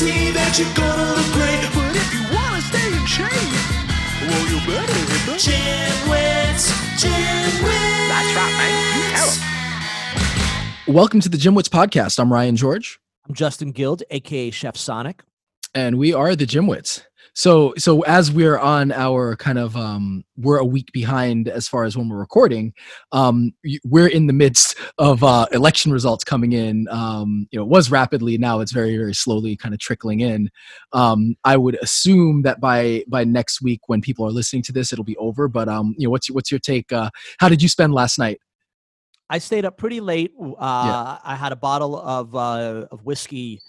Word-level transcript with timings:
guarantee 0.00 0.30
that 0.32 0.58
you're 0.58 0.72
gonna 0.74 1.12
look 1.12 1.28
great, 1.36 1.60
but 1.74 1.94
if 1.94 2.08
you 2.14 2.22
wanna 2.34 2.60
stay 2.62 2.88
in 2.88 3.04
shape, 3.04 3.28
well, 4.24 4.44
you 4.48 4.56
better 4.66 4.92
hit 4.92 5.26
the 5.26 5.36
gym 5.36 6.08
wits, 6.08 6.72
gym 6.96 7.64
wits. 7.64 8.08
That's 8.08 8.32
right, 8.36 8.54
man. 8.56 9.14
Tell 9.14 9.28
'em. 10.88 10.94
welcome 10.94 11.20
to 11.20 11.28
the 11.28 11.36
Gym 11.36 11.54
Wits 11.54 11.68
podcast. 11.68 12.18
I'm 12.18 12.32
Ryan 12.32 12.56
George, 12.56 12.98
I'm 13.28 13.34
Justin 13.34 13.72
Guild, 13.72 14.02
aka 14.10 14.50
Chef 14.50 14.76
Sonic. 14.76 15.22
and 15.74 15.98
we 15.98 16.14
are 16.14 16.34
the 16.34 16.46
Gym 16.46 16.66
Wits. 16.66 17.02
So, 17.34 17.74
so 17.78 18.02
as 18.02 18.30
we're 18.30 18.58
on 18.58 18.92
our 18.92 19.36
kind 19.36 19.58
of, 19.58 19.76
um, 19.76 20.24
we're 20.36 20.58
a 20.58 20.64
week 20.64 20.90
behind 20.92 21.48
as 21.48 21.68
far 21.68 21.84
as 21.84 21.96
when 21.96 22.08
we're 22.08 22.18
recording. 22.18 22.72
Um, 23.12 23.52
we're 23.84 24.08
in 24.08 24.26
the 24.26 24.32
midst 24.32 24.76
of 24.98 25.22
uh, 25.22 25.46
election 25.52 25.92
results 25.92 26.24
coming 26.24 26.52
in. 26.52 26.88
Um, 26.90 27.46
you 27.50 27.58
know, 27.58 27.64
it 27.64 27.68
was 27.68 27.90
rapidly. 27.90 28.38
Now 28.38 28.60
it's 28.60 28.72
very, 28.72 28.96
very 28.96 29.14
slowly 29.14 29.56
kind 29.56 29.74
of 29.74 29.80
trickling 29.80 30.20
in. 30.20 30.50
Um, 30.92 31.36
I 31.44 31.56
would 31.56 31.78
assume 31.82 32.42
that 32.42 32.60
by 32.60 33.04
by 33.08 33.24
next 33.24 33.62
week, 33.62 33.80
when 33.86 34.00
people 34.00 34.26
are 34.26 34.30
listening 34.30 34.62
to 34.64 34.72
this, 34.72 34.92
it'll 34.92 35.04
be 35.04 35.16
over. 35.16 35.48
But 35.48 35.68
um, 35.68 35.94
you 35.98 36.06
know, 36.06 36.10
what's 36.10 36.30
what's 36.30 36.50
your 36.50 36.60
take? 36.60 36.92
Uh, 36.92 37.10
how 37.38 37.48
did 37.48 37.62
you 37.62 37.68
spend 37.68 37.94
last 37.94 38.18
night? 38.18 38.40
I 39.28 39.38
stayed 39.38 39.64
up 39.64 39.76
pretty 39.76 40.00
late. 40.00 40.32
Uh, 40.40 40.46
yeah. 40.58 41.18
I 41.24 41.36
had 41.36 41.52
a 41.52 41.56
bottle 41.56 41.96
of 41.96 42.34
uh, 42.34 42.86
of 42.90 43.04
whiskey 43.04 43.60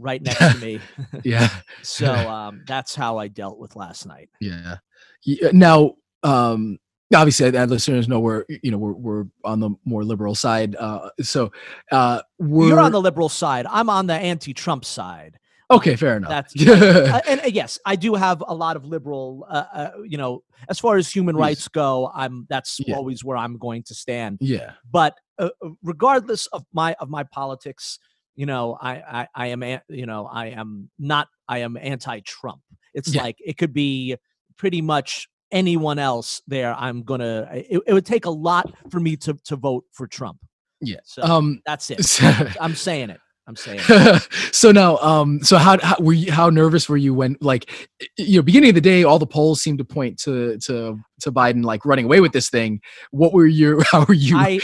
right 0.00 0.20
next 0.26 0.38
to 0.38 0.58
me, 0.58 0.80
Yeah. 1.24 1.48
so 1.82 2.12
um, 2.28 2.62
that's 2.66 2.94
how 2.94 3.18
I 3.18 3.28
dealt 3.28 3.58
with 3.58 3.76
last 3.76 4.06
night. 4.06 4.28
Yeah. 4.40 4.76
Yeah, 5.24 5.50
Now, 5.52 5.94
um, 6.22 6.78
obviously, 7.14 7.56
our 7.56 7.66
listeners 7.66 8.08
know 8.08 8.20
we're 8.20 8.44
you 8.62 8.70
know 8.70 8.78
we're 8.78 8.92
we're 8.92 9.24
on 9.44 9.60
the 9.60 9.70
more 9.84 10.04
liberal 10.04 10.34
side. 10.34 10.76
Uh, 10.76 11.10
so 11.22 11.50
uh, 11.92 12.20
we're 12.38 12.68
You're 12.68 12.80
on 12.80 12.92
the 12.92 13.00
liberal 13.00 13.28
side. 13.28 13.66
I'm 13.70 13.88
on 13.88 14.06
the 14.06 14.14
anti-Trump 14.14 14.84
side. 14.84 15.38
okay. 15.70 15.96
Fair 15.96 16.16
enough. 16.18 16.30
That's 16.30 16.68
uh, 16.68 17.20
and 17.26 17.40
uh, 17.40 17.46
yes, 17.46 17.78
I 17.86 17.96
do 17.96 18.14
have 18.14 18.42
a 18.46 18.54
lot 18.54 18.76
of 18.76 18.84
liberal. 18.84 19.46
Uh, 19.48 19.64
uh, 19.72 19.90
you 20.06 20.18
know, 20.18 20.42
as 20.68 20.78
far 20.78 20.96
as 20.98 21.08
human 21.10 21.36
Yes. 21.36 21.40
rights 21.40 21.68
go, 21.68 22.10
I'm 22.14 22.46
that's 22.50 22.80
Yeah. 22.80 22.96
always 22.96 23.24
where 23.24 23.36
I'm 23.38 23.56
going 23.56 23.82
to 23.84 23.94
stand. 23.94 24.38
yeah. 24.42 24.72
but 24.90 25.16
uh, 25.38 25.48
uh, 25.64 25.70
regardless 25.82 26.46
of 26.48 26.64
my 26.72 26.94
of 27.00 27.08
my 27.08 27.22
politics 27.24 27.98
you 28.36 28.46
know 28.46 28.76
I, 28.80 28.94
I 29.20 29.28
i 29.34 29.46
am 29.48 29.62
you 29.88 30.06
know 30.06 30.26
i 30.26 30.46
am 30.46 30.90
not 30.98 31.28
i 31.48 31.58
am 31.58 31.76
anti-trump 31.76 32.60
it's 32.92 33.14
Yeah. 33.14 33.22
like 33.22 33.36
it 33.44 33.56
could 33.58 33.72
be 33.72 34.16
pretty 34.56 34.82
much 34.82 35.28
anyone 35.52 35.98
else 35.98 36.42
there 36.46 36.74
i'm 36.74 37.02
gonna 37.02 37.48
it, 37.52 37.80
it 37.86 37.92
would 37.92 38.06
take 38.06 38.24
a 38.24 38.30
lot 38.30 38.72
for 38.90 39.00
me 39.00 39.16
to 39.18 39.34
to 39.44 39.56
vote 39.56 39.84
for 39.92 40.06
trump 40.06 40.38
Yeah. 40.80 40.98
so 41.04 41.22
Um. 41.22 41.62
that's 41.66 41.90
it 41.90 42.20
i'm 42.60 42.74
saying 42.74 43.10
it 43.10 43.20
i'm 43.46 43.56
saying 43.56 43.80
so 44.52 44.72
now, 44.72 44.96
um. 44.98 45.42
So 45.42 45.58
how, 45.58 45.78
how 45.82 45.96
were 46.00 46.12
you? 46.12 46.32
How 46.32 46.48
nervous 46.48 46.88
were 46.88 46.96
you 46.96 47.12
when, 47.12 47.36
like, 47.40 47.88
you 48.16 48.38
know, 48.38 48.42
beginning 48.42 48.70
of 48.70 48.74
the 48.74 48.80
day, 48.80 49.04
all 49.04 49.18
the 49.18 49.26
polls 49.26 49.60
seemed 49.62 49.78
to 49.78 49.84
point 49.84 50.18
to 50.20 50.56
to 50.58 50.98
to 51.20 51.32
Biden 51.32 51.64
like 51.64 51.84
running 51.84 52.06
away 52.06 52.20
with 52.20 52.32
this 52.32 52.48
thing. 52.48 52.80
What 53.10 53.32
were 53.32 53.46
you? 53.46 53.82
How 53.90 54.04
were 54.06 54.14
you? 54.14 54.36
i 54.38 54.60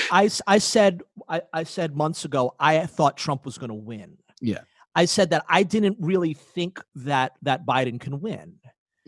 i 0.47 0.59
said 0.59 1.03
I, 1.29 1.43
I 1.53 1.65
said 1.65 1.95
months 1.95 2.25
ago 2.25 2.55
I 2.59 2.87
thought 2.87 3.17
Trump 3.17 3.45
was 3.45 3.59
going 3.59 3.69
to 3.69 3.75
win. 3.75 4.17
Yeah. 4.41 4.61
I 4.95 5.05
said 5.05 5.31
that 5.31 5.45
I 5.49 5.63
didn't 5.63 5.97
really 6.01 6.35
think 6.35 6.81
that 6.97 7.33
that 7.43 7.67
Biden 7.67 8.01
can 8.01 8.21
win. 8.21 8.55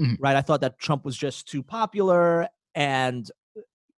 Mhm. 0.01 0.17
Right? 0.21 0.37
I 0.37 0.43
thought 0.43 0.61
that 0.61 0.79
Trump 0.79 1.05
was 1.05 1.17
just 1.17 1.49
too 1.49 1.63
popular 1.63 2.49
and 2.75 3.31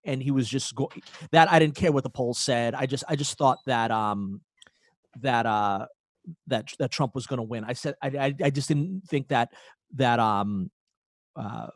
and 0.05 0.21
he 0.21 0.31
was 0.31 0.47
just 0.47 0.73
go- 0.75 0.91
that 1.31 1.51
I 1.51 1.59
didn't 1.59 1.75
care 1.75 1.91
what 1.91 2.03
the 2.03 2.09
polls 2.09 2.39
said. 2.39 2.75
I 2.75 2.85
just 2.85 3.03
I 3.09 3.15
just 3.15 3.37
thought 3.37 3.59
that 3.65 3.91
um 3.91 4.41
that 5.21 5.45
uh 5.45 5.85
that 6.47 6.71
that 6.79 6.91
Trump 6.91 7.15
was 7.15 7.27
going 7.27 7.37
to 7.37 7.43
win. 7.43 7.63
I 7.63 7.73
said 7.73 7.95
I, 8.01 8.07
I 8.07 8.35
I 8.45 8.49
just 8.49 8.67
didn't 8.67 9.03
think 9.07 9.27
that 9.29 9.49
that 9.95 10.19
um 10.19 10.69
uh 11.35 11.67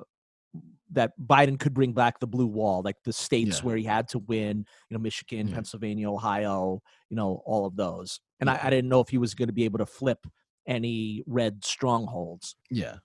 that 0.92 1.12
Biden 1.24 1.60
could 1.60 1.74
bring 1.74 1.94
back 1.94 2.20
the 2.20 2.26
blue 2.26 2.48
wall, 2.48 2.82
like 2.84 2.96
the 3.06 3.14
states 3.14 3.60
Yeah. 3.60 3.66
where 3.66 3.78
he 3.78 3.84
had 3.84 4.08
to 4.10 4.20
win, 4.20 4.66
you 4.90 4.98
know, 4.98 5.00
Michigan, 5.00 5.48
Yeah. 5.48 5.54
Pennsylvania, 5.54 6.10
Ohio, 6.12 6.82
you 7.10 7.16
know, 7.16 7.44
all 7.46 7.68
of 7.68 7.76
those. 7.76 8.20
And 8.40 8.50
I, 8.50 8.60
I 8.64 8.70
didn't 8.72 8.90
know 8.90 9.00
if 9.00 9.10
he 9.10 9.20
was 9.20 9.36
going 9.36 9.50
to 9.50 9.54
be 9.54 9.66
able 9.66 9.78
to 9.80 9.86
flip 9.86 10.26
any 10.66 11.24
red 11.28 11.64
strongholds. 11.64 12.56
Yeah. 12.72 12.96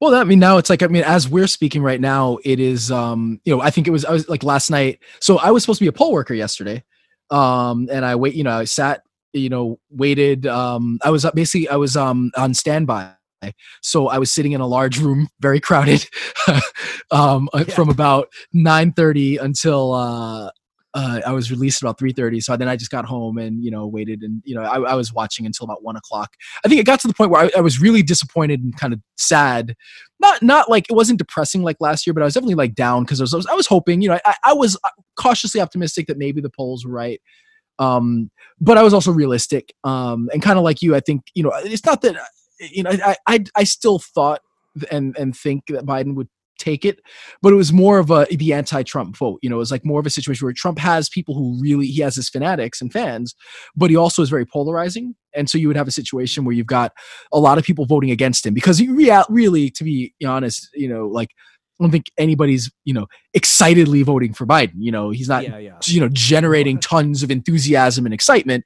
Well, 0.00 0.14
I 0.14 0.24
mean, 0.24 0.38
now 0.38 0.56
it's 0.58 0.70
like 0.70 0.82
I 0.82 0.86
mean, 0.86 1.04
as 1.04 1.28
we're 1.28 1.46
speaking 1.46 1.82
right 1.82 2.00
now, 2.00 2.38
it 2.44 2.58
is. 2.58 2.90
Um, 2.90 3.40
you 3.44 3.54
know, 3.54 3.60
I 3.60 3.70
think 3.70 3.86
it 3.86 3.90
was. 3.90 4.04
I 4.04 4.12
was 4.12 4.28
like 4.28 4.42
last 4.42 4.70
night. 4.70 4.98
So 5.20 5.38
I 5.38 5.50
was 5.50 5.62
supposed 5.62 5.78
to 5.78 5.84
be 5.84 5.88
a 5.88 5.92
poll 5.92 6.12
worker 6.12 6.32
yesterday, 6.32 6.82
um, 7.30 7.86
and 7.92 8.04
I 8.04 8.16
wait. 8.16 8.34
You 8.34 8.44
know, 8.44 8.58
I 8.58 8.64
sat. 8.64 9.02
You 9.32 9.48
know, 9.48 9.78
waited. 9.90 10.46
Um, 10.46 10.98
I 11.04 11.10
was 11.10 11.24
uh, 11.24 11.30
basically 11.32 11.68
I 11.68 11.76
was 11.76 11.96
um 11.96 12.30
on 12.36 12.54
standby. 12.54 13.12
So 13.80 14.08
I 14.08 14.18
was 14.18 14.30
sitting 14.30 14.52
in 14.52 14.60
a 14.60 14.66
large 14.66 14.98
room, 14.98 15.28
very 15.40 15.60
crowded, 15.60 16.06
um, 17.10 17.48
uh, 17.54 17.64
Yeah. 17.66 17.74
from 17.74 17.88
about 17.88 18.28
nine 18.52 18.92
thirty 18.92 19.38
until 19.38 19.92
uh, 19.94 20.50
uh, 20.92 21.20
I 21.26 21.32
was 21.32 21.50
released 21.50 21.80
about 21.80 21.98
three 21.98 22.12
thirty. 22.12 22.40
So 22.40 22.56
then 22.56 22.68
I 22.68 22.76
just 22.76 22.90
got 22.90 23.04
home 23.06 23.38
and 23.38 23.64
you 23.64 23.70
know 23.70 23.86
waited, 23.86 24.22
and 24.22 24.42
you 24.44 24.54
know 24.54 24.62
I, 24.62 24.80
I 24.90 24.94
was 24.94 25.12
watching 25.14 25.46
until 25.46 25.64
about 25.64 25.82
one 25.82 25.96
o'clock. 25.96 26.34
I 26.64 26.68
think 26.68 26.80
it 26.80 26.84
got 26.84 27.00
to 27.00 27.08
the 27.08 27.14
point 27.14 27.30
where 27.30 27.44
I, 27.44 27.50
I 27.56 27.60
was 27.60 27.80
really 27.80 28.02
disappointed 28.02 28.62
and 28.62 28.76
kind 28.76 28.92
of 28.92 29.00
sad. 29.16 29.74
Not 30.18 30.42
not 30.42 30.68
like 30.68 30.90
it 30.90 30.94
wasn't 30.94 31.18
depressing 31.18 31.62
like 31.62 31.76
last 31.80 32.06
year, 32.06 32.12
but 32.12 32.22
I 32.22 32.26
was 32.26 32.34
definitely 32.34 32.56
like 32.56 32.74
down 32.74 33.04
because 33.04 33.20
I 33.20 33.24
was, 33.24 33.32
I 33.32 33.36
was 33.38 33.46
I 33.46 33.54
was 33.54 33.66
hoping, 33.68 34.02
you 34.02 34.08
know, 34.10 34.18
I, 34.26 34.34
I 34.44 34.52
was 34.52 34.76
cautiously 35.16 35.60
optimistic 35.60 36.08
that 36.08 36.18
maybe 36.18 36.40
the 36.40 36.50
polls 36.50 36.84
were 36.84 36.92
right. 36.92 37.20
Um, 37.80 38.30
but 38.60 38.78
I 38.78 38.82
was 38.82 38.94
also 38.94 39.10
realistic. 39.10 39.74
Um, 39.82 40.28
and 40.32 40.42
kind 40.42 40.58
of 40.58 40.64
like 40.64 40.82
you, 40.82 40.94
I 40.94 41.00
think 41.00 41.22
you 41.34 41.42
know 41.42 41.52
it's 41.64 41.84
not 41.84 42.02
that 42.02 42.16
you 42.60 42.84
know 42.84 42.90
I 42.90 43.16
I 43.26 43.44
I 43.56 43.64
still 43.64 43.98
thought 43.98 44.40
and 44.90 45.16
and 45.18 45.36
think 45.36 45.64
that 45.68 45.84
Biden 45.84 46.14
would 46.14 46.28
take 46.60 46.84
it 46.84 47.00
but 47.40 47.52
it 47.52 47.56
was 47.56 47.72
more 47.72 47.98
of 47.98 48.10
a 48.10 48.26
the 48.30 48.52
anti-trump 48.52 49.16
vote 49.16 49.38
you 49.42 49.48
know 49.48 49.56
it 49.56 49.58
was 49.58 49.70
like 49.70 49.84
more 49.84 49.98
of 49.98 50.06
a 50.06 50.10
situation 50.10 50.44
where 50.44 50.52
trump 50.52 50.78
has 50.78 51.08
people 51.08 51.34
who 51.34 51.58
really 51.58 51.86
he 51.86 52.02
has 52.02 52.14
his 52.14 52.28
fanatics 52.28 52.82
and 52.82 52.92
fans 52.92 53.34
but 53.74 53.88
he 53.88 53.96
also 53.96 54.20
is 54.20 54.28
very 54.28 54.44
polarizing 54.44 55.14
and 55.34 55.48
so 55.48 55.56
you 55.56 55.66
would 55.66 55.76
have 55.76 55.88
a 55.88 55.92
situation 55.92 56.44
where 56.44 56.54
you've 56.54 56.66
got 56.66 56.92
a 57.32 57.40
lot 57.40 57.56
of 57.56 57.64
people 57.64 57.86
voting 57.86 58.10
against 58.10 58.44
him 58.44 58.52
because 58.52 58.76
he 58.76 58.88
rea- 58.88 59.24
really 59.30 59.70
to 59.70 59.82
be 59.82 60.14
honest 60.24 60.68
you 60.74 60.88
know 60.88 61.08
like 61.08 61.30
i 61.80 61.84
don't 61.84 61.90
think 61.90 62.06
anybody's 62.18 62.70
you 62.84 62.92
know 62.92 63.06
excitedly 63.34 64.02
voting 64.02 64.34
for 64.34 64.46
biden 64.46 64.74
you 64.76 64.90
know? 64.92 65.10
He's 65.10 65.28
not 65.28 65.44
yeah, 65.44 65.58
yeah. 65.58 65.78
you 65.84 66.00
know 66.00 66.08
generating 66.08 66.78
tons 66.78 67.22
of 67.22 67.30
enthusiasm 67.30 68.06
and 68.06 68.14
excitement. 68.14 68.64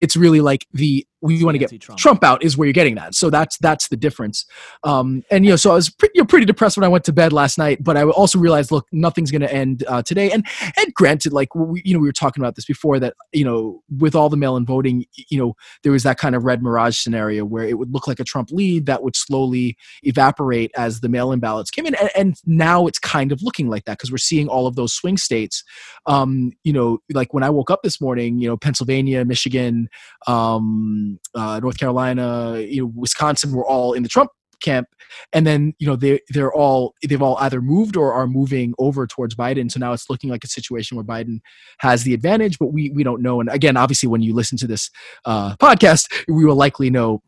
It's 0.00 0.16
really 0.16 0.40
like 0.40 0.66
the 0.72 1.06
we 1.24 1.42
want 1.42 1.54
to 1.54 1.58
get 1.58 1.72
Anti-Trump. 1.72 1.98
Trump 1.98 2.22
out 2.22 2.44
is 2.44 2.56
where 2.56 2.66
you're 2.66 2.72
getting 2.74 2.94
that. 2.96 3.14
So 3.14 3.30
that's 3.30 3.56
that's 3.58 3.88
the 3.88 3.96
difference. 3.96 4.44
Um, 4.84 5.22
and 5.30 5.44
you 5.44 5.50
know, 5.50 5.56
so 5.56 5.70
I 5.70 5.74
was 5.74 5.88
pretty, 5.90 6.12
you 6.16 6.22
know, 6.22 6.26
pretty 6.26 6.46
depressed 6.46 6.76
when 6.76 6.84
I 6.84 6.88
went 6.88 7.04
to 7.04 7.12
bed 7.12 7.32
last 7.32 7.58
night, 7.58 7.82
but 7.82 7.96
I 7.96 8.04
also 8.04 8.38
realized, 8.38 8.70
look, 8.70 8.86
nothing's 8.92 9.30
going 9.30 9.42
to 9.42 9.52
end 9.52 9.84
uh, 9.88 10.02
today. 10.02 10.30
And 10.30 10.46
and 10.76 10.92
granted, 10.94 11.32
like 11.32 11.54
we, 11.54 11.82
you 11.84 11.94
know, 11.94 12.00
we 12.00 12.08
were 12.08 12.12
talking 12.12 12.42
about 12.42 12.56
this 12.56 12.66
before 12.66 13.00
that 13.00 13.14
you 13.32 13.44
know, 13.44 13.82
with 13.98 14.14
all 14.14 14.28
the 14.28 14.36
mail-in 14.36 14.66
voting, 14.66 15.06
you 15.14 15.38
know, 15.38 15.54
there 15.82 15.92
was 15.92 16.02
that 16.02 16.18
kind 16.18 16.34
of 16.34 16.44
red 16.44 16.62
mirage 16.62 16.98
scenario 16.98 17.44
where 17.44 17.64
it 17.64 17.78
would 17.78 17.92
look 17.92 18.06
like 18.06 18.20
a 18.20 18.24
Trump 18.24 18.50
lead 18.50 18.86
that 18.86 19.02
would 19.02 19.16
slowly 19.16 19.76
evaporate 20.02 20.70
as 20.76 21.00
the 21.00 21.08
mail-in 21.08 21.40
ballots 21.40 21.70
came 21.70 21.86
in, 21.86 21.94
and, 21.94 22.10
and 22.16 22.36
now 22.46 22.86
it's 22.86 22.98
kind 22.98 23.32
of 23.32 23.42
looking 23.42 23.68
like 23.68 23.84
that 23.84 23.98
because 23.98 24.10
we're 24.10 24.18
seeing 24.18 24.48
all 24.48 24.66
of 24.66 24.76
those 24.76 24.92
swing 24.92 25.16
states. 25.16 25.64
Um, 26.06 26.52
you 26.64 26.72
know, 26.72 26.98
like 27.12 27.32
when 27.32 27.42
I 27.42 27.50
woke 27.50 27.70
up 27.70 27.82
this 27.82 28.00
morning, 28.00 28.38
you 28.38 28.48
know, 28.48 28.56
Pennsylvania, 28.56 29.24
Michigan, 29.24 29.88
um, 30.26 31.13
uh, 31.34 31.60
North 31.60 31.78
Carolina, 31.78 32.58
you 32.60 32.82
know, 32.82 32.92
Wisconsin 32.94 33.52
were 33.52 33.66
all 33.66 33.92
in 33.92 34.02
the 34.02 34.08
Trump 34.08 34.30
camp, 34.60 34.88
and 35.32 35.46
then 35.46 35.74
you 35.78 35.86
know 35.86 35.96
they 35.96 36.20
they're 36.30 36.52
all 36.52 36.94
they've 37.06 37.22
all 37.22 37.36
either 37.38 37.60
moved 37.60 37.96
or 37.96 38.12
are 38.12 38.26
moving 38.26 38.74
over 38.78 39.06
towards 39.06 39.34
Biden. 39.34 39.70
So 39.70 39.78
now 39.78 39.92
it's 39.92 40.08
looking 40.08 40.30
like 40.30 40.44
a 40.44 40.48
situation 40.48 40.96
where 40.96 41.04
Biden 41.04 41.40
has 41.78 42.02
the 42.04 42.14
advantage, 42.14 42.58
but 42.58 42.72
we 42.72 42.90
we 42.90 43.04
don't 43.04 43.22
know. 43.22 43.40
And 43.40 43.48
again, 43.50 43.76
obviously, 43.76 44.08
when 44.08 44.22
you 44.22 44.34
listen 44.34 44.58
to 44.58 44.66
this 44.66 44.90
uh, 45.24 45.56
podcast, 45.56 46.06
we 46.28 46.44
will 46.44 46.56
likely 46.56 46.90
know 46.90 47.22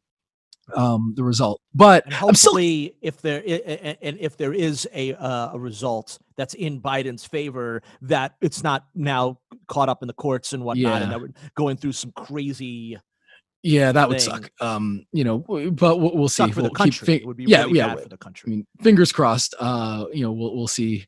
um, 0.75 1.15
the 1.17 1.23
result. 1.25 1.61
But 1.75 2.05
And 2.07 2.15
I'm 2.15 2.35
still 2.35 2.53
hopefully, 2.53 2.97
if 3.03 3.21
there 3.21 3.43
and 3.47 4.19
if 4.19 4.37
there 4.37 4.53
is 4.53 4.89
a 4.93 5.15
uh, 5.15 5.51
a 5.53 5.59
result 5.59 6.19
that's 6.37 6.55
in 6.55 6.81
Biden's 6.81 7.25
favor, 7.25 7.83
that 8.03 8.35
it's 8.41 8.63
not 8.63 8.87
now 8.95 9.39
caught 9.69 9.89
up 9.89 10.03
in 10.03 10.09
the 10.09 10.15
courts 10.15 10.53
and 10.53 10.65
whatnot, 10.65 10.93
Yeah. 10.93 11.03
and 11.03 11.13
that 11.13 11.21
we're 11.21 11.31
going 11.57 11.77
through 11.77 11.93
some 11.93 12.13
crazy 12.13 12.99
yeah, 13.67 13.93
that 13.93 14.09
would 14.09 14.21
thing. 14.21 14.31
suck. 14.31 14.51
Um, 14.61 15.07
you 15.13 15.25
know, 15.25 15.39
but 15.39 15.99
we'll, 15.99 16.17
we'll 16.17 16.29
see. 16.29 16.45
suck 16.45 16.51
for 16.53 16.63
the 16.63 16.63
We'll 16.63 16.71
keep 16.71 16.95
country. 16.95 17.15
it 17.15 17.27
would 17.27 17.37
be 17.37 17.45
yeah, 17.45 17.65
really 17.65 17.79
yeah. 17.79 17.95
bad 17.95 18.03
for 18.05 18.09
the 18.09 18.17
country. 18.17 18.49
I 18.49 18.51
mean, 18.51 18.67
fingers 18.81 19.13
crossed. 19.13 19.55
Uh, 19.59 20.07
you 20.13 20.23
know, 20.23 20.33
we'll 20.33 20.55
we'll 20.57 20.69
see 20.69 21.07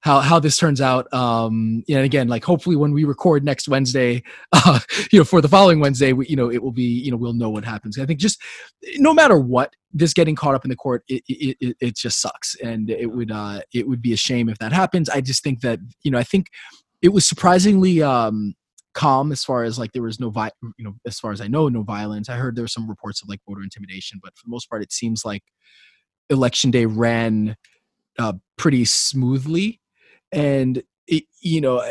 how 0.00 0.20
how 0.20 0.38
this 0.38 0.56
turns 0.56 0.80
out. 0.80 1.12
Um, 1.12 1.82
and 1.88 2.04
again, 2.04 2.28
like 2.28 2.44
hopefully 2.44 2.76
when 2.76 2.92
we 2.92 3.02
record 3.04 3.44
next 3.44 3.68
Wednesday, 3.68 4.22
uh, 4.52 4.78
you 5.10 5.18
know, 5.18 5.24
for 5.24 5.40
the 5.40 5.48
following 5.48 5.80
Wednesday, 5.80 6.12
we, 6.12 6.26
you 6.28 6.36
know, 6.36 6.50
it 6.50 6.62
will 6.62 6.72
be, 6.72 6.84
you 6.84 7.10
know, 7.10 7.16
we'll 7.16 7.32
know 7.32 7.50
what 7.50 7.64
happens. 7.64 7.98
I 7.98 8.06
think 8.06 8.20
just 8.20 8.40
no 8.98 9.12
matter 9.12 9.38
what, 9.38 9.74
this 9.92 10.14
getting 10.14 10.36
caught 10.36 10.54
up 10.54 10.64
in 10.64 10.68
the 10.68 10.76
court, 10.76 11.02
it 11.08 11.24
it, 11.28 11.56
it, 11.60 11.76
it 11.80 11.96
just 11.96 12.20
sucks, 12.20 12.54
and 12.62 12.88
it 12.88 13.06
would 13.06 13.32
uh, 13.32 13.62
it 13.74 13.88
would 13.88 14.00
be 14.00 14.12
a 14.12 14.16
shame 14.16 14.48
if 14.48 14.58
that 14.58 14.72
happens. 14.72 15.08
I 15.08 15.20
just 15.20 15.42
think 15.42 15.60
that 15.62 15.80
you 16.04 16.12
know, 16.12 16.18
I 16.18 16.24
think 16.24 16.50
it 17.02 17.08
was 17.08 17.26
surprisingly 17.26 18.00
um 18.02 18.54
calm 18.96 19.30
as 19.32 19.44
far 19.44 19.64
as 19.64 19.78
like 19.78 19.92
there 19.92 20.02
was 20.02 20.18
no 20.18 20.30
vi- 20.30 20.50
you 20.78 20.84
know 20.84 20.94
as 21.06 21.20
far 21.20 21.32
as 21.32 21.40
I 21.40 21.48
know 21.48 21.68
no 21.68 21.84
violence. 21.84 22.28
I 22.28 22.36
heard 22.36 22.56
there 22.56 22.64
were 22.64 22.68
some 22.68 22.88
reports 22.88 23.22
of 23.22 23.28
like 23.28 23.40
voter 23.48 23.62
intimidation, 23.62 24.20
but 24.22 24.32
for 24.36 24.42
the 24.46 24.50
most 24.50 24.68
part, 24.70 24.82
it 24.82 24.92
seems 24.92 25.24
like 25.24 25.44
election 26.30 26.70
day 26.72 26.86
ran 26.86 27.56
uh, 28.18 28.34
pretty 28.58 28.84
smoothly, 28.86 29.80
and 30.32 30.82
it, 31.06 31.24
you 31.40 31.60
know. 31.60 31.84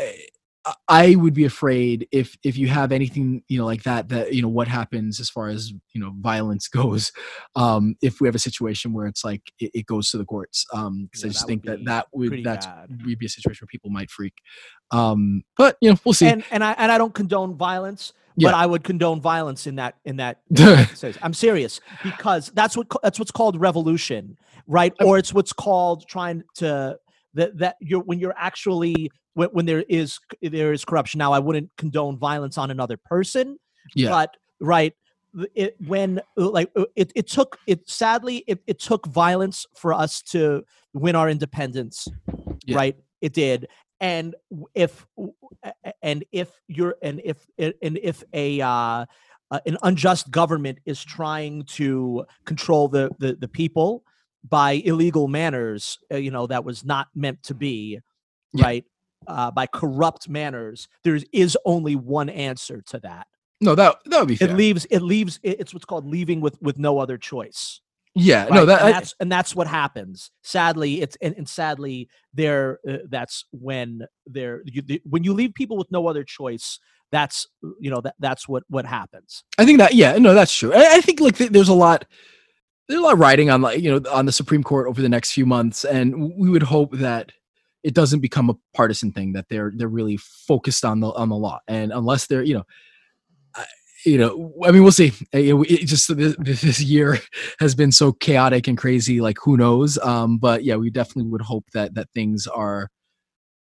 I, 0.88 1.14
would 1.14 1.34
be 1.34 1.44
afraid 1.44 2.08
if 2.10 2.36
if 2.42 2.58
you 2.58 2.66
have 2.68 2.90
anything 2.90 3.42
you 3.48 3.58
know 3.58 3.64
like 3.66 3.84
that 3.84 4.08
that 4.08 4.34
you 4.34 4.42
know 4.42 4.48
what 4.48 4.66
happens 4.68 5.20
as 5.20 5.30
far 5.30 5.48
as 5.48 5.72
you 5.92 6.00
know 6.00 6.12
violence 6.20 6.68
goes 6.80 7.12
um 7.54 7.94
if 8.02 8.20
we 8.20 8.26
have 8.26 8.34
a 8.34 8.40
situation 8.40 8.92
where 8.92 9.06
it's 9.06 9.24
like 9.24 9.42
it, 9.60 9.70
it 9.74 9.86
goes 9.86 10.10
to 10.10 10.18
the 10.18 10.24
courts 10.24 10.66
um 10.72 11.04
because 11.04 11.22
Yeah, 11.22 11.28
i 11.28 11.32
just 11.32 11.46
think 11.46 11.64
that 11.66 11.84
that 11.84 12.06
would 12.12 12.42
that's 12.44 12.66
bad. 12.66 12.90
would 13.04 13.18
be 13.18 13.26
a 13.26 13.28
situation 13.28 13.64
where 13.64 13.68
people 13.68 13.90
might 13.90 14.10
freak 14.10 14.34
um 14.90 15.42
but 15.56 15.76
you 15.80 15.90
know 15.90 15.96
we'll 16.04 16.12
see 16.14 16.26
and 16.28 16.44
and 16.50 16.64
I 16.64 16.72
and 16.72 16.90
I 16.92 16.98
don't 16.98 17.14
condone 17.14 17.54
violence, 17.54 18.12
Yeah. 18.36 18.48
but 18.48 18.54
I 18.54 18.66
would 18.66 18.84
condone 18.84 19.20
violence 19.20 19.66
in 19.66 19.76
that 19.76 19.96
in 20.04 20.16
that. 20.16 20.40
in 20.50 20.56
that. 20.56 21.18
I'm 21.22 21.34
serious 21.34 21.80
because 22.02 22.50
that's 22.54 22.76
what 22.76 22.86
that's 23.02 23.18
what's 23.18 23.30
called 23.30 23.60
revolution, 23.60 24.36
right? 24.66 24.92
Or 25.04 25.18
it's 25.18 25.32
what's 25.32 25.52
called 25.52 26.06
trying 26.08 26.44
to 26.56 26.98
that 27.36 27.56
that 27.58 27.76
you're 27.80 28.00
when 28.02 28.18
you're 28.18 28.34
actually 28.36 29.10
when, 29.34 29.48
when 29.50 29.66
there 29.66 29.84
is 29.88 30.18
there 30.42 30.72
is 30.72 30.84
corruption. 30.84 31.18
Now, 31.18 31.32
I 31.32 31.38
wouldn't 31.38 31.70
condone 31.78 32.18
violence 32.18 32.58
on 32.58 32.70
another 32.70 32.96
person, 32.96 33.58
Yeah. 33.94 34.10
but 34.10 34.36
right. 34.60 34.92
It, 35.54 35.76
when 35.86 36.22
like 36.36 36.70
uh, 36.76 36.86
it, 36.94 37.12
it 37.14 37.26
took 37.28 37.58
it 37.66 37.86
sadly 37.88 38.42
it, 38.46 38.58
it 38.66 38.78
took 38.78 39.06
violence 39.06 39.66
for 39.76 39.92
us 39.92 40.22
to 40.32 40.64
win 40.94 41.14
our 41.14 41.28
independence 41.28 42.08
Yeah. 42.64 42.76
right 42.78 42.96
it 43.20 43.34
did 43.34 43.68
and 44.00 44.34
if 44.74 45.04
w- 45.14 45.34
a- 45.62 45.74
a- 45.84 45.92
and 46.02 46.24
if 46.32 46.48
you're 46.68 46.96
and 47.02 47.20
if 47.22 47.46
and 47.58 47.98
if 48.02 48.24
a 48.32 48.62
uh, 48.62 49.04
uh, 49.50 49.60
an 49.66 49.76
unjust 49.82 50.30
government 50.30 50.78
is 50.86 51.04
trying 51.04 51.64
to 51.64 52.24
control 52.46 52.88
the 52.88 53.10
the, 53.18 53.34
the 53.34 53.48
people 53.48 54.04
by 54.48 54.72
illegal 54.84 55.28
manners 55.28 55.98
uh, 56.12 56.16
you 56.16 56.30
know 56.30 56.46
that 56.46 56.64
was 56.64 56.84
not 56.84 57.08
meant 57.14 57.42
to 57.42 57.54
be 57.54 57.98
Yeah. 58.52 58.64
right 58.66 58.84
uh, 59.26 59.50
by 59.50 59.66
corrupt 59.66 60.28
manners 60.28 60.88
there 61.04 61.18
is 61.32 61.56
only 61.64 61.96
one 61.96 62.28
answer 62.28 62.82
to 62.88 62.98
that 63.00 63.26
no 63.60 63.74
that 63.74 63.96
that 64.06 64.18
would 64.20 64.28
be 64.28 64.36
fair 64.36 64.48
it 64.50 64.54
leaves 64.54 64.86
it 64.90 65.00
leaves 65.02 65.40
it's 65.42 65.72
what's 65.72 65.86
called 65.86 66.06
leaving 66.06 66.40
with 66.40 66.60
with 66.60 66.78
no 66.78 66.98
other 66.98 67.16
choice 67.18 67.80
yeah 68.14 68.44
right? 68.44 68.52
no 68.52 68.66
that 68.66 68.80
and 68.80 68.88
I- 68.88 68.92
that's 68.92 69.14
and 69.20 69.32
that's 69.32 69.54
what 69.56 69.66
happens. 69.66 70.30
Sadly, 70.42 71.02
it's 71.02 71.16
and, 71.20 71.34
and 71.36 71.48
sadly 71.48 72.08
there 72.32 72.78
uh, 72.88 72.98
that's 73.10 73.44
when 73.52 74.06
there 74.26 74.62
you, 74.64 74.80
the, 74.82 75.02
when 75.04 75.22
you 75.24 75.34
leave 75.34 75.52
people 75.54 75.76
with 75.76 75.90
no 75.90 76.06
other 76.06 76.24
choice. 76.24 76.78
That's 77.12 77.46
you 77.78 77.90
know 77.90 78.00
that 78.00 78.14
that's 78.18 78.48
what 78.48 78.64
what 78.68 78.84
happens. 78.86 79.44
I 79.58 79.64
think 79.66 79.78
that 79.78 79.94
yeah, 79.94 80.16
no, 80.18 80.32
that's 80.34 80.54
true. 80.54 80.72
I, 80.74 80.96
I 80.96 81.00
think 81.02 81.20
like 81.20 81.36
th- 81.36 81.50
there's 81.50 81.68
a 81.68 81.74
lot 81.74 82.04
there's 82.88 83.00
a 83.00 83.02
lot 83.02 83.14
of 83.14 83.18
writing 83.20 83.50
on 83.50 83.62
like 83.62 83.80
you 83.80 83.90
know 83.90 84.10
on 84.10 84.26
the 84.26 84.32
Supreme 84.32 84.62
Court 84.62 84.86
over 84.88 85.02
the 85.02 85.08
next 85.08 85.32
few 85.32 85.46
months, 85.46 85.84
and 85.84 86.34
we 86.36 86.48
would 86.50 86.62
hope 86.62 86.92
that 86.98 87.32
it 87.82 87.94
doesn't 87.94 88.20
become 88.20 88.50
a 88.50 88.54
partisan 88.74 89.12
thing. 89.12 89.32
That 89.32 89.46
they're 89.48 89.72
they're 89.74 89.88
really 89.88 90.16
focused 90.18 90.84
on 90.84 91.00
the 91.00 91.08
on 91.12 91.28
the 91.28 91.36
law, 91.36 91.60
and 91.68 91.92
unless 91.92 92.26
they're 92.26 92.42
you 92.42 92.54
know. 92.54 92.64
I- 93.54 93.66
You 94.04 94.18
know, 94.18 94.52
I 94.64 94.70
mean, 94.70 94.82
we'll 94.84 94.92
see. 94.92 95.10
Know, 95.34 95.64
It 95.64 95.86
just 95.86 96.14
this, 96.16 96.36
this 96.38 96.80
year 96.80 97.18
has 97.58 97.74
been 97.74 97.90
so 97.90 98.12
chaotic 98.12 98.68
and 98.68 98.78
crazy. 98.78 99.20
Like, 99.20 99.36
who 99.42 99.56
knows? 99.56 99.98
Um, 99.98 100.38
but 100.38 100.62
yeah, 100.62 100.76
we 100.76 100.90
definitely 100.90 101.28
would 101.32 101.42
hope 101.42 101.64
that 101.72 101.94
that 101.94 102.06
things 102.14 102.46
are, 102.46 102.88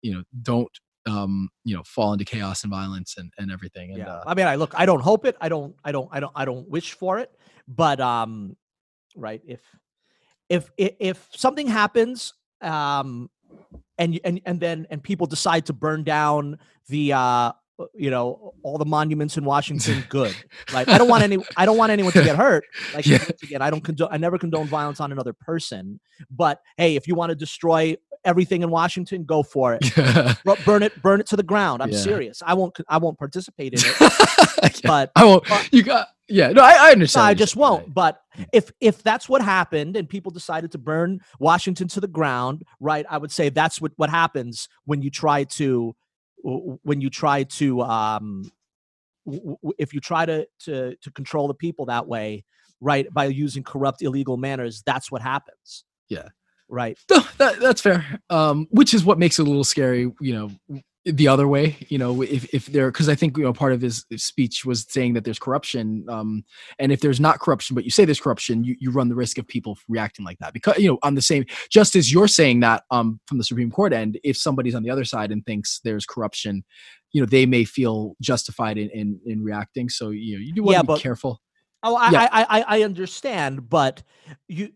you 0.03 0.13
know, 0.13 0.23
don't 0.43 0.69
um, 1.07 1.49
you 1.65 1.75
know, 1.75 1.83
fall 1.85 2.13
into 2.13 2.27
chaos 2.27 2.63
and 2.63 2.71
violence 2.71 3.15
and 3.17 3.33
and 3.39 3.51
everything. 3.51 3.91
And, 3.91 3.99
yeah, 4.01 4.17
uh, 4.17 4.25
I 4.27 4.35
mean, 4.35 4.47
I 4.47 4.57
look, 4.57 4.75
I 4.77 4.85
don't 4.85 5.01
hope 5.01 5.25
it. 5.25 5.35
I 5.41 5.49
don't, 5.49 5.75
I 5.83 5.93
don't, 5.93 6.09
I 6.13 6.21
don't, 6.21 6.33
I 6.35 6.45
don't 6.45 6.69
wish 6.69 6.93
for 6.93 7.19
it. 7.21 7.31
But 7.67 8.01
um, 8.01 8.55
right, 9.15 9.43
if 9.47 9.61
if 10.49 10.71
if, 10.77 11.29
something 11.35 11.67
happens, 11.67 12.35
um, 12.61 13.31
and 13.99 14.21
and 14.25 14.41
and 14.45 14.61
then 14.61 14.87
and 14.91 15.03
people 15.03 15.27
decide 15.27 15.67
to 15.67 15.73
burn 15.73 16.05
down 16.05 16.59
the 16.89 17.13
uh 17.13 17.53
uh, 17.77 17.87
you 17.95 18.11
know 18.11 18.55
all 18.63 18.79
the 18.79 18.85
monuments 18.85 19.37
in 19.37 19.45
Washington 19.45 20.05
good 20.09 20.35
Like 20.73 20.89
I 20.89 20.97
don't 20.97 21.09
want 21.09 21.25
any 21.25 21.39
I 21.57 21.67
don't 21.67 21.77
want 21.77 21.91
anyone 21.91 22.13
to 22.13 22.23
get 22.31 22.37
hurt 22.37 22.65
like 22.95 23.05
Yeah. 23.05 23.19
again 23.43 23.63
I 23.63 23.71
don't 23.71 23.83
condone 23.83 24.09
I 24.13 24.17
never 24.17 24.39
condone 24.39 24.69
violence 24.69 25.01
on 25.01 25.11
another 25.11 25.33
person 25.33 25.99
but 26.31 26.61
hey 26.77 26.95
if 26.95 27.09
you 27.09 27.17
want 27.17 27.31
to 27.31 27.35
destroy 27.35 27.97
everything 28.25 28.63
in 28.63 28.71
Washington 28.71 29.25
go 29.25 29.43
for 29.43 29.75
it 29.75 29.97
yeah. 29.97 30.35
Burn 30.65 30.83
it 30.83 31.01
burn 31.03 31.21
it 31.21 31.27
to 31.29 31.37
the 31.37 31.43
ground 31.43 31.83
I'm 31.83 31.91
Yeah. 31.91 31.99
serious 31.99 32.43
I 32.45 32.55
won't 32.55 32.77
I 32.89 32.99
won't 32.99 33.19
participate 33.19 33.73
in 33.75 33.81
it 33.83 33.97
Yeah, 34.63 34.81
but 34.85 35.11
I 35.17 35.25
won't. 35.25 35.45
but- 35.49 35.69
You 35.73 35.83
got. 35.83 36.09
Yeah. 36.27 36.49
No, 36.53 36.63
I, 36.63 36.89
I 36.89 36.93
understand. 36.93 37.27
I 37.27 37.35
just 37.35 37.55
won't. 37.55 37.83
right. 37.85 37.95
But 37.95 38.21
if 38.53 38.71
if 38.81 39.03
that's 39.03 39.29
what 39.29 39.43
happened 39.43 39.95
and 39.95 40.09
people 40.09 40.33
decided 40.33 40.73
to 40.73 40.79
burn 40.79 41.21
Washington 41.39 41.87
to 41.89 42.01
the 42.01 42.09
ground, 42.09 42.63
right? 42.81 43.05
I 43.11 43.19
would 43.19 43.31
say 43.31 43.51
that's 43.51 43.79
what 43.81 43.93
what 43.97 44.09
happens 44.09 44.69
when 44.87 45.03
you 45.03 45.11
try 45.11 45.45
to 45.45 45.95
when 46.43 47.03
you 47.03 47.11
try 47.11 47.43
to 47.45 47.83
um 47.83 48.51
if 49.79 49.93
you 49.95 50.01
try 50.01 50.25
to 50.27 50.47
to 50.61 50.97
to 50.97 51.11
control 51.11 51.47
the 51.49 51.55
people 51.55 51.87
that 51.87 52.07
way, 52.07 52.45
right? 52.81 53.13
By 53.13 53.27
using 53.27 53.63
corrupt 53.63 54.01
illegal 54.03 54.39
manners, 54.39 54.83
that's 54.87 55.11
what 55.13 55.21
happens. 55.21 55.85
Yeah. 56.09 56.29
Right. 56.69 56.99
No, 57.11 57.21
that, 57.39 57.61
that's 57.61 57.81
fair. 57.81 58.21
Um, 58.31 58.67
which 58.71 58.95
is 58.95 59.05
what 59.05 59.19
makes 59.19 59.39
it 59.39 59.43
a 59.43 59.45
little 59.45 59.65
scary. 59.65 60.11
You 60.21 60.33
know, 60.35 60.51
the 61.05 61.29
other 61.29 61.47
way. 61.47 61.77
You 61.89 61.99
know, 61.99 62.23
if 62.23 62.53
if 62.55 62.67
there, 62.67 62.91
because 62.91 63.09
I 63.09 63.15
think 63.15 63.37
you 63.37 63.45
know 63.45 63.53
part 63.53 63.73
of 63.75 63.83
his 63.83 64.05
speech 64.17 64.65
was 64.65 64.87
saying 64.89 65.13
that 65.15 65.25
there's 65.25 65.39
corruption. 65.39 66.07
Um, 66.09 66.43
and 66.79 66.91
if 66.91 67.01
there's 67.01 67.21
not 67.21 67.41
corruption, 67.41 67.75
but 67.75 67.85
you 67.85 67.91
say 67.91 68.05
there's 68.07 68.21
corruption, 68.21 68.65
you, 68.65 68.77
you 68.81 68.91
run 68.91 69.09
the 69.09 69.15
risk 69.15 69.37
of 69.39 69.47
people 69.47 69.77
reacting 69.89 70.25
like 70.25 70.39
that 70.39 70.55
because 70.55 70.79
you 70.79 70.89
know 70.89 70.99
on 71.03 71.15
the 71.15 71.23
same 71.23 71.45
just 71.71 71.95
as 71.97 72.11
you're 72.13 72.29
saying 72.29 72.61
that 72.61 72.85
um 72.91 73.21
from 73.27 73.37
the 73.39 73.45
Supreme 73.45 73.71
Court 73.71 73.93
end, 73.93 74.19
if 74.25 74.37
somebody's 74.37 74.75
on 74.75 74.83
the 74.83 74.91
other 74.91 75.05
side 75.05 75.31
and 75.33 75.45
thinks 75.45 75.81
there's 75.85 76.07
corruption, 76.07 76.65
you 77.13 77.21
know 77.21 77.27
they 77.27 77.45
may 77.45 77.65
feel 77.65 78.15
justified 78.23 78.79
in 78.79 78.89
in, 78.91 79.21
in 79.27 79.45
reacting. 79.45 79.91
So 79.91 80.11
you 80.11 80.37
know 80.37 80.41
you 80.41 80.55
do 80.55 80.63
want 80.63 80.73
Yeah, 80.77 80.81
to 80.81 80.85
be 80.85 80.93
but- 80.95 81.01
careful. 81.01 81.41
Oh, 81.87 81.97
I, 81.97 82.11
Yeah. 82.11 82.29
I, 82.33 82.45
I, 82.61 82.65
I 82.79 82.83
understand, 82.83 83.69
but 83.69 84.03
you. 84.49 84.71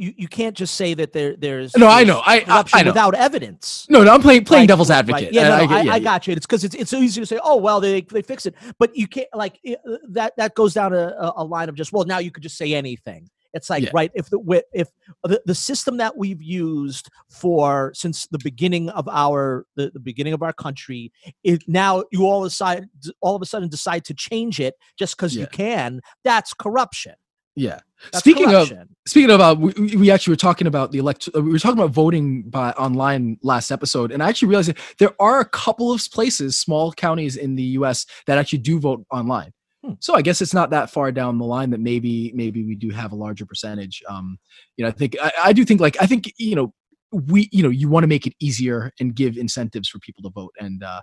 You, 0.00 0.14
you 0.16 0.28
can't 0.28 0.56
just 0.56 0.74
say 0.76 0.94
that 0.94 1.12
there 1.12 1.36
there's 1.36 1.76
No, 1.76 1.86
I 1.86 1.96
there's 2.04 2.08
know. 2.08 2.22
I- 2.24 2.44
I- 2.48 2.64
I 2.72 2.82
know. 2.82 2.90
without 2.90 3.14
evidence. 3.14 3.86
No, 3.90 4.02
no, 4.02 4.12
I'm 4.14 4.22
playing 4.22 4.44
playing 4.44 4.66
devil's 4.66 4.90
advocate. 4.90 5.24
right. 5.26 5.32
Yeah, 5.32 5.48
no, 5.48 5.54
I, 5.54 5.66
no, 5.66 5.74
I, 5.76 5.80
yeah, 5.82 5.92
I 5.92 5.98
got 5.98 6.26
you. 6.26 6.32
It's 6.32 6.46
because 6.46 6.64
it's 6.64 6.74
it's 6.74 6.90
so 6.90 6.98
easy 6.98 7.20
to 7.20 7.26
say, 7.26 7.38
oh 7.42 7.56
well, 7.56 7.80
they 7.80 8.00
they 8.00 8.22
fix 8.22 8.46
it, 8.46 8.54
but 8.78 8.96
you 8.96 9.06
can't 9.06 9.28
like 9.34 9.58
i- 9.66 9.76
uh, 9.86 9.96
that. 10.08 10.32
That 10.38 10.54
goes 10.54 10.72
down 10.74 10.94
a, 10.94 11.08
a- 11.18 11.34
a 11.36 11.44
line 11.44 11.68
of 11.68 11.74
just 11.74 11.92
well, 11.92 12.04
now 12.04 12.18
you 12.18 12.30
could 12.30 12.42
just 12.42 12.56
say 12.56 12.72
anything. 12.74 13.28
It's 13.52 13.68
like 13.68 13.82
Yeah. 13.82 13.90
right 13.92 14.12
if 14.14 14.30
the 14.30 14.62
if 14.72 14.88
the, 15.24 15.42
the 15.44 15.54
system 15.56 15.96
that 15.96 16.16
we've 16.16 16.40
used 16.40 17.10
for 17.30 17.90
since 17.94 18.26
the 18.28 18.38
beginning 18.38 18.88
of 18.90 19.08
our 19.08 19.66
the, 19.74 19.90
the 19.90 19.98
beginning 20.00 20.32
of 20.34 20.42
our 20.42 20.52
country, 20.52 21.12
it 21.44 21.62
now 21.66 22.04
you 22.12 22.24
all 22.26 22.44
decide 22.44 22.86
all 23.20 23.34
of 23.36 23.42
a 23.42 23.46
sudden 23.46 23.68
decide 23.68 24.04
to 24.04 24.14
change 24.14 24.60
it 24.60 24.74
just 24.98 25.16
because 25.16 25.34
Yeah. 25.34 25.42
you 25.42 25.46
can. 25.48 26.00
That's 26.24 26.54
corruption. 26.54 27.14
Yeah. 27.60 27.80
That's 28.12 28.20
Speaking 28.20 28.54
of 28.54 28.72
speaking 29.06 29.30
of 29.30 29.40
uh, 29.40 29.54
we, 29.58 29.72
we 29.78 29.96
we 29.96 30.10
actually 30.10 30.32
were 30.32 30.36
talking 30.36 30.66
about 30.66 30.92
the 30.92 30.98
elect 30.98 31.28
uh, 31.36 31.42
we 31.42 31.50
were 31.50 31.58
talking 31.58 31.78
about 31.78 31.90
voting 31.90 32.42
by 32.42 32.70
online 32.72 33.38
last 33.42 33.70
episode 33.70 34.12
and 34.12 34.22
i 34.22 34.28
actually 34.28 34.48
realized 34.48 34.68
that 34.68 34.78
there 34.98 35.14
are 35.18 35.40
a 35.40 35.44
couple 35.44 35.92
of 35.92 36.00
places 36.12 36.58
small 36.58 36.92
counties 36.92 37.36
in 37.36 37.56
the 37.56 37.64
us 37.64 38.06
that 38.26 38.38
actually 38.38 38.58
do 38.58 38.78
vote 38.78 39.04
online 39.10 39.52
Hmm. 39.82 39.92
so 39.98 40.14
i 40.14 40.20
guess 40.20 40.42
it's 40.42 40.52
not 40.52 40.68
that 40.70 40.90
far 40.90 41.10
down 41.10 41.38
the 41.38 41.46
line 41.46 41.70
that 41.70 41.80
maybe 41.80 42.32
maybe 42.34 42.62
we 42.66 42.74
do 42.74 42.90
have 42.90 43.12
a 43.12 43.16
larger 43.16 43.46
percentage 43.46 44.02
um 44.10 44.38
you 44.76 44.84
know 44.84 44.90
i 44.90 44.92
think 44.92 45.16
i, 45.22 45.32
I 45.44 45.52
do 45.54 45.64
think 45.64 45.80
like 45.80 45.96
i 46.02 46.06
think 46.06 46.30
you 46.36 46.54
know 46.54 46.74
we 47.12 47.48
you 47.50 47.62
know 47.62 47.70
you 47.70 47.88
want 47.88 48.04
to 48.04 48.08
make 48.08 48.26
it 48.26 48.34
easier 48.40 48.92
and 49.00 49.14
give 49.14 49.38
incentives 49.38 49.88
for 49.88 49.98
people 50.00 50.22
to 50.24 50.30
vote 50.30 50.54
and 50.60 50.82
uh 50.82 51.00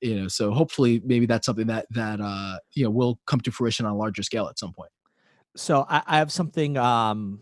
you 0.00 0.18
know 0.18 0.26
so 0.26 0.52
hopefully 0.52 1.02
maybe 1.04 1.26
that's 1.26 1.44
something 1.44 1.66
that 1.66 1.86
that 1.90 2.18
uh 2.22 2.56
you 2.74 2.82
know 2.82 2.90
will 2.90 3.20
come 3.26 3.40
to 3.42 3.52
fruition 3.52 3.84
on 3.84 3.92
a 3.92 3.96
larger 3.96 4.22
scale 4.22 4.48
at 4.48 4.58
some 4.58 4.72
point 4.72 4.90
so 5.56 5.84
I, 5.88 6.02
I 6.06 6.18
have 6.18 6.32
something 6.32 6.76
um 6.76 7.40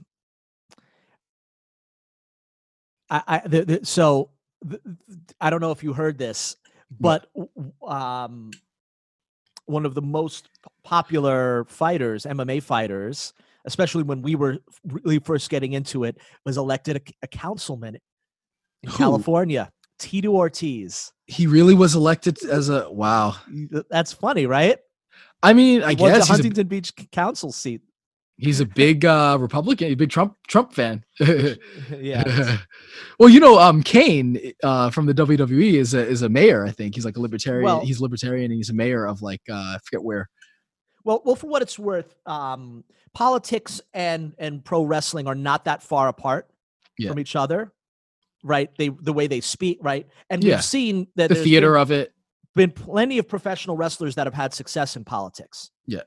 I, 3.08 3.22
I 3.26 3.48
the, 3.48 3.64
the, 3.64 3.80
so 3.86 4.30
th- 4.68 4.82
th- 4.84 4.96
I 5.40 5.50
don't 5.50 5.60
know 5.60 5.72
if 5.72 5.82
you 5.82 5.92
heard 5.92 6.18
this, 6.18 6.56
but 7.00 7.26
um 7.86 8.50
one 9.66 9.86
of 9.86 9.94
the 9.94 10.02
most 10.02 10.48
popular 10.82 11.64
fighters, 11.66 12.24
MMA 12.24 12.60
fighters, 12.62 13.32
especially 13.66 14.02
when 14.02 14.20
we 14.22 14.34
were 14.34 14.58
really 14.84 15.20
first 15.20 15.48
getting 15.48 15.74
into 15.74 16.02
it, 16.04 16.18
was 16.44 16.56
elected 16.56 16.96
a, 16.96 17.00
a 17.22 17.28
councilman 17.28 17.96
in 18.82 18.90
Who? 18.90 18.96
California. 18.96 19.70
Tito 20.00 20.30
Ortiz. 20.30 21.12
he 21.26 21.46
really 21.46 21.74
was 21.74 21.94
elected 21.94 22.42
as 22.46 22.70
a 22.70 22.90
wow 22.90 23.36
That's 23.90 24.12
funny, 24.14 24.46
right? 24.46 24.78
I 25.42 25.52
mean, 25.52 25.82
I 25.82 25.90
He 25.90 25.96
guess 25.96 26.12
the 26.12 26.14
he's 26.20 26.30
a- 26.30 26.32
Huntington 26.32 26.66
Beach 26.68 26.92
council 27.12 27.52
seat. 27.52 27.82
He's 28.40 28.60
a 28.60 28.64
big 28.66 29.04
uh, 29.04 29.36
Republican, 29.40 29.88
a 29.92 29.94
big 29.94 30.10
Trump 30.10 30.36
Trump 30.48 30.72
fan. 30.72 31.04
yeah. 31.20 32.58
well, 33.18 33.28
you 33.28 33.40
know, 33.40 33.58
um, 33.58 33.82
Kane 33.82 34.52
uh, 34.62 34.90
from 34.90 35.06
the 35.06 35.14
WWE 35.14 35.74
is 35.74 35.94
a 35.94 36.06
is 36.06 36.22
a 36.22 36.28
mayor. 36.28 36.64
I 36.64 36.70
think 36.70 36.94
he's 36.94 37.04
like 37.04 37.16
a 37.16 37.20
libertarian. 37.20 37.64
Well- 37.64 37.80
he's 37.80 38.00
libertarian, 38.00 38.50
and 38.50 38.56
he's 38.58 38.70
a 38.70 38.74
mayor 38.74 39.06
of 39.06 39.22
like 39.22 39.42
uh, 39.50 39.54
I 39.54 39.78
forget 39.84 40.02
where. 40.02 40.28
Well, 41.04 41.22
well, 41.24 41.34
for 41.34 41.46
what 41.48 41.62
it's 41.62 41.78
worth, 41.78 42.14
um, 42.26 42.84
politics 43.14 43.80
and 43.94 44.34
and 44.38 44.64
pro 44.64 44.82
wrestling 44.82 45.26
are 45.26 45.34
not 45.34 45.64
that 45.64 45.82
far 45.82 46.08
apart 46.08 46.46
Yeah. 46.98 47.08
from 47.10 47.18
each 47.18 47.34
other, 47.36 47.72
right? 48.44 48.70
They 48.76 48.88
the 48.90 49.12
way 49.12 49.26
they 49.26 49.40
speak, 49.40 49.78
right? 49.80 50.06
And 50.28 50.44
Yeah. 50.44 50.56
we've 50.56 50.64
seen 50.64 51.06
that 51.16 51.28
The 51.30 51.36
theater 51.36 51.72
been, 51.72 51.80
of 51.80 51.90
it. 51.90 52.12
been 52.54 52.70
plenty 52.70 53.16
of 53.18 53.26
professional 53.28 53.76
wrestlers 53.78 54.14
that 54.16 54.26
have 54.26 54.34
had 54.34 54.52
success 54.52 54.94
in 54.96 55.04
politics. 55.04 55.70
Yeah. 55.86 56.02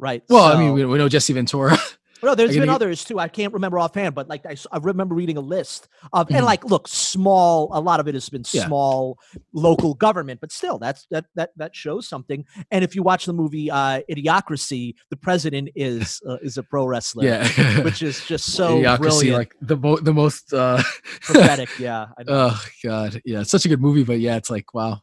Right. 0.00 0.22
Well, 0.28 0.44
I 0.44 0.58
mean, 0.58 0.72
we, 0.72 0.84
we 0.84 0.98
know 0.98 1.08
Jesse 1.08 1.32
Ventura. 1.34 1.76
no, 2.22 2.34
there's 2.34 2.56
been 2.56 2.68
others 2.68 3.04
too. 3.04 3.18
I 3.18 3.28
can't 3.28 3.52
remember 3.52 3.78
offhand, 3.78 4.14
but 4.14 4.28
like 4.28 4.44
I 4.46 4.78
remember 4.78 5.14
reading 5.14 5.36
a 5.36 5.40
list 5.42 5.88
of 6.12 6.28
Mhm. 6.28 6.36
and 6.36 6.44
like 6.46 6.64
look, 6.64 6.88
small. 6.88 7.68
A 7.72 7.80
lot 7.80 8.00
of 8.00 8.08
it 8.08 8.14
has 8.14 8.28
been 8.28 8.42
Yeah. 8.52 8.66
small 8.66 9.18
local 9.52 9.94
government, 9.94 10.40
but 10.40 10.52
still, 10.52 10.78
that's 10.78 11.06
that 11.10 11.26
that 11.34 11.50
that 11.56 11.76
shows 11.76 12.08
something. 12.08 12.44
And 12.70 12.82
if 12.82 12.94
you 12.94 13.02
watch 13.02 13.26
the 13.26 13.32
movie 13.34 13.70
uh, 13.70 14.00
Idiocracy, 14.10 14.94
the 15.10 15.16
president 15.16 15.68
is 15.74 16.20
uh, 16.28 16.36
is 16.42 16.56
a 16.58 16.62
pro 16.62 16.86
wrestler, 16.86 17.24
yeah. 17.24 17.80
which 17.82 18.02
is 18.02 18.24
just 18.26 18.52
so 18.52 18.78
Idiocracy, 18.80 18.98
brilliant, 18.98 19.38
like 19.38 19.54
the 19.60 19.76
mo- 19.76 19.98
the 20.00 20.14
most. 20.14 20.52
Uh, 20.52 20.82
prophetic. 21.22 21.68
Yeah, 21.78 22.06
I 22.18 22.22
know. 22.22 22.50
oh 22.52 22.64
god, 22.84 23.20
yeah, 23.24 23.40
it's 23.40 23.50
such 23.50 23.64
a 23.66 23.68
good 23.68 23.80
movie, 23.80 24.02
but 24.04 24.18
yeah, 24.20 24.36
it's 24.36 24.50
like 24.50 24.72
wow. 24.74 25.00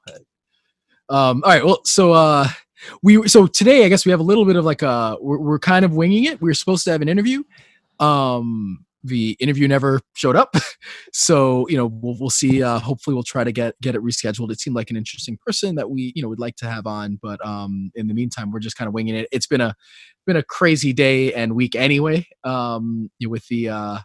Um. 1.09 1.41
All 1.43 1.51
right. 1.51 1.63
Well, 1.65 1.81
so 1.85 2.11
uh, 2.11 2.47
we 3.01 3.27
so 3.27 3.47
today 3.47 3.85
I 3.85 3.89
guess 3.89 4.05
we 4.05 4.11
have 4.11 4.19
a 4.19 4.23
little 4.23 4.45
bit 4.45 4.55
of 4.55 4.65
like 4.65 4.83
uh 4.83 5.17
we're, 5.21 5.39
we're 5.39 5.59
kind 5.59 5.85
of 5.85 5.95
winging 5.95 6.25
it. 6.25 6.41
We 6.41 6.49
were 6.49 6.53
supposed 6.53 6.83
to 6.85 6.91
have 6.91 7.01
an 7.01 7.09
interview. 7.09 7.43
Um. 7.99 8.83
The 9.03 9.37
interview 9.39 9.69
never 9.69 10.01
showed 10.15 10.35
up, 10.35 10.55
so 11.13 11.65
you 11.69 11.77
know 11.77 11.85
we'll 11.85 12.17
we'll 12.19 12.29
see. 12.31 12.61
Uh, 12.61 12.79
hopefully 12.79 13.13
we'll 13.13 13.23
try 13.23 13.45
to 13.45 13.53
get 13.53 13.79
get 13.79 13.95
it 13.95 14.01
rescheduled. 14.01 14.51
It 14.51 14.59
seemed 14.59 14.75
like 14.75 14.89
an 14.89 14.97
interesting 14.97 15.37
person 15.45 15.75
that 15.75 15.89
we 15.89 16.11
you 16.13 16.21
know 16.21 16.27
would 16.27 16.39
like 16.39 16.57
to 16.57 16.69
have 16.69 16.87
on, 16.87 17.17
but 17.21 17.43
um 17.45 17.91
in 17.95 18.07
the 18.07 18.13
meantime 18.13 18.51
we're 18.51 18.59
just 18.59 18.75
kind 18.75 18.87
of 18.87 18.93
winging 18.93 19.15
it. 19.15 19.29
It's 19.31 19.47
been 19.47 19.61
a 19.61 19.75
been 20.25 20.35
a 20.35 20.43
crazy 20.43 20.91
day 20.91 21.31
and 21.33 21.55
week 21.55 21.75
anyway. 21.75 22.27
Um, 22.43 23.09
with 23.25 23.47
the 23.47 23.69
uh 23.69 23.99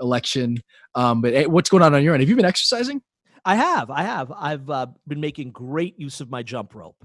election. 0.00 0.58
Um, 0.94 1.22
but 1.22 1.32
eh, 1.32 1.44
what's 1.46 1.70
going 1.70 1.82
on 1.82 1.94
on 1.94 2.02
your 2.02 2.14
end? 2.14 2.20
Have 2.22 2.28
you 2.28 2.36
been 2.36 2.44
exercising? 2.44 3.00
I 3.44 3.56
have, 3.56 3.90
I 3.90 4.02
have, 4.02 4.30
I've 4.32 4.70
uh, 4.70 4.86
been 5.08 5.20
making 5.20 5.50
great 5.52 5.98
use 5.98 6.20
of 6.20 6.30
my 6.30 6.42
jump 6.42 6.74
rope. 6.74 7.04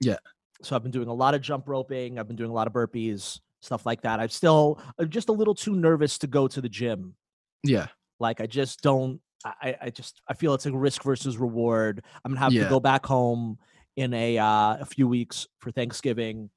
Yeah. 0.00 0.16
So 0.62 0.74
I've 0.76 0.82
been 0.82 0.92
doing 0.92 1.08
a 1.08 1.14
lot 1.14 1.34
of 1.34 1.40
jump 1.42 1.68
roping. 1.68 2.18
I've 2.18 2.26
been 2.28 2.36
doing 2.36 2.50
a 2.50 2.54
lot 2.54 2.66
of 2.66 2.72
burpees, 2.72 3.40
stuff 3.60 3.84
like 3.86 4.02
that. 4.02 4.20
I'm 4.20 4.28
still 4.28 4.80
I'm 4.98 5.08
just 5.10 5.28
a 5.28 5.32
little 5.32 5.54
too 5.54 5.74
nervous 5.74 6.18
to 6.18 6.26
go 6.26 6.48
to 6.48 6.60
the 6.60 6.68
gym. 6.68 7.14
Yeah. 7.62 7.88
Like 8.20 8.40
I 8.40 8.46
just 8.46 8.80
don't. 8.82 9.20
I, 9.44 9.76
I- 9.82 9.90
just 9.90 10.22
I 10.28 10.34
feel 10.34 10.54
it's 10.54 10.64
a 10.66 10.72
risk 10.72 11.02
versus 11.02 11.36
reward. 11.36 12.02
I'm 12.24 12.32
gonna 12.32 12.40
have 12.40 12.52
Yeah. 12.52 12.64
to 12.64 12.68
go 12.70 12.80
back 12.80 13.04
home 13.04 13.58
in 13.96 14.14
a 14.14 14.38
uh, 14.38 14.76
a 14.80 14.84
few 14.86 15.06
weeks 15.06 15.46
for 15.60 15.70
Thanksgiving. 15.70 16.48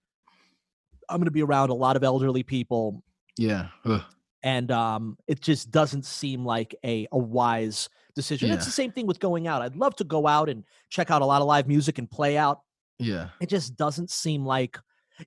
I'm 1.10 1.20
gonna 1.20 1.32
be 1.32 1.44
around 1.44 1.70
a 1.70 1.74
lot 1.74 1.96
of 1.96 2.04
elderly 2.04 2.44
people, 2.44 3.04
Yeah. 3.38 3.68
Ugh. 3.86 4.02
and 4.44 4.72
um, 4.72 5.18
it 5.28 5.42
just 5.42 5.72
doesn't 5.72 6.06
seem 6.06 6.46
like 6.46 6.76
a 6.86 7.08
a 7.12 7.18
wise 7.18 7.90
decision. 8.16 8.52
It's 8.52 8.66
the 8.66 8.72
same 8.72 8.92
thing 8.92 9.06
with 9.08 9.20
going 9.20 9.48
out. 9.48 9.62
I'd 9.62 9.76
love 9.76 9.96
to 9.98 10.04
go 10.04 10.26
out 10.28 10.50
and 10.50 10.64
check 10.90 11.12
out 11.12 11.22
a 11.22 11.26
lot 11.26 11.42
of 11.42 11.48
live 11.48 11.68
music 11.68 11.98
and 11.98 12.10
play 12.10 12.38
out. 12.38 12.62
Yeah. 13.00 13.30
It 13.40 13.50
just 13.50 13.76
doesn't 13.76 14.10
seem 14.12 14.46
like 14.46 14.78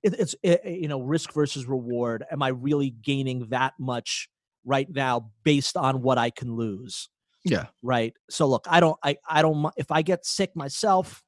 it, 0.03 0.15
it's 0.19 0.35
it, 0.43 0.61
you 0.65 0.87
know 0.87 1.01
risk 1.01 1.33
versus 1.33 1.65
reward. 1.65 2.23
Am 2.31 2.41
I 2.41 2.49
really 2.49 2.89
gaining 2.89 3.47
that 3.49 3.73
much 3.79 4.29
right 4.65 4.89
now 4.89 5.31
based 5.43 5.75
on 5.77 6.01
what 6.01 6.17
I 6.17 6.29
can 6.29 6.55
lose? 6.55 7.09
Yeah. 7.43 7.65
right 7.81 8.13
so 8.29 8.45
look 8.45 8.67
i 8.69 8.79
don't 8.79 8.99
i 9.03 9.17
i 9.27 9.41
don't 9.41 9.73
if 9.75 9.89
i 9.89 10.03
get 10.03 10.27
sick 10.27 10.55
myself 10.55 11.23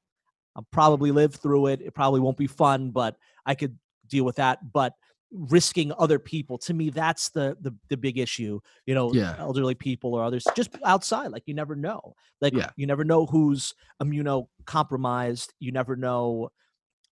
i'll 0.56 0.68
probably 0.72 1.12
live 1.12 1.34
through 1.34 1.68
it 1.68 1.82
it 1.82 1.96
probably 1.96 2.20
won't 2.20 2.38
be 2.38 2.46
fun 2.46 2.92
but 2.92 3.16
i 3.48 3.56
could 3.56 3.80
deal 4.08 4.24
with 4.24 4.36
that 4.36 4.60
but 4.72 4.94
risking 5.34 5.92
other 5.98 6.20
people 6.20 6.58
to 6.60 6.74
me 6.74 6.90
that's 6.92 7.30
the 7.30 7.58
the, 7.62 7.74
the 7.90 7.98
big 7.98 8.20
issue 8.20 8.60
you 8.86 8.94
know 8.94 9.14
Yeah. 9.14 9.36
elderly 9.40 9.74
people 9.74 10.14
or 10.14 10.24
others 10.24 10.46
just 10.56 10.70
outside 10.86 11.28
like 11.32 11.44
you 11.48 11.56
never 11.56 11.76
know 11.76 12.14
like 12.40 12.54
Yeah. 12.54 12.70
you 12.76 12.86
never 12.86 13.04
know 13.04 13.26
who's 13.26 13.74
immunocompromised 14.02 15.50
you 15.60 15.72
never 15.72 15.96
know 15.96 16.50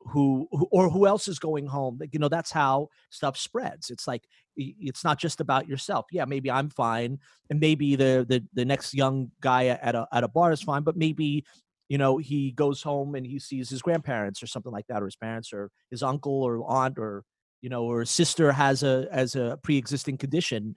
who, 0.04 0.48
who 0.52 0.68
or 0.72 0.90
who 0.90 1.06
else 1.06 1.28
is 1.28 1.38
going 1.40 1.68
home 1.68 1.98
like, 2.00 2.14
you 2.14 2.20
know 2.20 2.28
that's 2.28 2.52
how 2.52 2.88
stuff 3.10 3.38
spreads 3.38 3.90
it's 3.90 4.08
like 4.08 4.24
it's 4.56 5.04
not 5.04 5.20
just 5.20 5.40
about 5.40 5.68
yourself 5.68 6.06
yeah 6.12 6.26
maybe 6.26 6.50
i'm 6.50 6.70
fine 6.70 7.20
and 7.50 7.60
maybe 7.60 7.96
the 7.96 8.26
the, 8.28 8.44
the 8.54 8.66
next 8.66 8.94
young 8.94 9.32
guy 9.42 9.68
at 9.68 9.96
a, 9.96 10.08
at 10.12 10.24
a 10.24 10.28
bar 10.28 10.52
is 10.52 10.62
fine 10.62 10.82
but 10.84 10.98
maybe 10.98 11.46
you 11.88 11.98
know 11.98 12.18
he 12.18 12.52
goes 12.52 12.82
home 12.82 13.16
and 13.16 13.26
he 13.26 13.38
sees 13.38 13.70
his 13.70 13.82
grandparents 13.82 14.42
or 14.42 14.48
something 14.48 14.72
like 14.72 14.88
that 14.88 15.02
or 15.02 15.06
his 15.06 15.16
parents 15.16 15.54
or 15.54 15.70
his 15.90 16.02
uncle 16.04 16.44
or 16.44 16.64
aunt 16.70 16.98
or 16.98 17.24
you 17.62 17.70
know 17.70 17.84
or 17.84 18.02
his 18.02 18.12
sister 18.12 18.52
has 18.52 18.84
a 18.84 19.08
as 19.12 19.36
a 19.36 19.60
pre-existing 19.64 20.18
condition 20.18 20.76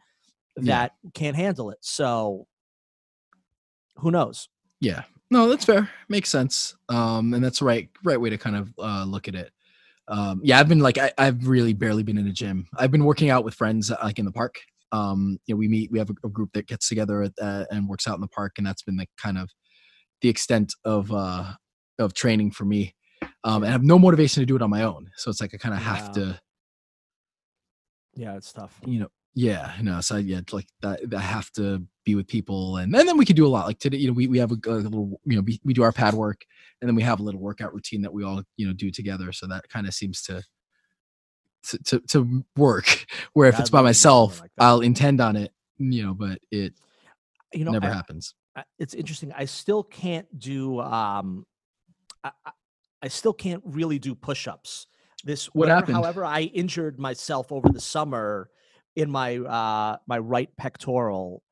Yeah. 0.61 0.75
that 0.83 0.93
can't 1.15 1.37
handle 1.37 1.71
it 1.71 1.79
so 1.81 2.47
who 3.97 4.11
knows 4.11 4.49
Yeah. 4.81 5.03
No, 5.31 5.49
that's 5.49 5.65
fair. 5.65 5.89
Makes 6.09 6.29
sense. 6.31 6.77
Um, 6.89 7.33
and 7.35 7.43
that's 7.43 7.59
the 7.61 7.65
right 7.65 7.89
right 8.05 8.21
way 8.21 8.31
to 8.31 8.39
kind 8.39 8.55
of 8.57 8.73
uh, 8.79 9.05
look 9.05 9.27
at 9.27 9.35
it. 9.35 9.51
Um, 10.07 10.41
yeah, 10.45 10.61
I've 10.61 10.69
been 10.69 10.81
like 10.81 10.99
I, 10.99 11.11
I've 11.17 11.49
really 11.49 11.73
barely 11.73 12.03
been 12.03 12.19
in 12.19 12.27
a 12.29 12.33
gym. 12.33 12.69
I've 12.77 12.91
been 12.93 13.05
working 13.05 13.31
out 13.31 13.43
with 13.45 13.55
friends 13.55 13.91
uh, 13.91 13.97
like 14.03 14.19
in 14.19 14.27
the 14.27 14.33
park. 14.33 14.57
Um, 14.93 15.39
you 15.47 15.55
know, 15.55 15.59
we 15.59 15.67
meet. 15.67 15.91
We 15.91 15.99
have 15.99 16.11
a, 16.11 16.15
a 16.27 16.29
group 16.29 16.51
that 16.53 16.67
gets 16.69 16.89
together 16.89 17.23
at, 17.23 17.33
uh, 17.41 17.65
and 17.71 17.89
works 17.89 18.07
out 18.07 18.15
in 18.17 18.21
the 18.21 18.29
park, 18.29 18.53
and 18.59 18.67
that's 18.67 18.83
been 18.83 18.97
the 18.97 19.07
kind 19.21 19.39
of 19.39 19.51
the 20.21 20.29
extent 20.29 20.75
of 20.85 21.11
uh, 21.11 21.53
of 21.99 22.13
training 22.13 22.51
for 22.53 22.67
me. 22.67 22.95
Um, 23.43 23.63
and 23.63 23.67
I 23.67 23.73
have 23.73 23.83
no 23.83 23.99
motivation 23.99 24.43
to 24.43 24.47
do 24.47 24.55
it 24.57 24.63
on 24.63 24.71
my 24.71 24.83
own. 24.83 25.11
So 25.17 25.31
it's 25.31 25.41
like 25.41 25.55
I 25.55 25.57
kind 25.57 25.75
of 25.75 25.81
have 25.81 26.13
to 26.13 26.39
yeah 28.17 28.37
it's 28.37 28.53
tough 28.53 28.81
you 28.85 29.01
know 29.01 29.09
yeah 29.35 29.73
no 29.83 30.01
so 30.01 30.17
yeah 30.17 30.41
like 30.53 30.67
that 30.81 31.01
i 31.17 31.21
have 31.21 31.51
to 31.53 31.83
be 32.05 32.15
with 32.15 32.27
people 32.29 32.77
and, 32.77 32.95
and 32.95 33.09
then 33.09 33.17
we 33.17 33.25
can 33.25 33.35
do 33.35 33.47
a 33.47 33.49
lot 33.49 33.67
like 33.67 33.79
today 33.79 33.97
you 33.97 34.07
know 34.07 34.13
we, 34.13 34.29
we 34.29 34.39
have 34.39 34.53
a, 34.53 34.57
a 34.67 34.71
little 34.73 35.21
you 35.25 35.37
know 35.37 35.43
we, 35.43 35.61
we 35.65 35.73
do 35.75 35.83
our 35.83 35.91
pad 35.93 36.15
work 36.15 36.45
and 36.81 36.89
then 36.89 36.95
we 36.95 37.03
have 37.03 37.19
a 37.19 37.23
little 37.23 37.41
workout 37.41 37.73
routine 37.75 38.03
that 38.03 38.13
we 38.13 38.23
all 38.23 38.43
you 38.57 38.67
know 38.67 38.73
do 38.73 38.91
together 38.91 39.33
so 39.33 39.47
that 39.47 39.69
kind 39.69 39.87
of 39.89 39.95
seems 39.95 40.23
to 40.23 40.43
to, 41.65 41.79
to, 41.79 42.01
to 42.01 42.45
work 42.57 43.07
where 43.33 43.49
if 43.49 43.55
Yeah, 43.57 43.61
it's 43.63 43.71
by 43.71 43.79
love 43.79 43.87
to 43.87 43.91
do 43.91 43.95
something 43.95 44.19
myself 44.29 44.41
like 44.41 44.51
i'll 44.59 44.81
intend 44.83 45.21
on 45.21 45.35
it 45.37 45.53
you 45.79 46.05
know 46.05 46.15
but 46.15 46.39
it 46.51 46.75
you 47.53 47.65
know 47.65 47.73
never 47.73 47.87
I- 47.87 47.93
happens 47.95 48.35
I- 48.57 48.63
it's 48.79 48.95
interesting. 48.95 49.33
I 49.37 49.47
still 49.47 49.83
can't 49.83 50.29
do. 50.39 50.79
Um, 50.79 51.45
I, 52.23 52.31
I- 52.47 52.53
I 53.03 53.09
still 53.09 53.33
can't 53.33 53.61
really 53.67 53.99
do 53.99 54.15
push-ups. 54.15 54.87
This 55.25 55.47
What 55.47 55.63
whenever- 55.67 55.81
happened? 55.81 55.97
However, 55.97 56.25
I 56.25 56.43
injured 56.43 56.99
myself 56.99 57.51
over 57.51 57.69
the 57.71 57.81
summer 57.81 58.51
in 58.97 59.11
my 59.11 59.39
uh 59.39 59.97
my 60.07 60.19
right 60.19 60.51
pectoral, 60.57 61.43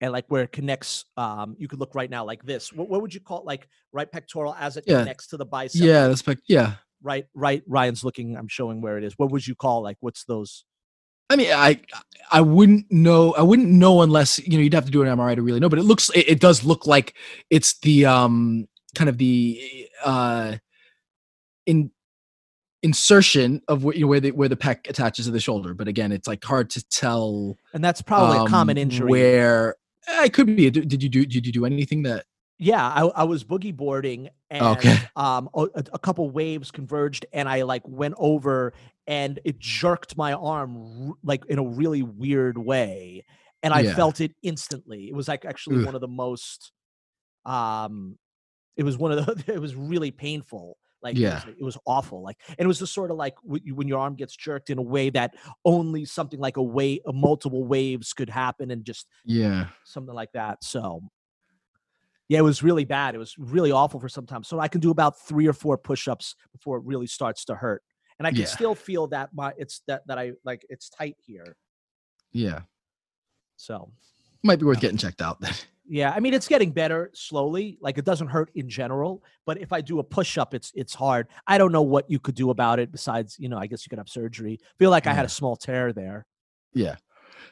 and 0.00 0.12
like 0.12 0.26
where 0.28 0.42
it 0.44 0.52
connects. 0.52 1.06
Um, 1.16 1.56
you 1.58 1.66
could 1.66 1.80
look 1.80 1.94
right 1.94 2.10
now 2.10 2.24
like 2.24 2.44
this. 2.44 2.72
What, 2.72 2.88
what 2.88 3.00
would 3.02 3.14
you 3.14 3.20
call 3.20 3.38
it? 3.40 3.46
Like 3.46 3.66
right 3.92 4.10
pectoral 4.10 4.54
as 4.54 4.76
it 4.76 4.84
Yeah. 4.86 4.98
connects 5.00 5.26
to 5.28 5.36
the 5.36 5.46
bicep. 5.46 5.80
yeah 5.82 6.06
that's 6.08 6.26
like 6.26 6.38
yeah 6.48 6.74
Right. 7.02 7.26
Right. 7.34 7.62
Ryan's 7.66 8.02
looking. 8.02 8.34
I'm 8.34 8.48
showing 8.48 8.80
where 8.80 8.96
it 8.96 9.04
is. 9.04 9.12
What 9.18 9.30
would 9.30 9.46
you 9.46 9.54
call 9.54 9.82
like? 9.82 9.98
What's 10.00 10.24
those? 10.24 10.64
I 11.28 11.36
mean, 11.36 11.50
I 11.52 11.80
I 12.32 12.40
wouldn't 12.40 12.90
know. 12.90 13.34
I 13.34 13.42
wouldn't 13.42 13.68
know 13.68 14.00
unless 14.00 14.38
you 14.38 14.56
know 14.56 14.62
you'd 14.62 14.72
have 14.72 14.86
to 14.86 14.90
do 14.90 15.02
an 15.02 15.08
MRI 15.08 15.34
to 15.34 15.42
really 15.42 15.60
know. 15.60 15.68
But 15.68 15.78
it 15.80 15.82
looks, 15.82 16.08
it, 16.14 16.28
it 16.28 16.40
does 16.40 16.64
look 16.64 16.86
like 16.86 17.14
it's 17.50 17.78
the 17.80 18.06
um 18.06 18.66
kind 18.94 19.10
of 19.10 19.18
the 19.18 19.88
uh 20.02 20.56
in 21.66 21.90
insertion 22.84 23.60
of 23.66 23.82
where 23.82 23.94
you 23.96 24.02
know 24.02 24.06
where 24.08 24.20
the 24.20 24.30
where 24.30 24.48
the 24.48 24.56
pec 24.56 24.88
attaches 24.88 25.24
to 25.26 25.32
the 25.32 25.40
shoulder. 25.40 25.74
But 25.74 25.88
again, 25.88 26.12
it's 26.12 26.28
like 26.28 26.44
hard 26.44 26.70
to 26.70 26.88
tell. 26.88 27.56
And 27.72 27.82
that's 27.82 28.02
probably 28.02 28.38
a 28.38 28.46
common 28.46 28.76
um, 28.76 28.82
injury. 28.82 29.10
Where 29.10 29.74
eh, 30.06 30.26
it 30.26 30.32
could 30.32 30.46
be. 30.46 30.70
Did 30.70 31.02
you 31.02 31.08
do? 31.08 31.26
Did 31.26 31.46
you 31.46 31.52
do 31.52 31.64
anything 31.64 32.02
that? 32.04 32.26
Yeah, 32.58 32.86
I, 32.86 33.06
I 33.06 33.24
was 33.24 33.42
boogie 33.42 33.76
boarding 33.76 34.28
and 34.50 34.62
Okay. 34.64 34.96
um 35.16 35.48
a, 35.54 35.66
a 35.92 35.98
couple 35.98 36.30
waves 36.30 36.70
converged 36.70 37.26
and 37.32 37.48
I 37.48 37.62
like 37.62 37.82
went 37.88 38.14
over 38.16 38.74
and 39.08 39.40
it 39.44 39.58
jerked 39.58 40.16
my 40.16 40.34
arm 40.34 41.14
like 41.24 41.44
in 41.46 41.58
a 41.58 41.64
really 41.64 42.02
weird 42.02 42.56
way 42.56 43.24
and 43.64 43.74
I 43.74 43.80
Yeah. 43.80 43.96
felt 43.96 44.20
it 44.20 44.32
instantly. 44.42 45.08
It 45.08 45.14
was 45.14 45.26
like 45.26 45.44
actually 45.44 45.78
Ugh. 45.78 45.86
one 45.86 45.94
of 45.96 46.00
the 46.00 46.06
most 46.08 46.70
um 47.44 48.18
it 48.76 48.82
was 48.84 48.96
one 48.98 49.10
of 49.12 49.24
the 49.26 49.52
it 49.52 49.60
was 49.60 49.74
really 49.74 50.12
painful. 50.12 50.76
Like 51.04 51.16
it 51.16 51.20
Yeah. 51.20 51.34
was, 51.46 51.54
it 51.60 51.62
was 51.64 51.78
awful. 51.86 52.22
Like 52.22 52.38
and 52.48 52.60
it 52.60 52.66
was 52.66 52.78
just 52.80 52.94
sort 52.94 53.10
of 53.10 53.16
like 53.18 53.34
when 53.44 53.86
your 53.86 54.00
arm 54.00 54.16
gets 54.16 54.34
jerked 54.34 54.70
in 54.70 54.78
a 54.78 54.82
way 54.82 55.10
that 55.10 55.34
only 55.64 56.04
something 56.06 56.40
like 56.40 56.56
a 56.56 56.62
way 56.62 57.00
a 57.06 57.12
multiple 57.12 57.64
waves 57.64 58.12
could 58.14 58.30
happen 58.30 58.70
and 58.70 58.84
just 58.84 59.06
Yeah. 59.24 59.68
something 59.84 60.14
like 60.14 60.32
that. 60.32 60.64
So 60.64 61.02
yeah, 62.28 62.38
it 62.38 62.42
was 62.42 62.62
really 62.62 62.86
bad. 62.86 63.14
It 63.14 63.18
was 63.18 63.36
really 63.36 63.70
awful 63.70 64.00
for 64.00 64.08
some 64.08 64.24
time. 64.26 64.42
So 64.44 64.58
I 64.58 64.66
can 64.66 64.80
do 64.80 64.90
about 64.90 65.20
three 65.20 65.46
or 65.46 65.52
four 65.52 65.76
push-ups 65.76 66.34
before 66.52 66.78
it 66.78 66.84
really 66.84 67.06
starts 67.06 67.44
to 67.44 67.54
hurt. 67.54 67.82
and 68.18 68.26
I 68.28 68.30
can 68.30 68.40
Yeah. 68.40 68.46
still 68.46 68.74
feel 68.76 69.08
that 69.08 69.30
my 69.34 69.52
it's 69.58 69.82
that 69.88 70.06
that 70.06 70.18
I 70.18 70.32
like 70.44 70.64
it's 70.70 70.88
tight 70.88 71.16
here. 71.20 71.56
Yeah, 72.32 72.62
So 73.56 73.92
might 74.42 74.58
be 74.60 74.64
worth 74.66 74.80
getting 74.80 74.96
checked 74.98 75.20
out 75.20 75.40
then. 75.40 75.52
Yeah, 75.86 76.12
I 76.14 76.20
mean 76.20 76.34
it's 76.34 76.48
getting 76.48 76.70
better 76.70 77.10
slowly. 77.14 77.78
Like 77.80 77.98
it 77.98 78.04
doesn't 78.04 78.28
hurt 78.28 78.50
in 78.54 78.68
general, 78.68 79.22
but 79.44 79.60
if 79.60 79.72
I 79.72 79.80
do 79.80 79.98
a 79.98 80.04
push 80.04 80.38
up, 80.38 80.54
it's 80.54 80.72
it's 80.74 80.94
hard. 80.94 81.28
I 81.46 81.58
don't 81.58 81.72
know 81.72 81.82
what 81.82 82.10
you 82.10 82.18
could 82.18 82.34
do 82.34 82.50
about 82.50 82.78
it 82.78 82.90
besides 82.90 83.36
you 83.38 83.48
know 83.48 83.58
I 83.58 83.66
guess 83.66 83.84
you 83.84 83.90
could 83.90 83.98
have 83.98 84.08
surgery. 84.08 84.60
Feel 84.78 84.90
like 84.90 85.06
I 85.06 85.12
had 85.12 85.24
a 85.24 85.28
small 85.28 85.56
tear 85.56 85.92
there. 85.92 86.26
Yeah. 86.72 86.96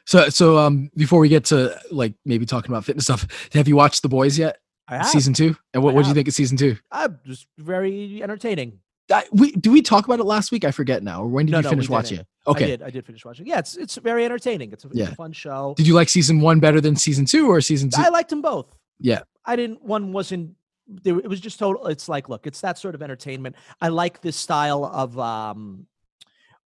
So 0.05 0.29
so 0.29 0.57
um 0.57 0.89
before 0.95 1.19
we 1.19 1.29
get 1.29 1.45
to 1.45 1.79
like 1.91 2.15
maybe 2.25 2.45
talking 2.45 2.71
about 2.71 2.85
fitness 2.85 3.05
stuff, 3.05 3.27
have 3.53 3.67
you 3.67 3.75
watched 3.75 4.01
The 4.01 4.09
Boys 4.09 4.37
yet? 4.37 4.57
I 4.87 4.97
have. 4.97 5.07
Season 5.07 5.33
two, 5.33 5.55
and 5.73 5.81
what 5.81 5.93
what 5.93 6.03
do 6.03 6.09
you 6.09 6.13
think 6.13 6.27
of 6.27 6.33
season 6.33 6.57
two? 6.57 6.75
I'm 6.91 7.19
just 7.25 7.47
very 7.57 8.21
entertaining. 8.21 8.79
I, 9.11 9.25
we 9.31 9.51
do 9.51 9.71
we 9.71 9.81
talk 9.81 10.05
about 10.05 10.19
it 10.19 10.23
last 10.23 10.51
week? 10.51 10.63
I 10.63 10.71
forget 10.71 11.03
now. 11.03 11.23
Or 11.23 11.27
when 11.27 11.45
did 11.45 11.51
No, 11.51 11.57
you 11.59 11.63
no, 11.63 11.69
finish 11.69 11.89
watching 11.89 12.19
it? 12.19 12.27
Okay. 12.47 12.63
I 12.63 12.67
did. 12.67 12.81
I 12.83 12.89
did 12.89 13.05
finish 13.05 13.25
watching. 13.25 13.45
Yeah, 13.45 13.59
it's 13.59 13.75
it's 13.75 13.95
very 13.97 14.23
entertaining. 14.25 14.71
It's 14.71 14.85
a, 14.85 14.89
it's 14.89 15.11
a 15.11 15.15
fun 15.15 15.33
show. 15.33 15.73
Did 15.77 15.87
you 15.87 15.93
like 15.93 16.09
season 16.09 16.39
one 16.39 16.59
better 16.59 16.79
than 16.79 16.95
season 16.95 17.25
two 17.25 17.49
or 17.49 17.59
season 17.61 17.89
two? 17.89 18.01
I 18.01 18.09
liked 18.09 18.29
them 18.29 18.41
both. 18.41 18.75
Yeah. 18.99 19.21
I 19.45 19.55
didn't. 19.55 19.83
One 19.83 20.13
wasn't. 20.13 20.55
There, 20.87 21.17
it 21.17 21.27
was 21.27 21.39
just 21.39 21.59
total. 21.59 21.87
It's 21.87 22.07
like, 22.09 22.29
look, 22.29 22.45
it's 22.47 22.61
that 22.61 22.77
sort 22.77 22.95
of 22.95 23.01
entertainment. 23.01 23.55
I 23.81 23.89
like 23.89 24.21
this 24.21 24.35
style 24.35 24.85
of 24.85 25.17
um, 25.19 25.85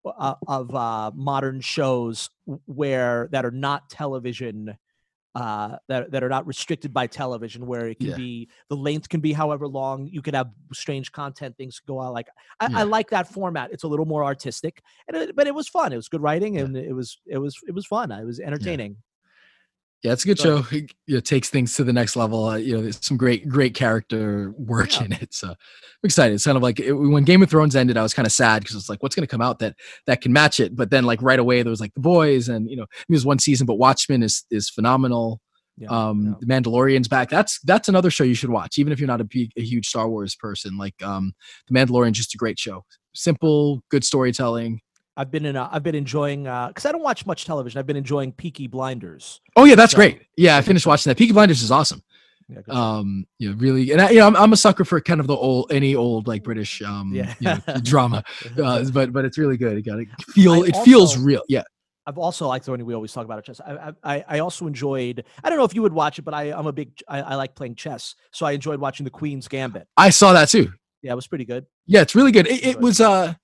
uh, 0.04 0.34
of 0.46 0.74
uh, 0.74 1.10
modern 1.14 1.60
shows 1.60 2.30
where 2.66 3.28
that 3.32 3.44
are 3.44 3.50
not 3.50 3.88
television. 3.90 4.76
Uh, 5.34 5.76
that 5.88 6.10
that 6.10 6.22
are 6.22 6.28
not 6.28 6.46
restricted 6.46 6.92
by 6.92 7.06
television, 7.06 7.66
where 7.66 7.88
it 7.88 7.98
can 7.98 8.08
Yeah. 8.10 8.16
be 8.16 8.50
the 8.68 8.76
length 8.76 9.08
can 9.08 9.20
be 9.20 9.32
however 9.32 9.66
long. 9.66 10.06
You 10.06 10.20
could 10.20 10.34
have 10.34 10.50
strange 10.74 11.10
content, 11.10 11.56
things 11.56 11.80
go 11.86 12.02
out. 12.02 12.12
Like 12.12 12.28
I, 12.60 12.66
Yeah. 12.70 12.80
I 12.80 12.82
like 12.82 13.08
that 13.10 13.28
format. 13.32 13.72
It's 13.72 13.82
a 13.84 13.88
little 13.88 14.04
more 14.04 14.24
artistic, 14.24 14.82
and 15.08 15.16
it, 15.16 15.34
but 15.34 15.46
it 15.46 15.54
was 15.54 15.68
fun. 15.68 15.90
It 15.92 15.96
was 15.96 16.08
good 16.08 16.20
writing, 16.20 16.56
Yeah. 16.56 16.64
and 16.64 16.76
it 16.76 16.92
was 16.94 17.18
it 17.26 17.38
was 17.38 17.56
it 17.66 17.74
was 17.74 17.86
fun. 17.86 18.10
It 18.12 18.26
was 18.26 18.40
entertaining. 18.40 18.98
Yeah, 20.02 20.12
it's 20.12 20.24
a 20.24 20.26
good 20.26 20.38
So- 20.38 20.62
show. 20.62 20.78
It, 21.06 21.24
takes 21.24 21.48
things 21.48 21.74
to 21.76 21.84
the 21.84 21.92
next 21.92 22.16
level. 22.16 22.46
Uh, 22.46 22.56
you 22.56 22.74
know, 22.74 22.82
there's 22.82 22.98
some 23.04 23.16
great, 23.16 23.48
great 23.48 23.74
character 23.74 24.52
work 24.58 24.96
Yeah. 24.98 25.04
in 25.04 25.12
it. 25.12 25.32
So 25.32 25.48
I'm 25.50 25.54
excited. 26.02 26.34
It's 26.34 26.44
kind 26.44 26.56
of 26.56 26.62
like 26.62 26.80
it, 26.80 26.92
when 26.92 27.22
Game 27.24 27.42
of 27.42 27.50
Thrones 27.50 27.76
ended, 27.76 27.96
I 27.96 28.02
was 28.02 28.12
kind 28.14 28.26
of 28.26 28.32
sad 28.32 28.62
because 28.62 28.74
it's 28.76 28.88
like, 28.88 29.02
what's 29.02 29.14
going 29.14 29.26
to 29.26 29.30
come 29.30 29.40
out 29.42 29.60
that 29.60 29.76
that 30.06 30.20
can 30.20 30.32
match 30.32 30.58
it? 30.58 30.74
But 30.74 30.90
then, 30.90 31.04
like 31.04 31.22
right 31.22 31.38
away, 31.38 31.62
there 31.62 31.70
was 31.70 31.80
like 31.80 31.94
The 31.94 32.00
Boys, 32.00 32.48
and 32.48 32.68
you 32.68 32.76
know, 32.76 32.82
it 32.84 33.12
was 33.12 33.24
one 33.24 33.38
season, 33.38 33.66
but 33.66 33.74
Watchmen 33.74 34.22
is 34.24 34.44
is 34.50 34.68
phenomenal. 34.68 35.40
Yeah, 35.78 35.88
um, 35.88 36.26
yeah. 36.26 36.32
The 36.40 36.46
Mandalorian's 36.46 37.08
back. 37.08 37.30
That's 37.30 37.60
that's 37.62 37.88
another 37.88 38.10
show 38.10 38.24
you 38.24 38.34
should 38.34 38.50
watch, 38.50 38.78
even 38.78 38.92
if 38.92 38.98
you're 38.98 39.06
not 39.06 39.20
a, 39.20 39.24
big, 39.24 39.52
a 39.56 39.62
huge 39.62 39.86
Star 39.86 40.08
Wars 40.08 40.34
person. 40.34 40.76
Like 40.76 41.00
um, 41.02 41.32
The 41.68 41.74
Mandalorian's 41.78 42.16
just 42.18 42.34
a 42.34 42.38
great 42.38 42.58
show. 42.58 42.84
Simple, 43.14 43.82
good 43.90 44.04
storytelling. 44.04 44.80
I've 45.16 45.30
been 45.30 45.44
in. 45.44 45.56
A, 45.56 45.68
I've 45.70 45.82
been 45.82 45.94
enjoying 45.94 46.44
because 46.44 46.86
I 46.86 46.92
don't 46.92 47.02
watch 47.02 47.26
much 47.26 47.44
television. 47.44 47.78
I've 47.78 47.86
been 47.86 47.96
enjoying 47.96 48.32
Peaky 48.32 48.66
Blinders. 48.66 49.40
Oh 49.56 49.64
yeah, 49.64 49.74
that's 49.74 49.92
So- 49.92 49.96
great. 49.98 50.22
Yeah, 50.36 50.56
I 50.56 50.62
finished 50.62 50.86
watching 50.86 51.10
that. 51.10 51.16
Peaky 51.18 51.32
Blinders 51.32 51.62
is 51.62 51.70
awesome. 51.70 52.02
Yeah, 52.48 52.58
um 52.68 53.24
you 53.38 53.48
know 53.50 53.56
really 53.56 53.92
and 53.92 54.00
I, 54.02 54.10
you 54.10 54.18
know 54.18 54.26
I'm, 54.26 54.36
I'm 54.36 54.52
a 54.52 54.56
sucker 54.56 54.84
for 54.84 55.00
kind 55.00 55.20
of 55.20 55.26
the 55.26 55.34
old 55.36 55.72
any 55.72 55.94
old 55.94 56.26
like 56.26 56.42
british 56.42 56.82
um 56.82 57.10
Yeah. 57.14 57.32
you 57.38 57.46
know, 57.46 57.60
drama 57.82 58.24
uh, 58.62 58.84
but 58.92 59.10
but 59.12 59.24
it's 59.24 59.38
really 59.38 59.56
good 59.56 59.78
it 59.78 59.82
got 59.86 59.94
to 59.96 60.06
feel 60.32 60.54
I 60.64 60.66
it 60.66 60.76
feels 60.84 61.16
real 61.16 61.42
yeah 61.48 61.62
I've 62.04 62.18
also 62.18 62.48
liked 62.48 62.64
the 62.66 62.72
one 62.72 62.84
we 62.84 62.94
always 62.94 63.12
talk 63.12 63.24
about 63.24 63.42
chess. 63.44 63.60
I, 63.60 63.92
I 64.02 64.24
I 64.28 64.38
also 64.40 64.66
enjoyed. 64.66 65.24
I 65.44 65.48
don't 65.48 65.56
know 65.56 65.64
if 65.64 65.72
you 65.74 65.82
would 65.82 65.92
watch 65.92 66.18
it, 66.18 66.22
but 66.22 66.34
I 66.34 66.50
I'm 66.52 66.66
a 66.66 66.72
big. 66.72 66.90
I, 67.08 67.22
I 67.22 67.34
like 67.36 67.54
playing 67.54 67.76
chess, 67.76 68.16
so 68.32 68.44
I 68.44 68.52
enjoyed 68.52 68.80
watching 68.80 69.04
the 69.04 69.10
Queen's 69.10 69.46
Gambit. 69.46 69.86
i 69.96 70.10
saw 70.10 70.32
that 70.32 70.48
too 70.48 70.72
Yeah, 71.02 71.12
it 71.12 71.14
was 71.14 71.28
pretty 71.28 71.44
good. 71.44 71.64
yeah 71.86 72.00
it's 72.02 72.16
really 72.16 72.32
good 72.32 72.48
it, 72.48 72.66
it 72.66 72.80
was 72.80 73.00
uh 73.00 73.34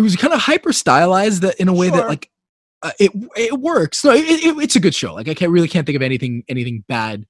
it 0.00 0.02
was 0.02 0.16
kind 0.16 0.32
of 0.32 0.40
hyper 0.40 0.72
stylized 0.72 1.42
that 1.42 1.60
in 1.60 1.68
a 1.68 1.74
way 1.74 1.90
that 1.90 2.08
like 2.08 2.30
uh, 2.82 2.92
it 2.98 3.10
it 3.36 3.60
works. 3.60 4.02
No 4.02 4.12
it, 4.12 4.24
it, 4.24 4.56
it's 4.58 4.76
a 4.76 4.80
good 4.80 4.94
show. 4.94 5.14
Like 5.14 5.28
i 5.28 5.34
can't 5.34 5.52
really 5.52 5.68
can't 5.68 5.84
think 5.86 5.96
of 5.96 6.02
anything 6.02 6.42
anything 6.48 6.84
bad 6.88 7.26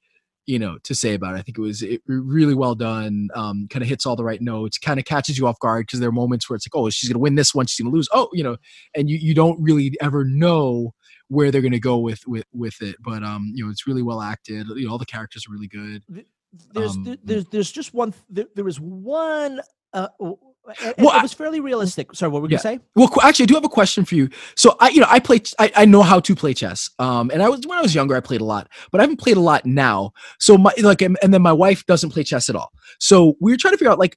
you 0.47 0.57
know 0.57 0.79
to 0.85 0.95
say 0.95 1.15
about 1.15 1.35
it. 1.35 1.39
I 1.39 1.43
think 1.43 1.59
it 1.59 1.63
was 1.63 1.83
it, 1.83 2.01
really 2.07 2.55
well 2.55 2.77
done 2.77 3.29
um 3.35 3.67
kind 3.71 3.83
of 3.83 3.89
hits 3.89 4.07
all 4.07 4.15
the 4.15 4.23
right 4.25 4.41
notes 4.41 4.79
kind 4.79 5.01
of 5.01 5.05
catches 5.05 5.37
you 5.37 5.49
off 5.49 5.59
guard 5.59 5.87
because 5.87 5.99
there 5.99 6.09
are 6.09 6.13
moments 6.13 6.49
where 6.49 6.55
it's 6.55 6.67
like 6.67 6.81
oh 6.81 6.89
she's 6.91 7.11
gonna 7.11 7.19
win 7.19 7.35
this 7.35 7.55
one 7.55 7.67
she's 7.67 7.83
gonna 7.83 7.93
lose. 7.95 8.09
Oh 8.13 8.29
you 8.33 8.45
know 8.45 8.57
and 8.95 9.11
you 9.11 9.17
you 9.17 9.35
don't 9.35 9.61
really 9.61 9.97
ever 10.01 10.25
know 10.25 10.95
where 11.27 11.51
they're 11.51 11.63
gonna 11.63 11.81
go 11.81 11.99
with 11.99 12.25
with 12.29 12.47
with 12.53 12.81
it 12.81 12.95
but 13.01 13.25
um 13.25 13.51
you 13.53 13.65
know 13.65 13.71
it's 13.71 13.89
really 13.89 14.03
well 14.03 14.23
acted. 14.23 14.69
You 14.69 14.87
know 14.87 14.93
all 14.93 14.99
the 14.99 15.07
characters 15.07 15.45
are 15.49 15.53
really 15.53 15.69
good. 15.69 16.05
There's 16.73 16.97
Um, 16.97 17.19
there's 17.25 17.45
there's 17.47 17.73
just 17.73 17.95
one. 17.95 18.15
There, 18.29 18.47
there 18.55 18.65
was 18.65 18.79
one. 18.79 19.61
Uh, 19.93 20.09
and 20.83 20.95
Well, 20.99 21.17
it 21.17 21.23
was 21.23 21.33
fairly 21.33 21.61
realistic. 21.61 22.15
Sorry, 22.15 22.31
what 22.31 22.43
were 22.43 22.49
you 22.49 22.53
Yeah. 22.57 22.63
gonna 22.63 22.77
say? 22.77 22.85
Well, 22.95 23.11
actually, 23.23 23.45
I 23.45 23.47
do 23.47 23.55
have 23.55 23.65
a 23.65 23.69
question 23.69 24.05
for 24.05 24.15
you. 24.15 24.29
So, 24.57 24.77
I, 24.81 24.89
you 24.91 25.01
know, 25.01 25.07
I 25.09 25.19
play, 25.21 25.41
I, 25.59 25.73
I 25.77 25.85
know 25.85 26.03
how 26.03 26.21
to 26.21 26.35
play 26.35 26.55
chess. 26.55 26.91
Um, 26.99 27.31
and 27.33 27.43
I 27.43 27.49
was 27.49 27.67
when 27.67 27.79
I 27.79 27.83
was 27.83 27.95
younger, 27.95 28.15
I 28.17 28.21
played 28.21 28.41
a 28.41 28.45
lot, 28.45 28.69
but 28.91 29.01
I 29.01 29.05
haven't 29.05 29.19
played 29.19 29.37
a 29.37 29.41
lot 29.41 29.67
now. 29.67 30.13
So, 30.39 30.57
my 30.59 30.73
like, 30.83 31.03
and, 31.03 31.19
and 31.23 31.33
then 31.35 31.43
my 31.43 31.53
wife 31.53 31.85
doesn't 31.87 32.11
play 32.11 32.23
chess 32.23 32.49
at 32.49 32.57
all. 32.57 32.73
So, 32.99 33.37
we 33.41 33.53
were 33.53 33.57
trying 33.57 33.73
to 33.73 33.79
figure 33.79 33.91
out, 33.93 33.99
like, 33.99 34.17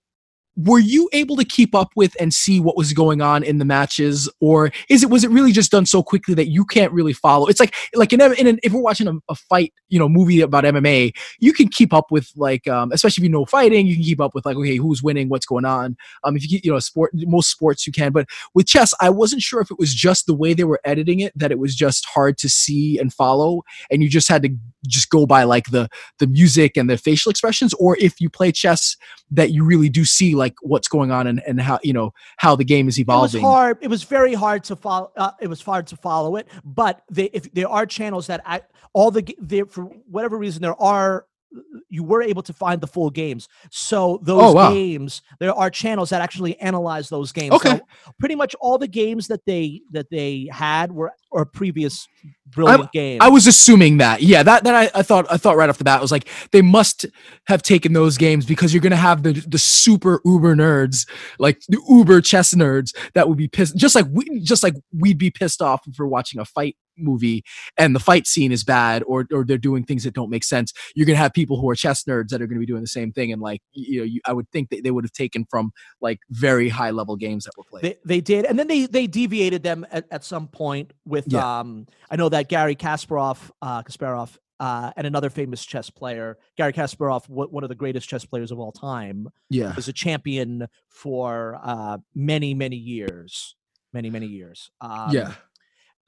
were 0.56 0.80
you 0.80 1.10
able 1.13 1.36
to 1.36 1.46
keep 1.46 1.74
up 1.74 1.89
with 1.96 2.16
and 2.20 2.34
see 2.34 2.60
what 2.60 2.78
was 2.78 2.94
going 2.94 3.22
on 3.22 3.44
in 3.44 3.58
the 3.58 3.66
matches, 3.66 4.30
or 4.39 4.72
is 4.89 5.04
it 5.04 5.10
was 5.10 5.24
it 5.24 5.32
really 5.32 5.52
just 5.52 5.72
done 5.72 5.86
so 5.86 6.04
quickly 6.04 6.34
that 6.36 6.48
you 6.48 6.63
can't 6.66 6.92
really 6.92 7.13
follow? 7.13 7.48
It's 7.48 7.60
like 7.60 7.74
like 7.96 8.13
in, 8.13 8.22
in 8.22 8.48
an, 8.48 8.60
if 8.63 8.72
we're 8.72 8.82
watching 8.82 9.08
a, 9.08 9.13
a 9.30 9.36
fight, 9.36 9.74
you 9.89 9.98
know, 9.98 10.08
movie 10.08 10.42
about 10.42 10.63
MMA, 10.63 11.16
you 11.39 11.54
can 11.54 11.68
keep 11.70 11.94
up 11.94 12.12
with 12.12 12.30
like, 12.36 12.68
um, 12.68 12.92
especially 12.92 13.22
if 13.22 13.26
you 13.26 13.32
know 13.32 13.46
fighting, 13.46 13.88
you 13.88 13.96
can 13.96 14.04
keep 14.04 14.22
up 14.22 14.36
with 14.36 14.46
like, 14.46 14.56
okay, 14.56 14.76
who's 14.76 15.02
winning, 15.02 15.30
what's 15.30 15.46
going 15.46 15.66
on. 15.66 15.96
Um, 16.24 16.36
if 16.36 16.50
you 16.50 16.60
you 16.63 16.72
know, 16.72 16.80
sport, 16.80 17.12
most 17.13 17.50
sports 17.50 17.88
you 17.88 17.94
can, 17.94 18.12
but 18.12 18.28
with 18.54 18.68
chess, 18.68 18.94
I 19.02 19.10
wasn't 19.10 19.42
sure 19.42 19.62
if 19.62 19.72
it 19.72 19.80
was 19.80 19.94
just 19.94 20.28
the 20.28 20.36
way 20.36 20.54
they 20.54 20.66
were 20.66 20.80
editing 20.86 21.20
it 21.20 21.34
that 21.36 21.52
it 21.52 21.58
was 21.58 21.76
just 21.76 22.06
hard 22.06 22.38
to 22.39 22.50
see 22.50 23.00
and 23.00 23.12
follow, 23.12 23.63
and 23.89 24.04
you 24.04 24.10
just 24.10 24.30
had 24.30 24.44
to 24.44 24.50
just 24.88 25.10
go 25.10 25.26
by 25.26 25.44
like 25.44 25.68
the 25.72 25.89
the 26.20 26.28
music 26.28 26.78
and 26.78 26.89
the 26.89 26.98
facial 26.98 27.32
expressions, 27.32 27.74
or 27.76 27.98
if 28.00 28.22
you 28.22 28.30
play 28.30 28.52
chess 28.52 28.96
that 29.32 29.52
you 29.52 29.63
really 29.63 29.89
do 29.89 30.06
see 30.06 30.36
like 30.36 30.42
what's 30.62 30.88
going 30.88 31.12
on 31.12 31.27
and, 31.27 31.41
and 31.45 31.62
how 31.62 31.79
you 31.84 31.93
know 31.93 32.13
how 32.38 32.56
the 32.56 32.63
game 32.65 32.88
is 32.88 32.99
evolving. 32.99 33.41
It 33.41 33.43
was 33.43 33.53
hard. 33.53 33.77
It 33.82 33.88
was 33.89 34.03
very 34.03 34.34
hard 34.34 34.63
to 34.65 34.75
follow. 34.75 35.12
Uh, 35.15 35.32
it 35.39 35.47
was 35.47 35.62
hard 35.62 35.88
to 35.88 35.97
follow 35.97 36.36
it. 36.36 36.47
But 36.63 37.01
they, 37.10 37.25
if 37.34 37.51
there 37.53 37.69
are 37.69 37.86
channels 37.86 38.27
that 38.27 38.41
I, 38.45 38.62
all 38.93 39.12
the 39.12 39.36
there 39.39 39.65
for 39.65 39.84
whatever 39.84 40.38
reason 40.38 40.62
there 40.62 40.79
are, 40.82 41.25
you 41.89 42.04
were 42.04 42.24
able 42.24 42.42
to 42.42 42.54
find 42.54 42.82
the 42.82 42.88
full 42.88 43.10
games. 43.10 43.48
So 43.72 44.20
those 44.24 44.42
Oh, 44.42 44.52
wow. 44.54 44.74
games, 44.74 45.22
there 45.39 45.54
are 45.54 45.70
channels 45.70 46.10
that 46.10 46.22
actually 46.22 46.60
analyze 46.60 47.10
those 47.10 47.32
games. 47.32 47.54
Okay. 47.54 47.78
So 47.78 47.82
pretty 48.20 48.36
much 48.36 48.56
all 48.60 48.78
the 48.78 48.88
games 48.88 49.28
that 49.28 49.46
they 49.46 49.82
that 49.92 50.10
they 50.10 50.50
had 50.52 50.92
were 50.92 51.12
or 51.32 51.46
previous 51.46 52.08
brilliant 52.48 52.92
games. 52.92 53.20
I 53.24 53.30
was 53.30 53.48
assuming 53.48 53.98
that. 53.98 54.22
Yeah, 54.22 54.44
that 54.44 54.63
that 54.63 54.76
I, 54.76 55.00
I 55.00 55.04
thought 55.04 55.26
I 55.30 55.38
thought 55.38 55.56
right 55.58 55.70
off 55.70 55.78
the 55.78 55.84
bat 55.84 56.00
I 56.00 56.02
was 56.02 56.12
like 56.12 56.28
they 56.52 56.62
must 56.62 57.06
have 57.48 57.62
taken 57.62 57.94
those 57.94 58.18
games 58.18 58.46
because 58.46 58.74
you're 58.74 58.82
gonna 58.82 58.96
have 58.96 59.24
the 59.24 59.34
the 59.34 59.58
super 59.58 60.22
uber 60.26 60.56
nerds 60.56 61.08
like 61.39 61.62
the 61.70 61.82
uber 61.89 62.22
chess 62.22 62.54
nerds 62.54 62.96
that 63.13 63.28
would 63.30 63.38
be 63.38 63.48
pissed 63.48 63.76
just 63.78 63.96
like 63.96 64.06
we 64.12 64.39
just 64.42 64.63
like 64.63 64.76
we'd 64.92 65.18
be 65.18 65.32
pissed 65.32 65.62
off 65.62 65.82
if 65.88 65.96
we're 65.98 66.06
watching 66.06 66.39
a 66.39 66.46
fight 66.46 66.76
movie 66.97 67.43
and 67.77 67.95
the 67.95 67.99
fight 67.99 68.27
scene 68.27 68.51
is 68.51 68.63
bad 68.63 69.03
or 69.08 69.25
or 69.32 69.43
they're 69.43 69.58
doing 69.58 69.84
things 69.84 70.03
that 70.03 70.13
don't 70.13 70.29
make 70.29 70.43
sense. 70.43 70.73
You're 70.95 71.06
gonna 71.06 71.17
have 71.17 71.34
people 71.34 71.60
who 71.60 71.69
are 71.69 71.75
chess 71.75 72.03
nerds 72.03 72.29
that 72.29 72.41
are 72.41 72.47
gonna 72.47 72.60
be 72.60 72.65
doing 72.65 72.82
the 72.82 72.88
same 72.88 73.12
thing 73.12 73.32
and 73.32 73.41
like 73.41 73.62
you 73.73 73.99
know 73.99 74.03
you, 74.06 74.21
I 74.25 74.34
would 74.34 74.49
think 74.51 74.69
that 74.69 74.84
they 74.84 74.91
would 74.91 75.03
have 75.03 75.12
taken 75.12 75.45
from 75.49 75.71
like 76.01 76.19
very 76.29 76.69
high 76.69 76.91
level 76.91 77.15
games 77.15 77.45
that 77.45 77.53
were 77.58 77.63
played. 77.63 77.84
They, 77.84 77.97
they 78.06 78.21
did, 78.21 78.45
and 78.45 78.58
then 78.60 78.67
they 78.67 78.86
they 78.86 79.08
deviated 79.08 79.63
them 79.63 79.86
at, 79.91 80.06
at 80.12 80.23
some 80.23 80.47
point 80.47 80.93
with 81.06 81.25
Yeah. 81.32 81.60
um. 81.60 81.88
I 82.10 82.15
know 82.15 82.29
that 82.29 82.47
Garry 82.49 82.75
Kasparov, 82.75 83.49
uh, 83.62 83.82
Kasparov, 83.84 84.38
uh, 84.60 84.91
and 84.95 85.08
another 85.08 85.29
famous 85.32 85.65
chess 85.65 85.89
player, 85.89 86.38
Garry 86.58 86.71
Kasparov, 86.73 87.27
wa- 87.27 87.47
one 87.47 87.63
of 87.63 87.69
the 87.69 87.75
greatest 87.75 88.08
chess 88.08 88.23
players 88.23 88.51
of 88.51 88.60
all 88.60 88.71
time, 88.71 89.27
yeah. 89.49 89.75
was 89.75 89.88
a 89.88 89.93
champion 89.93 90.67
for 90.89 91.60
uh, 91.63 91.97
many 92.13 92.53
many 92.53 92.75
years, 92.75 93.56
many 93.93 94.10
many 94.10 94.27
years. 94.27 94.69
Um, 94.79 95.10
yeah. 95.12 95.34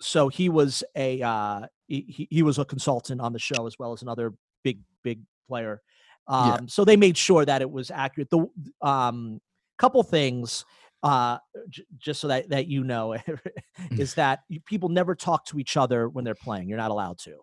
So 0.06 0.30
he 0.30 0.50
was 0.50 0.84
a 0.96 1.22
uh, 1.22 1.68
he, 1.88 2.28
he- 2.30 2.44
was 2.44 2.58
a 2.60 2.66
consultant 2.66 3.22
on 3.22 3.34
the 3.34 3.40
show 3.40 3.66
as 3.68 3.78
well 3.80 3.92
as 3.94 4.02
another 4.02 4.34
big 4.64 4.80
big 5.04 5.20
player. 5.48 5.82
Um, 6.28 6.48
Yeah. 6.48 6.58
So 6.68 6.86
they 6.86 6.96
made 6.98 7.18
sure 7.18 7.46
that 7.46 7.62
it 7.62 7.70
was 7.70 7.92
accurate. 7.92 8.30
The 8.30 8.48
um, 8.82 9.40
couple 9.78 10.02
things, 10.04 10.66
uh, 11.04 11.38
j- 11.70 11.86
just 11.98 12.20
so 12.22 12.28
that 12.30 12.50
that 12.50 12.68
you 12.68 12.84
know, 12.84 13.16
is 13.92 14.14
that 14.16 14.40
people 14.66 14.90
never 14.90 15.16
talk 15.16 15.46
to 15.48 15.60
each 15.60 15.78
other 15.78 16.10
when 16.10 16.24
they're 16.26 16.36
playing. 16.36 16.68
You're 16.70 16.78
not 16.78 16.92
allowed 16.92 17.18
to. 17.20 17.38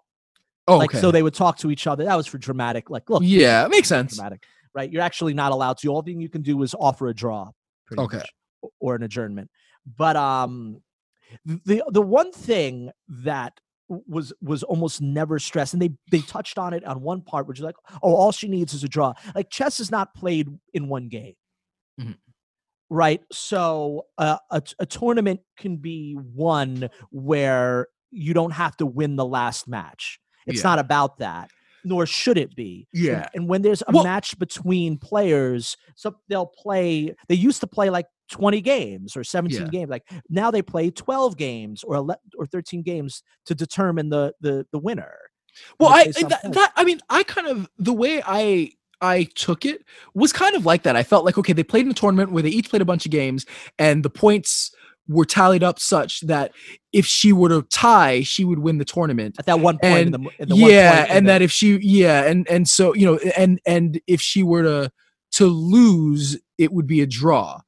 Oh, 0.68 0.78
Like 0.78 0.90
okay. 0.90 1.00
so, 1.00 1.10
they 1.10 1.22
would 1.24 1.34
talk 1.34 1.58
to 1.58 1.70
each 1.72 1.86
other. 1.88 2.04
That 2.04 2.14
was 2.16 2.26
for 2.28 2.38
dramatic. 2.38 2.88
Like, 2.88 3.10
look, 3.10 3.22
yeah, 3.24 3.64
it 3.64 3.70
makes 3.70 3.88
sense. 3.88 4.14
dramatic, 4.14 4.44
right? 4.74 4.88
You're 4.90 5.02
actually 5.02 5.34
not 5.34 5.50
allowed 5.50 5.78
to. 5.78 5.88
All 5.88 6.02
thing 6.02 6.20
you 6.20 6.28
can 6.28 6.42
do 6.42 6.62
is 6.62 6.72
offer 6.78 7.08
a 7.08 7.14
draw, 7.14 7.50
Okay. 7.98 8.18
much, 8.18 8.30
or 8.78 8.94
an 8.94 9.02
adjournment. 9.02 9.50
But 9.96 10.14
um, 10.16 10.80
the 11.44 11.82
the 11.90 12.02
one 12.02 12.32
thing 12.32 12.90
that 13.08 13.60
was 13.88 14.32
was 14.40 14.62
almost 14.62 15.00
never 15.02 15.38
stressed, 15.38 15.72
and 15.74 15.82
they 15.82 15.90
they 16.10 16.20
touched 16.26 16.58
on 16.58 16.72
it 16.72 16.84
on 16.84 17.02
one 17.02 17.20
part, 17.22 17.46
which 17.46 17.58
is 17.58 17.64
like, 17.64 17.76
oh, 18.02 18.14
all 18.14 18.32
she 18.32 18.48
needs 18.48 18.74
is 18.74 18.84
a 18.84 18.88
draw. 18.88 19.12
Like 19.34 19.50
chess 19.50 19.80
is 19.80 19.90
not 19.90 20.14
played 20.14 20.48
in 20.72 20.88
one 20.88 21.08
game. 21.08 21.34
Mhm. 22.00 22.16
right? 22.88 23.20
So 23.32 24.06
uh, 24.18 24.38
a, 24.50 24.62
a 24.78 24.86
tournament 24.86 25.40
can 25.58 25.76
be 25.76 26.16
won 26.34 26.88
where 27.10 27.88
you 28.10 28.32
don't 28.34 28.50
have 28.52 28.76
to 28.78 28.86
win 28.86 29.16
the 29.16 29.24
last 29.26 29.68
match. 29.68 30.18
It's 30.46 30.58
Yeah. 30.62 30.70
not 30.70 30.78
about 30.78 31.18
that, 31.18 31.50
nor 31.84 32.04
should 32.06 32.36
it 32.38 32.54
be. 32.56 32.88
And- 32.94 33.02
Yeah. 33.04 33.28
And, 33.34 33.48
when 33.48 33.60
there's 33.62 33.82
a 33.86 33.92
Well- 33.92 34.04
match 34.04 34.38
between 34.38 34.98
players, 34.98 35.76
so 35.96 36.16
they'll 36.28 36.46
play. 36.46 37.14
They 37.28 37.34
used 37.34 37.60
to 37.60 37.66
play 37.66 37.90
like 37.90 38.06
20 38.32 38.60
games 38.62 39.16
or 39.16 39.22
17 39.22 39.60
Yeah. 39.60 39.68
games. 39.68 39.90
Like 39.90 40.08
now 40.28 40.50
they 40.50 40.62
play 40.62 40.90
12 40.90 41.36
games 41.36 41.84
or 41.84 41.94
11, 41.94 42.20
or 42.36 42.46
13 42.46 42.82
games 42.82 43.22
to 43.46 43.54
determine 43.54 44.08
the 44.08 44.34
the 44.40 44.66
the 44.72 44.78
winner. 44.78 45.14
Well, 45.78 45.90
I 45.90 46.06
that, 46.06 46.52
that 46.52 46.72
I 46.76 46.84
mean, 46.84 46.98
I 47.10 47.22
kind 47.22 47.46
of 47.46 47.68
the 47.78 47.92
way 47.92 48.22
I 48.26 48.70
I 49.00 49.24
took 49.34 49.66
it 49.66 49.84
was 50.14 50.32
kind 50.32 50.56
of 50.56 50.64
like 50.64 50.82
that. 50.84 50.96
I 50.96 51.02
felt 51.02 51.24
like 51.24 51.38
okay, 51.38 51.52
they 51.52 51.62
played 51.62 51.84
in 51.84 51.90
a 51.90 51.94
tournament 51.94 52.32
where 52.32 52.42
they 52.42 52.48
each 52.48 52.70
played 52.70 52.82
a 52.82 52.86
bunch 52.86 53.04
of 53.04 53.12
games, 53.12 53.44
and 53.78 54.02
the 54.02 54.10
points 54.10 54.72
were 55.08 55.26
tallied 55.26 55.62
up 55.62 55.78
such 55.78 56.20
that 56.20 56.52
if 56.92 57.04
she 57.04 57.32
were 57.32 57.48
to 57.50 57.62
tie, 57.70 58.22
she 58.22 58.44
would 58.44 58.60
win 58.60 58.78
the 58.78 58.84
tournament. 58.84 59.36
At 59.38 59.46
that 59.46 59.60
one 59.60 59.78
point 59.78 60.06
in 60.06 60.12
the, 60.12 60.30
in 60.38 60.48
the 60.48 60.56
yeah, 60.56 61.06
and 61.10 61.28
that 61.28 61.42
if 61.42 61.52
she 61.52 61.78
yeah, 61.82 62.24
and 62.24 62.48
and 62.48 62.66
so 62.66 62.94
you 62.94 63.04
know, 63.04 63.18
and 63.36 63.60
and 63.66 64.00
if 64.06 64.20
she 64.20 64.42
were 64.42 64.62
to 64.62 64.92
to 65.32 65.46
lose, 65.46 66.38
it 66.56 66.72
would 66.72 66.86
be 66.86 67.00
a 67.02 67.06
draw. 67.06 67.60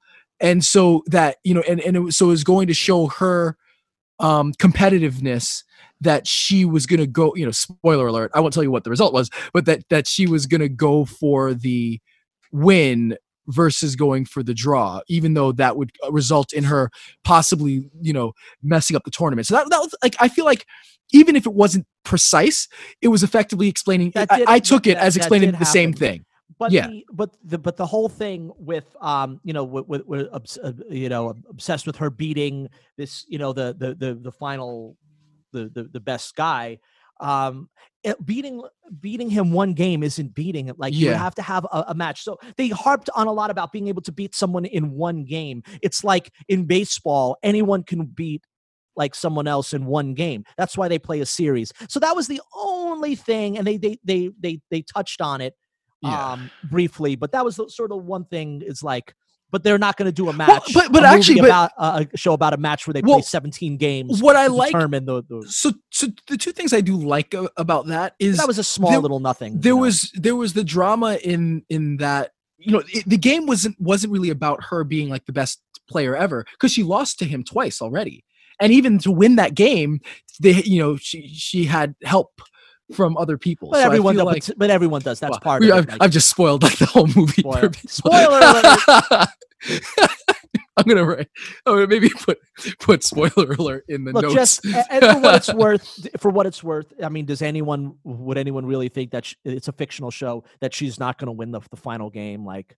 And 0.45 0.65
so 0.65 1.03
that 1.07 1.39
you 1.43 1.55
know, 1.55 1.63
and 1.69 1.81
and 1.81 1.97
it 1.97 2.01
was, 2.01 2.17
so 2.17 2.27
it 2.27 2.31
was 2.31 2.45
going 2.45 2.67
to 2.69 2.75
show 2.75 3.07
her 3.07 3.57
um 4.21 4.53
competitiveness 4.55 5.65
that 6.01 6.27
she 6.27 6.65
was 6.65 6.87
going 6.87 7.01
to 7.01 7.07
go 7.07 7.35
you 7.35 7.45
know 7.45 7.51
spoiler 7.51 8.07
alert 8.07 8.31
i 8.35 8.41
won't 8.41 8.55
tell 8.55 8.63
you 8.63 8.71
what 8.71 8.85
the 8.85 8.91
result 8.91 9.13
was 9.13 9.29
but 9.53 9.65
that 9.67 9.83
that 9.91 10.07
she 10.07 10.27
was 10.27 10.47
going 10.47 10.61
to 10.61 10.69
go 10.69 11.05
for 11.05 11.53
the 11.53 12.01
win 12.53 13.17
versus 13.49 13.97
going 13.97 14.25
for 14.25 14.43
the 14.43 14.55
draw 14.55 15.01
even 15.09 15.35
though 15.35 15.51
that 15.51 15.77
would 15.77 15.91
uh, 16.05 16.13
result 16.13 16.53
in 16.53 16.65
her 16.65 16.91
possibly 17.25 17.91
you 18.01 18.13
know 18.13 18.33
messing 18.63 18.97
up 18.97 19.03
the 19.05 19.11
tournament. 19.11 19.47
So 19.47 19.55
that, 19.55 19.69
that 19.71 19.81
was 19.81 19.95
like 20.03 20.15
i 20.21 20.29
feel 20.29 20.45
like 20.45 20.65
even 21.13 21.37
if 21.37 21.45
it 21.45 21.53
wasn't 21.53 21.87
precise 22.05 22.69
it 23.03 23.09
was 23.09 23.23
effectively 23.23 23.69
explaining 23.69 24.13
That 24.15 24.31
I, 24.31 24.45
I 24.47 24.59
took 24.61 24.87
it 24.87 24.97
as 24.97 25.17
explaining 25.17 25.51
did 25.51 25.61
the 25.61 25.67
same 25.67 25.93
thing 25.93 26.25
but 26.59 26.73
yeah. 26.73 26.87
the, 26.87 27.07
but 27.13 27.37
the 27.45 27.59
but 27.59 27.77
the 27.77 27.87
whole 27.87 28.09
thing 28.09 28.51
with 28.57 28.95
um 29.01 29.41
you 29.45 29.53
know 29.53 29.65
with, 29.65 29.87
with, 29.87 30.07
with 30.07 30.59
uh, 30.63 30.73
you 30.89 31.09
know 31.09 31.35
obsessed 31.49 31.87
with 31.87 31.97
her 31.97 32.11
beating 32.11 32.69
this 32.97 33.25
you 33.29 33.39
know 33.39 33.53
the 33.53 33.75
the 33.79 33.95
the, 33.95 34.15
the 34.15 34.33
final 34.33 34.97
the, 35.53 35.71
the 35.75 35.85
the 35.85 36.01
best 36.01 36.35
guy 36.35 36.79
um 37.21 37.69
it, 38.05 38.25
beating 38.25 38.63
beating 39.01 39.31
him 39.31 39.51
one 39.51 39.73
game 39.73 40.03
isn't 40.03 40.35
beating 40.35 40.69
him. 40.69 40.77
Like 40.79 40.93
you 40.93 41.13
have 41.15 41.35
to 41.37 41.43
have 41.43 41.65
a, 41.73 41.87
a 41.89 41.95
match. 41.95 42.23
So 42.23 42.39
they 42.57 42.69
harped 42.69 43.09
on 43.15 43.27
a 43.27 43.33
lot 43.33 43.51
about 43.51 43.73
being 43.73 43.89
able 43.89 44.03
to 44.03 44.13
beat 44.13 44.35
someone 44.35 44.67
in 44.67 44.91
one 44.91 45.25
game. 45.25 45.63
It's 45.83 46.05
like 46.05 46.31
in 46.49 46.67
baseball 46.67 47.39
anyone 47.43 47.83
can 47.83 48.05
beat 48.05 48.45
like 48.95 49.15
someone 49.15 49.49
else 49.49 49.73
in 49.73 49.87
one 49.87 50.15
game. 50.15 50.45
That's 50.57 50.77
why 50.77 50.89
they 50.89 50.99
play 50.99 51.21
a 51.21 51.27
series. 51.27 51.73
So 51.89 51.99
that 52.01 52.15
was 52.15 52.29
the 52.29 52.41
only 52.55 53.17
thing 53.17 53.59
and 53.59 53.67
they 53.67 53.79
they 53.79 53.99
they 54.05 54.31
they, 54.39 54.61
they 54.71 54.83
touched 54.83 55.21
on 55.21 55.41
it 55.41 55.55
yeah 56.05 56.33
um 56.33 56.51
briefly 56.71 57.17
but 57.17 57.33
that 57.33 57.45
was 57.45 57.57
sort 57.75 57.91
of 57.93 58.05
one 58.05 58.25
thing 58.27 58.63
is 58.65 58.83
like 58.83 59.15
but 59.51 59.63
they're 59.63 59.79
not 59.79 59.97
going 59.97 60.07
to 60.07 60.13
do 60.13 60.29
a 60.29 60.33
match 60.33 60.75
but- 60.75 60.91
but 60.91 61.05
a 61.05 61.07
actually, 61.07 61.41
but- 61.41 61.47
about 61.49 61.71
uh, 61.79 62.05
a 62.13 62.17
show 62.17 62.33
about 62.33 62.53
a 62.55 62.57
match 62.57 62.87
where 62.87 62.95
they 62.95 63.03
Well, 63.03 63.17
play 63.17 63.23
17 63.23 63.77
games 63.77 64.23
what 64.23 64.37
I 64.37 64.49
like 64.49 64.73
determine 64.73 65.05
the, 65.05 65.23
the 65.29 65.47
so 65.49 65.73
so 65.91 66.09
the 66.29 66.37
two 66.37 66.53
things 66.53 66.73
i 66.73 66.81
do 66.81 66.97
like 66.97 67.35
about 67.57 67.87
that 67.89 68.15
is 68.19 68.37
that 68.39 68.47
was 68.49 68.59
a 68.59 68.65
small 68.65 68.91
there- 68.91 69.01
little 69.01 69.21
nothing 69.21 69.55
you 69.55 69.61
there 69.61 69.75
know. 69.75 69.81
was 69.83 70.11
there 70.15 70.37
was 70.37 70.53
the 70.55 70.65
drama 70.65 71.19
in 71.23 71.63
in 71.69 71.99
that 71.99 72.33
you 72.59 72.73
know 72.73 72.83
it, 72.93 73.05
the 73.09 73.19
game 73.19 73.47
wasn't 73.47 73.77
wasn't 73.81 74.13
really 74.13 74.31
about 74.31 74.63
her 74.65 74.83
being 74.85 75.09
like 75.09 75.25
the 75.27 75.33
best 75.33 75.61
player 75.89 76.17
ever 76.17 76.45
because 76.53 76.73
she 76.73 76.83
lost 76.83 77.19
to 77.19 77.25
him 77.27 77.45
twice 77.45 77.81
already 77.83 78.25
and 78.61 78.73
even 78.73 78.99
to 78.99 79.11
win 79.13 79.37
that 79.37 79.55
game 79.55 80.01
they 80.41 80.55
you 80.65 80.79
know 80.83 80.97
she 80.97 81.29
she 81.29 81.65
had 81.65 81.95
help 82.03 82.41
from 82.93 83.17
other 83.17 83.39
people 83.39 83.71
but 83.71 83.79
So 83.81 83.87
everyone 83.87 84.17
does, 84.17 84.51
but 84.57 84.69
everyone 84.71 85.01
does 85.03 85.19
that's 85.21 85.31
well, 85.33 85.41
part 85.41 85.63
we- 85.63 85.71
of 85.71 85.79
I've, 85.79 85.85
it 85.85 85.91
like, 85.93 86.03
I've 86.03 86.11
just 86.11 86.29
spoiled 86.29 86.63
like 86.63 86.77
the 86.79 86.87
whole 86.87 87.07
movie 87.17 87.43
Spoil-. 87.43 87.71
Spoiler 87.87 88.41
alert. 88.41 89.29
I'm 90.77 90.85
gonna 90.87 91.05
write. 91.05 91.29
I'm 91.67 91.75
gonna 91.75 91.87
maybe 91.87 92.09
put 92.11 92.39
put 92.81 93.05
spoiler 93.05 93.53
alert 93.53 93.85
in 93.89 94.05
the 94.05 94.13
look 94.13 94.25
notes. 94.25 94.35
just 94.35 94.65
and 94.67 95.05
for 95.05 95.21
what 95.21 95.35
it's 95.37 95.55
worth 95.55 96.09
for 96.21 96.31
what 96.33 96.47
it's 96.47 96.65
worth 96.65 96.93
i 97.03 97.09
mean 97.09 97.25
does 97.27 97.43
anyone 97.43 97.95
would 98.03 98.37
anyone 98.37 98.67
really 98.67 98.89
think 98.89 99.13
that 99.13 99.25
sh- 99.25 99.35
it's 99.45 99.69
a 99.69 99.73
fictional 99.73 100.11
show 100.11 100.43
that 100.61 100.75
she's 100.75 100.99
not 100.99 101.17
going 101.17 101.27
to 101.27 101.33
win 101.33 101.53
the, 101.53 101.61
the 101.71 101.77
final 101.77 102.11
game 102.11 102.45
like 102.45 102.77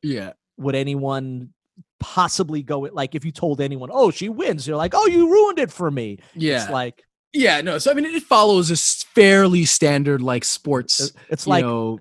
yeah, 0.00 0.34
would 0.58 0.76
anyone 0.76 1.52
possibly 1.98 2.62
go 2.62 2.80
like 2.92 3.16
if 3.16 3.24
you 3.24 3.32
told 3.32 3.60
anyone 3.60 3.90
oh 3.92 4.12
she 4.12 4.28
wins 4.28 4.66
you're 4.66 4.76
like 4.76 4.92
oh 4.94 5.06
you 5.08 5.28
ruined 5.28 5.58
it 5.58 5.72
for 5.72 5.90
me 5.90 6.18
yeah, 6.34 6.62
it's 6.62 6.70
like 6.70 7.02
yeah. 7.32 7.60
No, 7.60 7.78
so 7.78 7.90
I 7.90 7.94
mean, 7.94 8.04
it 8.06 8.22
follows 8.22 8.70
a 8.70 8.76
fairly 9.14 9.64
standard 9.64 10.20
like 10.22 10.44
sports. 10.44 11.12
it's 11.28 11.46
you 11.46 11.50
like 11.50 11.64
know, 11.64 12.00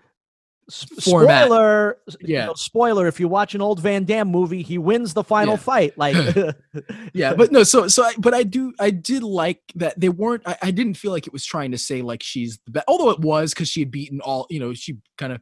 format. 1.02 1.46
spoiler 1.46 1.98
s- 2.10 2.18
you 2.20 2.36
Yeah. 2.36 2.46
know, 2.48 2.54
spoiler 2.56 3.08
if 3.08 3.20
you 3.22 3.28
watch 3.30 3.56
an 3.56 3.62
old 3.62 3.80
van 3.80 4.04
damme 4.04 4.28
movie 4.30 4.62
he 4.63 4.78
wins 4.78 5.13
the 5.13 5.24
final 5.24 5.54
Yeah. 5.54 5.60
fight 5.60 5.98
like 5.98 6.16
yeah 7.13 7.34
but 7.38 7.54
no 7.54 7.63
so 7.63 7.88
so 7.88 8.04
I, 8.04 8.13
but 8.18 8.34
i 8.34 8.44
do 8.44 8.74
i 8.78 8.90
did 8.90 9.24
like 9.24 9.62
that 9.76 9.98
they 9.98 10.10
weren't 10.10 10.44
I, 10.46 10.58
I 10.63 10.72
didn't 10.72 10.96
feel 10.96 11.12
like 11.12 11.26
it 11.26 11.32
was 11.32 11.46
trying 11.46 11.72
to 11.72 11.78
say 11.78 12.02
like 12.02 12.22
she's 12.22 12.60
the 12.66 12.72
best 12.72 12.86
although 12.90 13.12
it 13.12 13.20
was 13.22 13.54
because 13.54 13.70
she 13.70 13.80
had 13.80 13.92
beaten 13.92 14.20
all 14.20 14.46
you 14.50 14.60
know 14.60 14.74
she 14.74 14.98
kind 15.18 15.32
of 15.32 15.40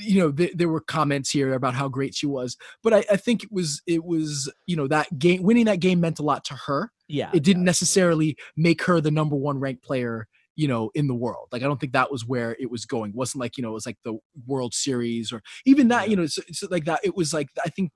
you 0.00 0.18
know 0.20 0.32
th- 0.32 0.52
there 0.54 0.68
were 0.68 0.80
comments 0.80 1.30
here 1.30 1.52
about 1.54 1.74
how 1.74 1.88
great 1.88 2.14
she 2.14 2.26
was 2.26 2.56
but 2.82 2.92
I, 2.92 3.04
I 3.10 3.16
think 3.16 3.42
it 3.44 3.52
was 3.52 3.82
it 3.86 4.04
was 4.04 4.52
you 4.66 4.76
know 4.76 4.86
that 4.88 5.18
game 5.18 5.42
winning 5.42 5.66
that 5.66 5.80
game 5.80 6.00
meant 6.00 6.18
a 6.18 6.22
lot 6.22 6.44
to 6.46 6.54
her 6.66 6.90
yeah 7.08 7.30
it 7.32 7.42
didn't 7.42 7.62
yeah. 7.62 7.66
necessarily 7.66 8.36
make 8.56 8.82
her 8.84 9.00
the 9.00 9.10
number 9.10 9.36
one 9.36 9.58
ranked 9.58 9.82
player 9.82 10.26
you 10.56 10.68
know 10.68 10.90
in 10.94 11.06
the 11.06 11.14
world 11.14 11.48
like 11.52 11.62
i 11.62 11.66
don't 11.66 11.80
think 11.80 11.92
that 11.92 12.10
was 12.10 12.26
where 12.26 12.56
it 12.58 12.70
was 12.70 12.84
going 12.84 13.10
it 13.10 13.16
wasn't 13.16 13.40
like 13.40 13.56
you 13.56 13.62
know 13.62 13.70
it 13.70 13.74
was 13.74 13.86
like 13.86 13.98
the 14.04 14.18
world 14.46 14.74
series 14.74 15.32
or 15.32 15.42
even 15.64 15.88
that 15.88 16.04
Yeah. 16.04 16.10
you 16.10 16.16
know 16.16 16.22
it's, 16.24 16.38
it's 16.38 16.62
like 16.64 16.84
that 16.84 17.00
it 17.02 17.16
was 17.16 17.32
like 17.32 17.48
i 17.64 17.68
think 17.68 17.92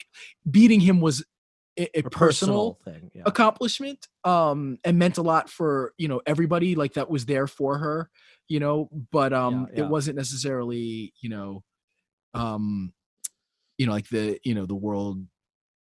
beating 0.51 0.81
him 0.81 1.01
was 1.01 1.25
a, 1.79 1.89
a 1.99 2.03
A 2.07 2.11
personal 2.11 2.79
thing 2.85 3.11
yeah. 3.15 3.23
accomplishment 3.27 4.07
um 4.25 4.79
and 4.85 4.99
meant 4.99 5.19
a 5.19 5.23
lot 5.23 5.51
for 5.51 5.93
you 5.99 6.09
know 6.09 6.23
everybody 6.27 6.75
like 6.77 6.95
that 6.95 7.11
was 7.11 7.27
there 7.27 7.47
for 7.47 7.79
her 7.79 8.09
you 8.49 8.61
know 8.61 8.89
but 9.11 9.33
um 9.33 9.67
yeah. 9.75 9.83
it 9.83 9.89
wasn't 9.89 10.17
necessarily 10.17 11.13
you 11.21 11.29
know 11.29 11.63
um 12.35 12.93
you 13.79 13.87
know 13.87 13.93
like 13.93 14.09
the 14.09 14.39
you 14.45 14.55
know 14.55 14.67
the 14.67 14.75
world 14.75 15.19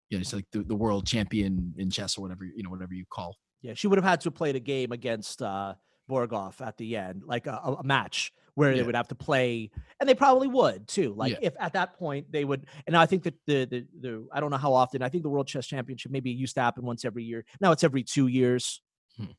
you 0.10 0.18
know 0.18 0.22
it's 0.22 0.34
like 0.34 0.46
the, 0.52 0.64
the 0.64 0.76
world 0.76 1.06
champion 1.08 1.74
in 1.78 1.90
chess 1.90 2.18
or 2.18 2.22
whatever 2.22 2.44
you 2.46 2.64
know 2.64 2.70
whatever 2.70 2.94
you 2.94 3.06
call 3.10 3.38
Yeah, 3.62 3.74
she 3.76 3.88
would 3.88 3.98
have 3.98 4.06
had 4.06 4.22
to 4.22 4.32
play 4.32 4.50
a 4.50 4.60
game 4.60 4.92
against 4.92 5.42
uh, 5.42 5.76
Borgov 6.10 6.60
at 6.66 6.76
the 6.78 6.98
end, 6.98 7.24
like 7.26 7.46
a, 7.48 7.58
a- 7.64 7.84
match 7.84 8.34
where 8.56 8.76
they 8.76 8.84
would 8.84 8.96
have 8.96 9.08
to 9.08 9.16
play, 9.16 9.70
and 10.00 10.10
they 10.10 10.16
probably 10.16 10.48
would 10.48 10.86
too. 10.88 11.14
Like 11.16 11.34
Yeah. 11.34 11.48
if 11.50 11.54
at 11.60 11.72
that 11.74 11.94
point 11.98 12.30
they 12.32 12.44
would, 12.44 12.66
and 12.88 12.98
I 12.98 13.06
think 13.06 13.24
that 13.24 13.36
the, 13.46 13.66
the 13.66 13.86
the 14.02 14.28
I 14.34 14.40
don't 14.42 14.52
know 14.52 14.58
how 14.58 14.74
often. 14.74 15.02
I 15.04 15.10
think 15.10 15.24
the 15.24 15.30
World 15.30 15.48
Chess 15.48 15.68
Championship 15.68 16.12
maybe 16.12 16.32
used 16.32 16.56
to 16.56 16.62
happen 16.62 16.84
once 16.84 17.06
every 17.06 17.24
year. 17.24 17.46
Now 17.62 17.72
it's 17.72 17.84
every 17.86 18.04
two 18.04 18.28
years. 18.28 18.82
Hmm. 19.16 19.32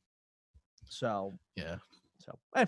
So 0.88 1.34
yeah 1.56 1.76
so 2.24 2.38
eh. 2.56 2.66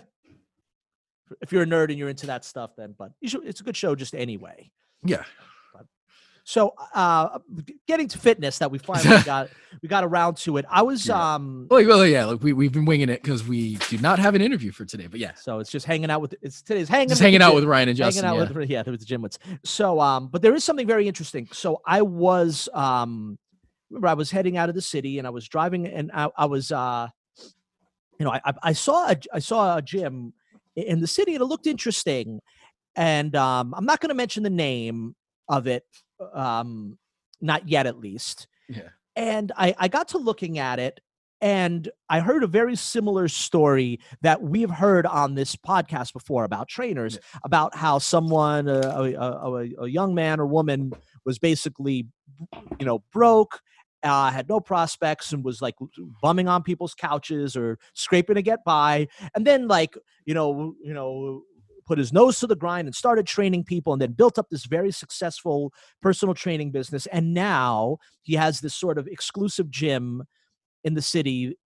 If 1.41 1.51
you're 1.51 1.63
a 1.63 1.65
nerd 1.65 1.89
and 1.89 1.97
you're 1.97 2.09
into 2.09 2.27
that 2.27 2.45
stuff, 2.45 2.71
then 2.77 2.95
but 2.97 3.11
it's 3.21 3.61
a 3.61 3.63
good 3.63 3.75
show 3.77 3.95
just 3.95 4.13
anyway. 4.15 4.69
yeah 5.03 5.23
So 6.47 6.75
uh, 6.93 7.39
getting 7.87 8.07
to 8.09 8.19
fitness 8.19 8.59
that 8.59 8.69
we 8.69 8.77
finally 8.77 9.19
got 9.25 9.49
we 9.81 9.89
got 9.89 10.03
around 10.03 10.37
to 10.37 10.57
it. 10.57 10.65
I 10.69 10.83
was 10.83 11.07
Yeah. 11.07 11.33
um 11.35 11.65
well, 11.71 11.83
well 11.87 12.05
yeah 12.05 12.25
like 12.25 12.43
we, 12.43 12.53
we've 12.53 12.71
been 12.71 12.85
winging 12.85 13.09
it 13.09 13.23
because 13.23 13.47
we 13.47 13.77
do 13.89 13.97
not 13.97 14.19
have 14.19 14.35
an 14.35 14.41
interview 14.41 14.71
for 14.71 14.85
today 14.85 15.07
but 15.07 15.19
yeah 15.19 15.33
So 15.33 15.57
it's 15.57 15.71
just 15.71 15.87
hanging 15.87 16.11
out 16.11 16.21
with 16.21 16.35
it's 16.43 16.61
today's 16.61 16.87
hanging 16.87 17.09
just 17.09 17.19
hanging 17.21 17.41
out 17.41 17.49
gym- 17.49 17.55
with 17.55 17.63
ryan 17.63 17.89
and 17.89 17.97
justin 17.97 18.23
hanging 18.25 18.41
out 18.41 18.47
yeah. 18.51 18.57
with 18.59 18.69
yeah 18.69 18.83
with 18.85 18.99
the 18.99 19.05
gym 19.07 19.23
wits. 19.23 19.39
So 19.63 19.99
um, 19.99 20.27
but 20.27 20.43
there 20.43 20.53
is 20.53 20.63
something 20.63 20.85
very 20.85 21.07
interesting. 21.07 21.47
So 21.51 21.81
I 21.83 22.03
was 22.03 22.69
um, 22.75 23.39
remember 23.89 24.07
I 24.09 24.13
was 24.13 24.29
heading 24.29 24.55
out 24.57 24.69
of 24.69 24.75
the 24.75 24.81
city 24.83 25.17
and 25.17 25.25
I 25.25 25.31
was 25.31 25.47
driving 25.47 25.87
and 25.87 26.11
I, 26.13 26.29
I 26.37 26.45
was 26.45 26.71
uh, 26.71 27.07
you 28.19 28.25
know 28.25 28.31
I 28.31 28.53
I, 28.61 28.73
saw 28.73 29.09
a, 29.09 29.15
I 29.33 29.39
saw 29.39 29.77
a 29.77 29.81
gym 29.81 30.33
in 30.75 31.01
the 31.01 31.07
city 31.07 31.33
and 31.33 31.41
it 31.41 31.45
looked 31.45 31.67
interesting, 31.67 32.39
and 32.95 33.35
um, 33.35 33.73
I'm 33.75 33.85
not 33.85 33.99
going 33.99 34.09
to 34.09 34.15
mention 34.15 34.43
the 34.43 34.49
name 34.49 35.15
of 35.47 35.67
it 35.67 35.83
um, 36.33 36.97
not 37.41 37.67
yet 37.67 37.85
at 37.85 37.99
least. 37.99 38.47
yeah 38.69 38.89
And 39.15 39.51
I, 39.55 39.75
I 39.77 39.87
got 39.87 40.09
to 40.09 40.17
looking 40.17 40.59
at 40.59 40.79
it 40.79 40.99
and 41.41 41.89
I 42.09 42.21
heard 42.21 42.43
a 42.43 42.47
very 42.47 42.75
similar 42.75 43.27
story 43.27 43.99
that 44.21 44.41
we've 44.41 44.69
heard 44.69 45.05
on 45.05 45.35
this 45.35 45.55
podcast 45.55 46.13
before 46.13 46.45
about 46.45 46.69
trainers, 46.69 47.19
about 47.43 47.75
how 47.75 47.99
someone, 47.99 48.67
uh, 48.67 48.93
a, 48.95 49.13
a, 49.13 49.53
a, 49.53 49.69
a 49.83 49.87
young 49.87 50.15
man 50.15 50.39
or 50.39 50.47
woman, 50.47 50.93
was 51.25 51.37
basically, 51.37 52.07
you 52.79 52.85
know, 52.85 53.03
broke, 53.11 53.59
uh, 54.05 54.31
had 54.31 54.47
no 54.47 54.59
prospects, 54.59 55.33
and 55.33 55.43
was 55.43 55.61
like 55.61 55.75
bumming 56.21 56.47
on 56.47 56.63
people's 56.63 56.93
couches 56.93 57.57
or 57.57 57.77
scraping 57.93 58.35
to 58.35 58.41
get 58.41 58.63
by, 58.63 59.07
and 59.35 59.45
then 59.45 59.67
like, 59.67 59.97
you 60.25 60.33
know, 60.33 60.75
you 60.81 60.93
know, 60.93 61.43
put 61.85 61.97
his 61.97 62.13
nose 62.13 62.39
to 62.39 62.47
the 62.47 62.55
grind 62.55 62.87
and 62.87 62.95
started 62.95 63.27
training 63.27 63.63
people 63.63 63.93
and 63.93 64.01
then 64.01 64.11
built 64.11 64.39
up 64.39 64.49
this 64.49 64.65
very 64.65 64.91
successful 64.91 65.71
personal 66.01 66.33
training 66.33 66.71
business. 66.71 67.05
And 67.07 67.33
now 67.33 67.97
he 68.23 68.33
has 68.33 68.59
this 68.61 68.73
sort 68.73 68.97
of 68.97 69.07
exclusive 69.07 69.69
gym 69.69 70.23
in 70.83 70.93
the 70.93 71.01
city 71.01 71.57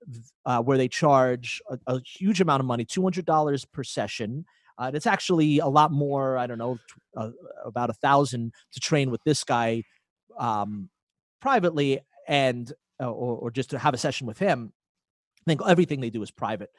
uh, 0.46 0.62
where 0.62 0.78
they 0.78 0.88
charge 0.88 1.60
a, 1.68 1.78
a, 1.86 2.00
huge 2.00 2.40
amount 2.40 2.60
of 2.60 2.66
money 2.66 2.84
$200 2.84 3.66
per 3.72 3.84
session. 3.84 4.44
Uh, 4.78 4.92
it's 4.94 5.08
actually 5.08 5.58
a 5.58 5.66
lot 5.66 5.90
more 5.90 6.38
i 6.38 6.46
don't 6.46 6.58
know 6.58 6.78
uh, 7.16 7.30
about 7.64 7.90
a 7.90 7.94
thousand 7.94 8.52
to 8.72 8.78
train 8.78 9.10
with 9.10 9.20
this 9.24 9.42
guy 9.42 9.82
um, 10.38 10.88
privately 11.40 12.00
and 12.28 12.72
uh, 13.00 13.10
or, 13.10 13.36
or 13.38 13.50
just 13.50 13.70
to 13.70 13.78
have 13.78 13.94
a 13.94 13.98
session 13.98 14.26
with 14.26 14.38
him 14.38 14.72
i 15.40 15.50
think 15.50 15.60
everything 15.66 16.00
they 16.00 16.10
do 16.10 16.22
is 16.22 16.30
private 16.30 16.70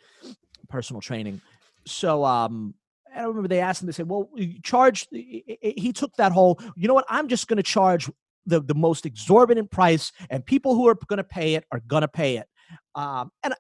personal 0.70 1.02
training 1.02 1.42
so 1.86 2.24
um 2.24 2.74
I 3.16 3.24
remember 3.24 3.48
they 3.48 3.60
asked 3.60 3.82
him, 3.82 3.88
they 3.88 3.94
said, 3.94 4.08
well, 4.08 4.30
charge, 4.64 5.08
he 5.12 5.92
took 5.94 6.16
that 6.18 6.32
whole, 6.32 6.60
you 6.76 6.88
know 6.88 6.94
what, 6.94 7.06
I'm 7.10 7.28
just 7.28 7.48
going 7.48 7.58
to 7.58 7.64
charge 7.64 8.10
the, 8.46 8.62
the 8.62 8.76
most 8.76 9.06
exorbitant 9.06 9.72
price 9.72 10.12
and 10.30 10.46
people 10.46 10.76
who 10.76 10.88
are 10.88 10.96
going 11.08 11.18
to 11.18 11.24
pay 11.24 11.56
it 11.56 11.66
are 11.72 11.82
going 11.88 12.02
to 12.02 12.08
pay 12.08 12.38
it. 12.38 12.48
Um, 12.96 13.32
and, 13.44 13.54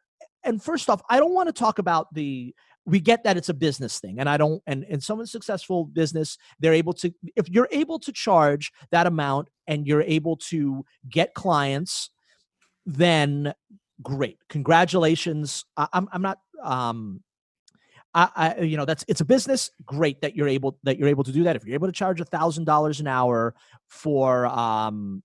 and 0.43 0.61
first 0.61 0.89
off, 0.89 1.01
I 1.09 1.19
don't 1.19 1.33
want 1.33 1.47
to 1.47 1.53
talk 1.53 1.79
about 1.79 2.13
the, 2.13 2.53
we 2.89 2.99
get 2.99 3.23
that 3.23 3.37
it's 3.37 3.49
a 3.49 3.53
business 3.53 3.99
thing 3.99 4.19
and 4.19 4.29
I 4.29 4.37
don't, 4.37 4.61
and 4.67 4.83
in 4.85 5.01
someone's 5.01 5.31
successful 5.31 5.85
business, 5.85 6.37
they're 6.59 6.73
able 6.73 6.93
to, 6.93 7.13
if 7.35 7.49
you're 7.49 7.67
able 7.71 7.99
to 7.99 8.11
charge 8.11 8.71
that 8.91 9.07
amount 9.07 9.49
and 9.67 9.87
you're 9.87 10.01
able 10.01 10.37
to 10.37 10.85
get 11.07 11.33
clients, 11.33 12.09
then 12.85 13.53
great. 14.01 14.37
Congratulations. 14.49 15.65
I, 15.77 15.87
I'm, 15.93 16.07
I'm 16.11 16.21
not, 16.21 16.39
um, 16.63 17.23
I, 18.13 18.29
I, 18.35 18.61
you 18.61 18.75
know 18.75 18.85
that's 18.85 19.05
it's 19.07 19.21
a 19.21 19.25
business 19.25 19.69
great 19.85 20.21
that 20.21 20.35
you're 20.35 20.47
able 20.47 20.79
that 20.83 20.97
you're 20.97 21.09
able 21.09 21.23
to 21.25 21.31
do 21.31 21.43
that 21.43 21.55
if 21.55 21.63
you're 21.63 21.75
able 21.75 21.87
to 21.87 21.93
charge 21.93 22.19
a 22.19 22.25
thousand 22.25 22.65
dollars 22.65 22.99
an 22.99 23.05
hour 23.05 23.53
for 23.87 24.47
um 24.47 25.21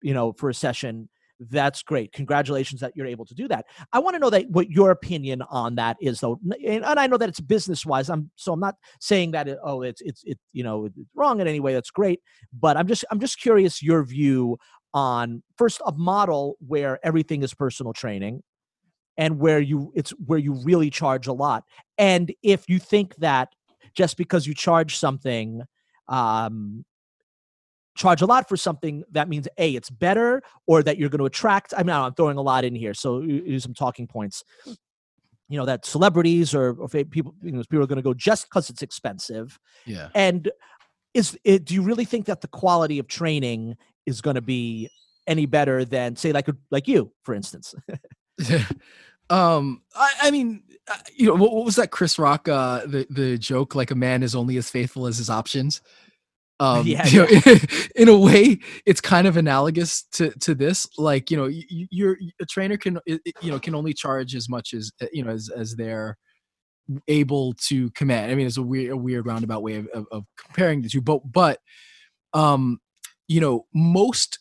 you 0.00 0.14
know 0.14 0.32
for 0.32 0.48
a 0.48 0.54
session 0.54 1.10
that's 1.50 1.82
great. 1.82 2.12
Congratulations 2.12 2.80
that 2.80 2.92
you're 2.94 3.06
able 3.06 3.24
to 3.26 3.34
do 3.34 3.48
that. 3.48 3.66
I 3.92 3.98
want 3.98 4.14
to 4.14 4.18
know 4.18 4.30
that 4.30 4.50
what 4.50 4.70
your 4.70 4.90
opinion 4.90 5.42
on 5.50 5.74
that 5.76 5.96
is 6.00 6.20
though 6.20 6.38
and, 6.66 6.84
and 6.84 6.98
i 6.98 7.06
know 7.06 7.16
that 7.16 7.28
it's 7.28 7.40
business 7.40 7.84
wise 7.84 8.08
i'm 8.08 8.30
so 8.36 8.52
i'm 8.52 8.60
not 8.60 8.76
saying 9.00 9.32
that 9.32 9.48
it, 9.48 9.58
oh 9.62 9.82
it's 9.82 10.00
it's 10.02 10.22
it 10.24 10.38
you 10.52 10.62
know 10.64 10.86
it's 10.86 10.98
wrong 11.14 11.40
in 11.40 11.48
any 11.48 11.60
way 11.60 11.72
that's 11.74 11.90
great 11.90 12.20
but 12.58 12.76
i'm 12.76 12.86
just 12.86 13.04
i'm 13.10 13.20
just 13.20 13.40
curious 13.40 13.82
your 13.82 14.02
view 14.04 14.56
on 14.94 15.42
first 15.56 15.80
a 15.86 15.92
model 15.92 16.56
where 16.66 16.98
everything 17.02 17.42
is 17.42 17.54
personal 17.54 17.92
training 17.92 18.42
and 19.16 19.38
where 19.38 19.60
you 19.60 19.92
it's 19.94 20.10
where 20.26 20.38
you 20.38 20.54
really 20.64 20.90
charge 20.90 21.26
a 21.26 21.32
lot 21.32 21.64
and 21.98 22.32
if 22.42 22.68
you 22.68 22.78
think 22.78 23.14
that 23.16 23.50
just 23.94 24.16
because 24.16 24.46
you 24.46 24.54
charge 24.54 24.96
something 24.96 25.62
um 26.08 26.84
charge 27.94 28.22
a 28.22 28.26
lot 28.26 28.48
for 28.48 28.56
something 28.56 29.04
that 29.10 29.28
means 29.28 29.46
a 29.58 29.74
it's 29.74 29.90
better 29.90 30.42
or 30.66 30.82
that 30.82 30.96
you're 30.96 31.10
going 31.10 31.18
to 31.18 31.26
attract 31.26 31.74
i 31.76 31.82
mean 31.82 31.94
i'm 31.94 32.14
throwing 32.14 32.38
a 32.38 32.42
lot 32.42 32.64
in 32.64 32.74
here 32.74 32.94
so 32.94 33.20
use 33.20 33.62
some 33.62 33.74
talking 33.74 34.06
points. 34.06 34.44
You 35.48 35.58
know 35.58 35.66
that 35.66 35.84
celebrities 35.84 36.54
or, 36.54 36.74
or 36.78 36.88
people 36.88 37.34
you 37.42 37.52
know 37.52 37.62
people 37.68 37.82
are 37.82 37.86
going 37.86 37.96
to 37.96 38.02
go 38.02 38.14
just 38.14 38.48
because 38.48 38.70
it's 38.70 38.80
expensive. 38.80 39.58
Yeah. 39.84 40.08
And 40.14 40.50
is 41.12 41.38
it 41.44 41.66
do 41.66 41.74
you 41.74 41.82
really 41.82 42.06
think 42.06 42.24
that 42.26 42.40
the 42.40 42.48
quality 42.48 42.98
of 42.98 43.06
training 43.06 43.76
is 44.06 44.22
going 44.22 44.36
to 44.36 44.40
be 44.40 44.88
any 45.26 45.44
better 45.44 45.84
than 45.84 46.16
say 46.16 46.32
like 46.32 46.48
like 46.70 46.88
you 46.88 47.12
for 47.22 47.34
instance? 47.34 47.74
Um, 49.30 49.80
I, 49.94 50.10
I 50.22 50.30
mean, 50.30 50.62
you 51.14 51.28
know, 51.28 51.34
what, 51.34 51.52
what, 51.54 51.64
was 51.64 51.76
that 51.76 51.90
Chris 51.90 52.18
Rock 52.18 52.48
uh 52.48 52.84
the 52.84 53.06
the 53.08 53.38
joke 53.38 53.74
like 53.74 53.90
a 53.90 53.94
man 53.94 54.22
is 54.22 54.34
only 54.34 54.58
as 54.58 54.68
faithful 54.68 55.06
as 55.06 55.16
his 55.16 55.30
options. 55.30 55.80
Um, 56.62 56.86
yeah, 56.86 57.06
you 57.06 57.26
yeah. 57.28 57.40
Know, 57.44 57.58
in 57.96 58.08
a 58.08 58.16
way, 58.16 58.60
it's 58.86 59.00
kind 59.00 59.26
of 59.26 59.36
analogous 59.36 60.04
to 60.12 60.30
to 60.30 60.54
this. 60.54 60.86
Like, 60.96 61.30
you 61.30 61.36
know, 61.36 61.46
you, 61.46 61.88
you're 61.90 62.16
a 62.40 62.46
trainer 62.46 62.76
can 62.76 63.00
you 63.06 63.20
know 63.42 63.58
can 63.58 63.74
only 63.74 63.92
charge 63.92 64.34
as 64.36 64.48
much 64.48 64.72
as 64.72 64.92
uh, 65.02 65.06
you 65.12 65.24
know 65.24 65.30
as 65.30 65.50
as 65.50 65.74
they're 65.74 66.16
able 67.08 67.54
to 67.54 67.90
command. 67.90 68.30
I 68.30 68.36
mean, 68.36 68.46
it's 68.46 68.58
a 68.58 68.62
weird 68.62 68.92
a 68.92 68.96
weird 68.96 69.26
roundabout 69.26 69.62
way 69.62 69.76
of, 69.76 69.88
of, 69.88 70.06
of 70.12 70.24
comparing 70.38 70.82
the 70.82 70.88
two, 70.88 71.02
but 71.02 71.20
but 71.30 71.58
um, 72.32 72.78
you 73.26 73.40
know, 73.40 73.66
most 73.74 74.38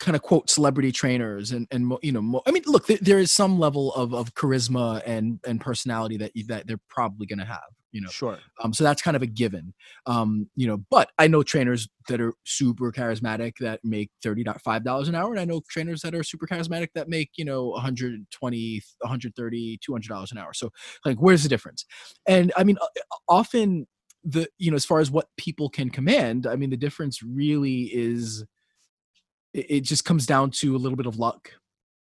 kind 0.00 0.16
of 0.16 0.22
quote 0.22 0.50
celebrity 0.50 0.90
trainers 0.90 1.52
and 1.52 1.68
and 1.70 1.92
you 2.02 2.10
know 2.10 2.42
i 2.44 2.50
mean 2.50 2.64
look 2.66 2.88
there, 2.88 2.98
there 3.00 3.20
is 3.20 3.30
some 3.30 3.56
level 3.56 3.94
of 3.94 4.12
of 4.12 4.34
charisma 4.34 5.00
and 5.06 5.38
and 5.46 5.60
personality 5.60 6.16
that 6.16 6.32
that 6.48 6.66
they're 6.66 6.80
probably 6.88 7.24
going 7.24 7.38
to 7.38 7.44
have 7.44 7.60
you 7.92 8.00
know 8.00 8.08
sure. 8.08 8.38
um 8.62 8.72
so 8.72 8.82
that's 8.84 9.02
kind 9.02 9.16
of 9.16 9.22
a 9.22 9.26
given. 9.26 9.72
Um 10.06 10.48
you 10.56 10.66
know 10.66 10.78
but 10.90 11.10
i 11.18 11.26
know 11.26 11.42
trainers 11.42 11.88
that 12.08 12.20
are 12.20 12.32
super 12.44 12.90
charismatic 12.90 13.52
that 13.60 13.80
make 13.84 14.10
35 14.22 14.84
dollars 14.84 15.08
an 15.08 15.14
hour 15.14 15.30
and 15.30 15.40
i 15.40 15.44
know 15.44 15.60
trainers 15.68 16.02
that 16.02 16.14
are 16.14 16.22
super 16.24 16.46
charismatic 16.46 16.88
that 16.94 17.08
make 17.08 17.30
you 17.36 17.44
know 17.44 17.68
120 17.68 18.82
130 19.00 19.78
200 19.82 20.08
dollars 20.08 20.32
an 20.32 20.38
hour. 20.38 20.52
So 20.52 20.70
like 21.04 21.18
where's 21.18 21.42
the 21.42 21.48
difference? 21.48 21.84
And 22.26 22.52
i 22.56 22.64
mean 22.64 22.76
often 23.28 23.86
the 24.24 24.48
you 24.58 24.70
know 24.70 24.76
as 24.76 24.84
far 24.84 25.00
as 25.00 25.10
what 25.10 25.28
people 25.36 25.68
can 25.68 25.90
command 25.90 26.46
i 26.46 26.54
mean 26.54 26.70
the 26.70 26.76
difference 26.76 27.22
really 27.22 27.90
is 27.92 28.44
it, 29.52 29.80
just 29.80 30.04
comes 30.04 30.26
down 30.26 30.50
to 30.50 30.76
a 30.76 30.78
little 30.78 30.96
bit 30.96 31.06
of 31.06 31.18
luck 31.18 31.50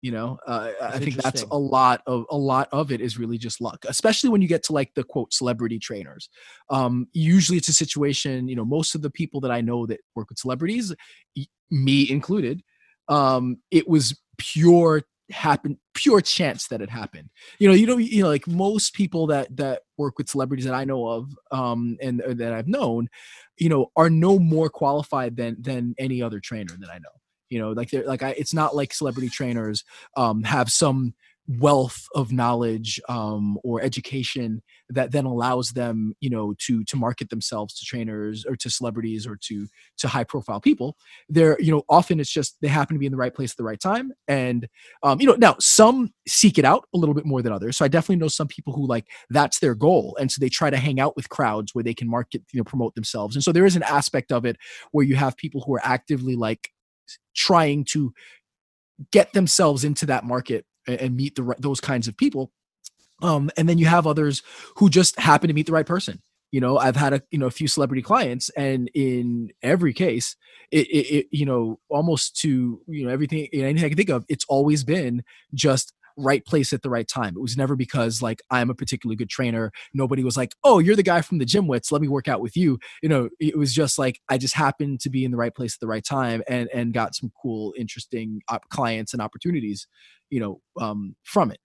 you 0.02 0.12
know 0.12 0.38
uh, 0.46 0.72
i 0.82 1.00
think 1.00 1.16
that's 1.16 1.44
a 1.52 1.58
lot 1.58 2.02
of 2.06 2.26
a 2.30 2.38
lot 2.38 2.70
of 2.72 2.92
it 2.92 3.02
is 3.02 3.18
really 3.18 3.38
just 3.38 3.60
luck 3.62 3.84
especially 3.88 4.30
when 4.30 4.42
you 4.42 4.48
get 4.48 4.64
to 4.64 4.74
like 4.74 4.94
the 4.94 5.04
quote 5.04 5.34
celebrity 5.34 5.80
trainers. 5.80 6.30
Um 6.70 7.08
usually 7.14 7.58
it's 7.58 7.70
a 7.70 7.74
situation 7.74 8.48
you 8.48 8.56
know 8.56 8.66
most 8.66 8.96
of 8.96 9.02
the 9.02 9.10
people 9.10 9.42
that 9.42 9.52
i 9.52 9.62
know 9.62 9.86
that 9.86 10.00
work 10.16 10.30
with 10.30 10.38
celebrities 10.38 10.94
me 11.72 12.10
included 12.10 12.62
um 13.10 13.58
it 13.72 13.88
was 13.88 14.20
pure 14.38 15.04
happen 15.30 15.78
pure 15.94 16.22
chance 16.22 16.68
that 16.68 16.82
it 16.82 16.90
happened. 16.90 17.30
You 17.60 17.68
know 17.68 17.74
you 17.74 17.86
know 17.86 17.98
you 17.98 18.24
know 18.24 18.30
like 18.30 18.48
most 18.48 18.94
people 18.94 19.28
that 19.28 19.56
that 19.58 19.82
work 19.98 20.18
with 20.18 20.30
celebrities 20.30 20.66
that 20.66 20.74
i 20.74 20.86
know 20.86 21.08
of 21.08 21.32
um 21.52 21.98
and 22.02 22.22
uh, 22.22 22.34
that 22.36 22.54
i've 22.54 22.68
known 22.68 23.10
you 23.58 23.68
know 23.70 23.92
are 23.96 24.10
no 24.10 24.40
more 24.40 24.70
qualified 24.70 25.36
than 25.36 25.58
than 25.60 25.96
any 25.98 26.22
other 26.22 26.40
trainer 26.40 26.76
that 26.80 26.90
i 26.90 26.98
know 27.00 27.10
you 27.50 27.60
know 27.60 27.72
like 27.72 27.90
they're 27.90 28.06
like 28.06 28.24
I, 28.24 28.30
it's 28.32 28.54
not 28.54 28.76
like 28.76 28.94
celebrity 28.94 29.30
trainers 29.30 29.84
um, 30.16 30.44
have 30.44 30.70
some 30.72 31.14
wealth 31.48 32.08
of 32.14 32.32
knowledge 32.32 33.00
um, 33.08 33.58
or 33.64 33.82
education 33.82 34.62
that 34.90 35.12
then 35.12 35.26
allows 35.26 35.70
them 35.70 36.14
you 36.20 36.30
know 36.30 36.54
to 36.58 36.84
to 36.84 36.98
market 36.98 37.30
themselves 37.30 37.74
to 37.74 37.86
trainers 37.86 38.46
or 38.46 38.56
to 38.56 38.70
celebrities 38.70 39.26
or 39.26 39.38
to 39.42 39.68
to 39.98 40.08
high 40.08 40.24
profile 40.24 40.60
people. 40.60 40.98
They're 41.30 41.58
you 41.60 41.72
know 41.72 41.84
often 41.90 42.20
it's 42.20 42.32
just 42.32 42.58
they 42.62 42.68
happen 42.68 42.96
to 42.96 43.00
be 43.00 43.06
in 43.06 43.12
the 43.12 43.18
right 43.18 43.34
place 43.34 43.52
at 43.52 43.58
the 43.58 43.64
right 43.64 43.80
time 43.80 44.12
and 44.28 44.68
um, 45.04 45.22
you 45.22 45.28
know 45.28 45.36
now 45.36 45.56
some 45.60 46.14
seek 46.28 46.58
it 46.58 46.66
out 46.66 46.86
a 46.94 46.98
little 46.98 47.16
bit 47.16 47.26
more 47.26 47.42
than 47.42 47.54
others. 47.54 47.78
So 47.78 47.86
i 47.86 47.88
definitely 47.88 48.18
know 48.18 48.28
some 48.28 48.48
people 48.48 48.74
who 48.74 48.86
like 48.86 49.06
that's 49.30 49.60
their 49.60 49.76
goal. 49.76 50.18
And 50.20 50.32
so 50.32 50.40
they 50.40 50.50
try 50.50 50.70
to 50.70 50.78
hang 50.78 51.00
out 51.00 51.16
with 51.16 51.30
crowds 51.30 51.74
where 51.74 51.84
they 51.84 51.94
can 51.94 52.10
market 52.10 52.44
you 52.52 52.60
know 52.60 52.66
promote 52.66 52.96
themselves. 52.96 53.36
And 53.36 53.44
so 53.44 53.52
there 53.52 53.66
is 53.66 53.76
an 53.76 53.84
aspect 53.84 54.32
of 54.32 54.46
it 54.46 54.58
where 54.92 55.06
you 55.06 55.16
have 55.16 55.38
people 55.38 55.62
who 55.66 55.76
are 55.76 55.82
actively 55.84 56.36
like 56.36 56.72
trying 57.36 57.86
to 57.86 58.14
get 59.12 59.34
themselves 59.34 59.84
into 59.84 60.06
that 60.08 60.24
market 60.24 60.66
and 60.88 61.16
meet 61.16 61.36
the 61.36 61.56
those 61.60 61.80
kinds 61.80 62.08
of 62.08 62.18
people. 62.18 62.52
Um, 63.22 63.50
and 63.58 63.68
then 63.68 63.78
you 63.78 63.88
have 63.88 64.06
others 64.08 64.44
who 64.78 64.90
just 64.90 65.20
happen 65.20 65.48
to 65.48 65.54
meet 65.54 65.66
the 65.66 65.72
right 65.72 65.86
person. 65.86 66.22
You 66.52 66.62
know 66.62 66.78
i've 66.78 66.96
had 66.96 67.12
a 67.12 67.22
you 67.30 67.38
know 67.38 67.48
a 67.48 67.52
few 67.52 67.68
celebrity 67.68 68.02
clients 68.02 68.50
and 68.52 68.90
in 68.94 69.52
every 69.62 69.94
case 69.94 70.38
it, 70.72 70.88
it, 70.88 71.16
it 71.16 71.28
you 71.30 71.46
know 71.46 71.78
almost 71.90 72.38
to 72.38 72.82
you 72.88 73.06
know 73.06 73.12
everything 73.12 73.50
anything 73.52 73.84
i 73.84 73.90
can 73.90 73.98
think 73.98 74.10
of 74.10 74.24
it's 74.30 74.46
always 74.48 74.86
been 74.86 75.24
just 75.54 75.92
right 76.18 76.46
place 76.46 76.74
at 76.74 76.82
the 76.82 76.90
right 76.90 77.08
time. 77.08 77.36
It 77.36 77.42
was 77.42 77.58
never 77.58 77.76
because 77.76 78.22
like 78.22 78.42
I'm 78.50 78.70
a 78.70 78.76
particularly 78.76 79.16
good 79.16 79.30
trainer. 79.30 79.72
Nobody 79.94 80.24
was 80.24 80.38
like, 80.38 80.54
"Oh, 80.64 80.80
you're 80.80 80.96
the 80.96 81.04
guy 81.04 81.22
from 81.22 81.38
the 81.38 81.46
gym 81.46 81.68
wits. 81.68 81.92
Let 81.92 82.02
me 82.02 82.08
work 82.08 82.28
out 82.28 82.42
with 82.42 82.58
you." 82.58 82.80
You 83.02 83.10
know, 83.10 83.30
it 83.40 83.58
was 83.58 83.74
just 83.74 83.98
like 84.00 84.20
I 84.30 84.38
just 84.38 84.56
happened 84.56 85.00
to 85.02 85.10
be 85.10 85.24
in 85.24 85.32
the 85.32 85.38
right 85.38 85.54
place 85.56 85.76
at 85.76 85.80
the 85.80 85.88
right 85.88 86.04
time 86.04 86.44
and 86.48 86.70
and 86.74 86.94
got 86.94 87.16
some 87.16 87.32
cool, 87.42 87.74
interesting 87.78 88.42
op- 88.50 88.68
clients 88.70 89.14
and 89.14 89.22
opportunities, 89.22 89.88
you 90.30 90.40
know, 90.40 90.62
um, 90.82 91.16
from 91.24 91.52
it. 91.52 91.60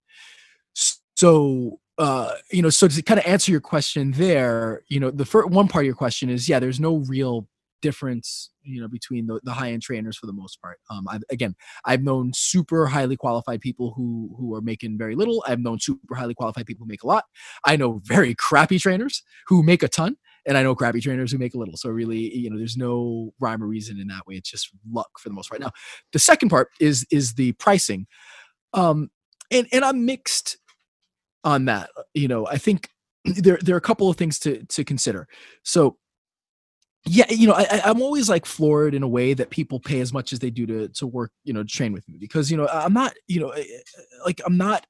So 1.15 1.79
uh, 1.97 2.33
you 2.51 2.61
know, 2.61 2.69
so 2.69 2.87
to 2.87 3.01
kind 3.03 3.19
of 3.19 3.25
answer 3.25 3.51
your 3.51 3.61
question 3.61 4.11
there, 4.13 4.81
you 4.87 4.99
know, 4.99 5.11
the 5.11 5.25
first 5.25 5.49
one 5.49 5.67
part 5.67 5.83
of 5.83 5.85
your 5.85 5.95
question 5.95 6.29
is, 6.29 6.49
yeah, 6.49 6.59
there's 6.59 6.79
no 6.79 6.97
real 7.07 7.47
difference 7.83 8.49
you 8.63 8.81
know 8.81 8.87
between 8.87 9.27
the, 9.27 9.41
the 9.43 9.51
high 9.51 9.71
end 9.71 9.81
trainers 9.83 10.17
for 10.17 10.25
the 10.25 10.33
most 10.33 10.61
part. 10.61 10.79
Um 10.89 11.05
I've, 11.09 11.23
again 11.29 11.53
i've 11.85 12.01
known 12.01 12.31
super 12.33 12.87
highly 12.87 13.17
qualified 13.17 13.59
people 13.59 13.93
who 13.95 14.33
who 14.37 14.55
are 14.55 14.61
making 14.61 14.97
very 14.97 15.15
little. 15.15 15.43
I've 15.45 15.59
known 15.59 15.79
super 15.79 16.15
highly 16.15 16.33
qualified 16.33 16.65
people 16.65 16.85
who 16.85 16.89
make 16.89 17.03
a 17.03 17.07
lot. 17.07 17.25
I 17.65 17.75
know 17.75 18.01
very 18.05 18.33
crappy 18.47 18.79
trainers 18.79 19.21
who 19.47 19.61
make 19.63 19.83
a 19.83 19.89
ton 19.89 20.15
and 20.45 20.57
i 20.57 20.63
know 20.63 20.75
crappy 20.75 21.01
trainers 21.01 21.31
who 21.31 21.37
make 21.37 21.53
a 21.53 21.59
little. 21.59 21.77
So 21.77 21.89
really 21.89 22.35
you 22.35 22.49
know 22.49 22.57
there's 22.57 22.77
no 22.77 23.33
rhyme 23.39 23.61
or 23.61 23.67
reason 23.67 23.99
in 23.99 24.07
that 24.07 24.25
way. 24.25 24.35
It's 24.35 24.49
just 24.49 24.69
luck 24.91 25.11
for 25.19 25.29
the 25.29 25.35
most 25.35 25.49
part. 25.49 25.61
Now 25.61 25.71
the 26.13 26.19
second 26.19 26.49
part 26.49 26.69
is 26.79 27.05
is 27.11 27.33
the 27.33 27.51
pricing. 27.53 28.07
Um 28.73 29.09
and 29.51 29.67
and 29.73 29.83
i'm 29.85 30.05
mixed 30.05 30.57
on 31.43 31.65
that. 31.65 31.89
You 32.13 32.29
know 32.29 32.47
i 32.47 32.57
think 32.57 32.89
there 33.25 33.59
there 33.61 33.75
are 33.75 33.83
a 33.85 33.89
couple 33.89 34.09
of 34.09 34.17
things 34.17 34.39
to 34.39 34.63
to 34.65 34.83
consider. 34.83 35.27
So 35.63 35.97
yeah, 37.05 37.25
you 37.29 37.47
know, 37.47 37.53
I, 37.53 37.81
I'm 37.83 38.01
always 38.01 38.29
like 38.29 38.45
floored 38.45 38.93
in 38.93 39.03
a 39.03 39.07
way 39.07 39.33
that 39.33 39.49
people 39.49 39.79
pay 39.79 39.99
as 39.99 40.13
much 40.13 40.31
as 40.31 40.39
they 40.39 40.49
do 40.49 40.65
to 40.65 40.87
to 40.89 41.07
work, 41.07 41.31
you 41.43 41.53
know, 41.53 41.63
to 41.63 41.69
train 41.69 41.91
with 41.91 42.07
me 42.07 42.17
because 42.17 42.49
you 42.49 42.57
know 42.57 42.67
I'm 42.67 42.93
not, 42.93 43.13
you 43.27 43.39
know, 43.39 43.53
like 44.25 44.41
I'm 44.45 44.57
not 44.57 44.85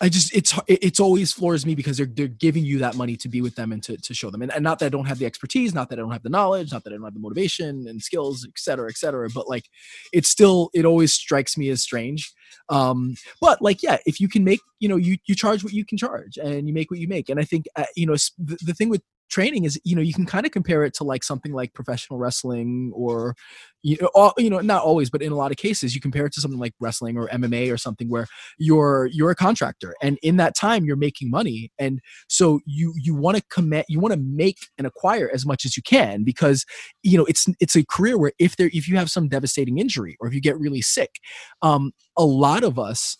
I 0.00 0.08
just 0.08 0.34
it's 0.34 0.54
it's 0.68 1.00
always 1.00 1.32
floors 1.32 1.66
me 1.66 1.74
because 1.74 1.96
they're 1.96 2.06
they're 2.06 2.28
giving 2.28 2.64
you 2.64 2.78
that 2.78 2.94
money 2.94 3.16
to 3.16 3.28
be 3.28 3.40
with 3.40 3.56
them 3.56 3.72
and 3.72 3.82
to, 3.84 3.96
to 3.96 4.14
show 4.14 4.30
them 4.30 4.42
and, 4.42 4.52
and 4.52 4.62
not 4.62 4.78
that 4.78 4.86
I 4.86 4.88
don't 4.90 5.06
have 5.06 5.18
the 5.18 5.26
expertise, 5.26 5.74
not 5.74 5.88
that 5.90 5.98
I 5.98 6.02
don't 6.02 6.12
have 6.12 6.22
the 6.22 6.28
knowledge, 6.28 6.72
not 6.72 6.84
that 6.84 6.92
I 6.92 6.96
don't 6.96 7.04
have 7.04 7.14
the 7.14 7.20
motivation 7.20 7.86
and 7.88 8.00
skills, 8.00 8.46
et 8.46 8.52
cetera, 8.56 8.88
et 8.88 8.96
cetera. 8.96 9.28
But 9.32 9.48
like 9.48 9.64
it's 10.12 10.28
still 10.28 10.70
it 10.72 10.84
always 10.84 11.12
strikes 11.12 11.58
me 11.58 11.68
as 11.70 11.82
strange. 11.82 12.32
Um, 12.68 13.14
but 13.40 13.60
like 13.60 13.82
yeah, 13.82 13.98
if 14.06 14.20
you 14.20 14.28
can 14.28 14.44
make 14.44 14.60
you 14.78 14.88
know 14.88 14.96
you 14.96 15.16
you 15.26 15.34
charge 15.34 15.64
what 15.64 15.72
you 15.72 15.84
can 15.84 15.98
charge 15.98 16.36
and 16.36 16.68
you 16.68 16.74
make 16.74 16.90
what 16.90 17.00
you 17.00 17.08
make, 17.08 17.28
and 17.28 17.40
I 17.40 17.44
think 17.44 17.66
uh, 17.74 17.86
you 17.96 18.06
know 18.06 18.14
the, 18.38 18.56
the 18.64 18.74
thing 18.74 18.88
with 18.88 19.02
training 19.28 19.64
is 19.64 19.80
you 19.84 19.94
know 19.94 20.02
you 20.02 20.14
can 20.14 20.26
kind 20.26 20.46
of 20.46 20.52
compare 20.52 20.84
it 20.84 20.94
to 20.94 21.04
like 21.04 21.22
something 21.22 21.52
like 21.52 21.74
professional 21.74 22.18
wrestling 22.18 22.92
or 22.94 23.34
you 23.82 23.96
know, 24.00 24.10
all, 24.14 24.32
you 24.38 24.50
know 24.50 24.60
not 24.60 24.82
always 24.82 25.10
but 25.10 25.22
in 25.22 25.32
a 25.32 25.36
lot 25.36 25.50
of 25.50 25.56
cases 25.56 25.94
you 25.94 26.00
compare 26.00 26.26
it 26.26 26.32
to 26.32 26.40
something 26.40 26.58
like 26.58 26.74
wrestling 26.80 27.16
or 27.16 27.28
MMA 27.28 27.72
or 27.72 27.76
something 27.76 28.08
where 28.08 28.26
you're 28.58 29.08
you're 29.12 29.30
a 29.30 29.36
contractor 29.36 29.94
and 30.02 30.18
in 30.22 30.36
that 30.36 30.56
time 30.56 30.84
you're 30.84 30.96
making 30.96 31.30
money. 31.30 31.70
And 31.78 32.00
so 32.28 32.60
you 32.66 32.94
you 32.96 33.14
want 33.14 33.36
to 33.36 33.42
commit 33.50 33.86
you 33.88 34.00
want 34.00 34.14
to 34.14 34.20
make 34.20 34.58
and 34.76 34.86
acquire 34.86 35.30
as 35.32 35.46
much 35.46 35.64
as 35.64 35.76
you 35.76 35.82
can 35.82 36.24
because 36.24 36.64
you 37.02 37.16
know 37.16 37.24
it's 37.24 37.46
it's 37.60 37.76
a 37.76 37.84
career 37.84 38.18
where 38.18 38.32
if 38.38 38.56
there 38.56 38.70
if 38.72 38.88
you 38.88 38.96
have 38.96 39.10
some 39.10 39.28
devastating 39.28 39.78
injury 39.78 40.16
or 40.20 40.28
if 40.28 40.34
you 40.34 40.40
get 40.40 40.58
really 40.58 40.82
sick 40.82 41.16
um 41.62 41.92
a 42.16 42.24
lot 42.24 42.64
of 42.64 42.78
us 42.78 43.16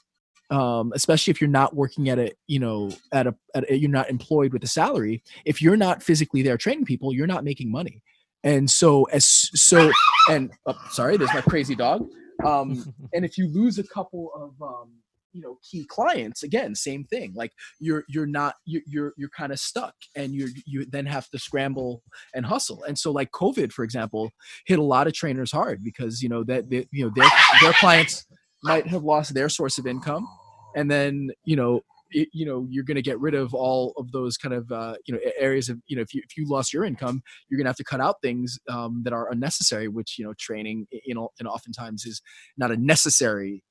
um, 0.51 0.93
especially 0.95 1.31
if 1.31 1.41
you're 1.41 1.51
not 1.51 1.75
working 1.75 2.09
at 2.09 2.19
a 2.19 2.33
you 2.47 2.59
know 2.59 2.91
at 3.13 3.27
a, 3.27 3.35
at 3.55 3.71
a, 3.71 3.79
you're 3.79 3.91
not 3.91 4.09
employed 4.09 4.53
with 4.53 4.65
a 4.65 4.69
salary 4.69 5.23
if 5.45 5.61
you're 5.61 5.77
not 5.77 6.03
physically 6.03 6.43
there 6.43 6.57
training 6.57 6.85
people 6.85 7.13
you're 7.13 7.27
not 7.27 7.45
making 7.45 7.71
money. 7.71 8.03
And 8.45 8.71
so 8.71 9.05
as 9.05 9.27
so 9.27 9.91
and 10.31 10.51
oh, 10.67 10.79
sorry 10.91 11.17
there's 11.17 11.35
my 11.35 11.41
crazy 11.41 11.75
dog. 11.75 12.09
Um, 12.45 12.95
and 13.13 13.25
if 13.25 13.37
you 13.37 13.49
lose 13.49 13.79
a 13.79 13.85
couple 13.85 14.31
of 14.35 14.63
um, 14.63 14.93
you 15.33 15.43
know 15.43 15.59
key 15.69 15.85
clients 15.85 16.43
again 16.43 16.75
same 16.75 17.05
thing 17.05 17.33
like 17.35 17.53
you're 17.79 18.05
you're 18.09 18.27
not 18.27 18.55
you're 18.65 18.83
you're, 18.87 19.13
you're 19.17 19.29
kind 19.29 19.53
of 19.53 19.59
stuck 19.59 19.95
and 20.17 20.33
you 20.33 20.49
you 20.67 20.87
then 20.87 21.05
have 21.05 21.29
to 21.31 21.39
scramble 21.39 22.03
and 22.35 22.47
hustle. 22.47 22.85
And 22.85 22.99
so 22.99 23.11
like 23.11 23.31
covid 23.33 23.73
for 23.73 23.85
example 23.85 24.31
hit 24.67 24.79
a 24.79 24.83
lot 24.83 25.07
of 25.07 25.13
trainers 25.13 25.53
hard 25.53 25.85
because 25.85 26.23
you 26.23 26.29
know 26.29 26.45
that 26.45 26.71
they, 26.71 26.87
you 26.93 27.05
know 27.05 27.13
their 27.15 27.29
their 27.61 27.73
clients 27.75 28.27
might 28.63 28.87
have 28.87 29.05
lost 29.05 29.35
their 29.35 29.49
source 29.49 29.79
of 29.79 29.87
income 29.87 30.27
and 30.75 30.91
then 30.91 31.31
you 31.45 31.57
know 31.57 31.81
it, 32.11 32.29
you 32.33 32.47
know 32.47 32.67
you're 32.71 32.85
going 32.85 32.97
to 32.97 33.03
get 33.03 33.21
rid 33.21 33.35
of 33.35 33.55
all 33.55 33.93
of 33.97 34.11
those 34.13 34.37
kind 34.37 34.55
of 34.55 34.71
uh, 34.73 34.95
you 35.07 35.15
know 35.15 35.21
areas 35.39 35.69
of 35.69 35.79
you 35.87 35.97
know 35.97 36.03
if 36.03 36.15
you 36.15 36.23
if 36.25 36.37
you 36.37 36.49
lost 36.49 36.73
your 36.73 36.85
income 36.85 37.23
you're 37.49 37.59
going 37.59 37.65
to 37.65 37.69
have 37.69 37.77
to 37.77 37.85
cut 37.85 38.01
out 38.01 38.17
things 38.23 38.59
um, 38.69 39.03
that 39.05 39.13
are 39.13 39.31
unnecessary 39.31 39.89
which 39.89 40.19
you 40.19 40.25
know 40.25 40.33
training 40.39 40.87
you 40.91 41.15
know 41.15 41.29
and 41.39 41.49
oftentimes 41.49 42.05
is 42.05 42.21
not 42.57 42.71
a 42.71 42.77
necessary 42.77 43.63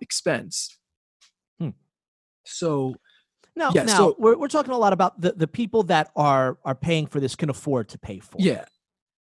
expense 0.00 0.76
hmm. 1.58 1.70
so 2.44 2.94
now, 3.56 3.70
yeah, 3.72 3.84
now 3.84 3.96
so, 3.96 4.16
we're, 4.18 4.36
we're 4.36 4.48
talking 4.48 4.72
a 4.72 4.78
lot 4.78 4.92
about 4.92 5.20
the, 5.20 5.32
the 5.32 5.46
people 5.46 5.84
that 5.84 6.10
are 6.16 6.58
are 6.64 6.74
paying 6.74 7.06
for 7.06 7.20
this 7.20 7.36
can 7.36 7.50
afford 7.50 7.88
to 7.90 7.98
pay 7.98 8.18
for. 8.18 8.36
Yeah, 8.40 8.64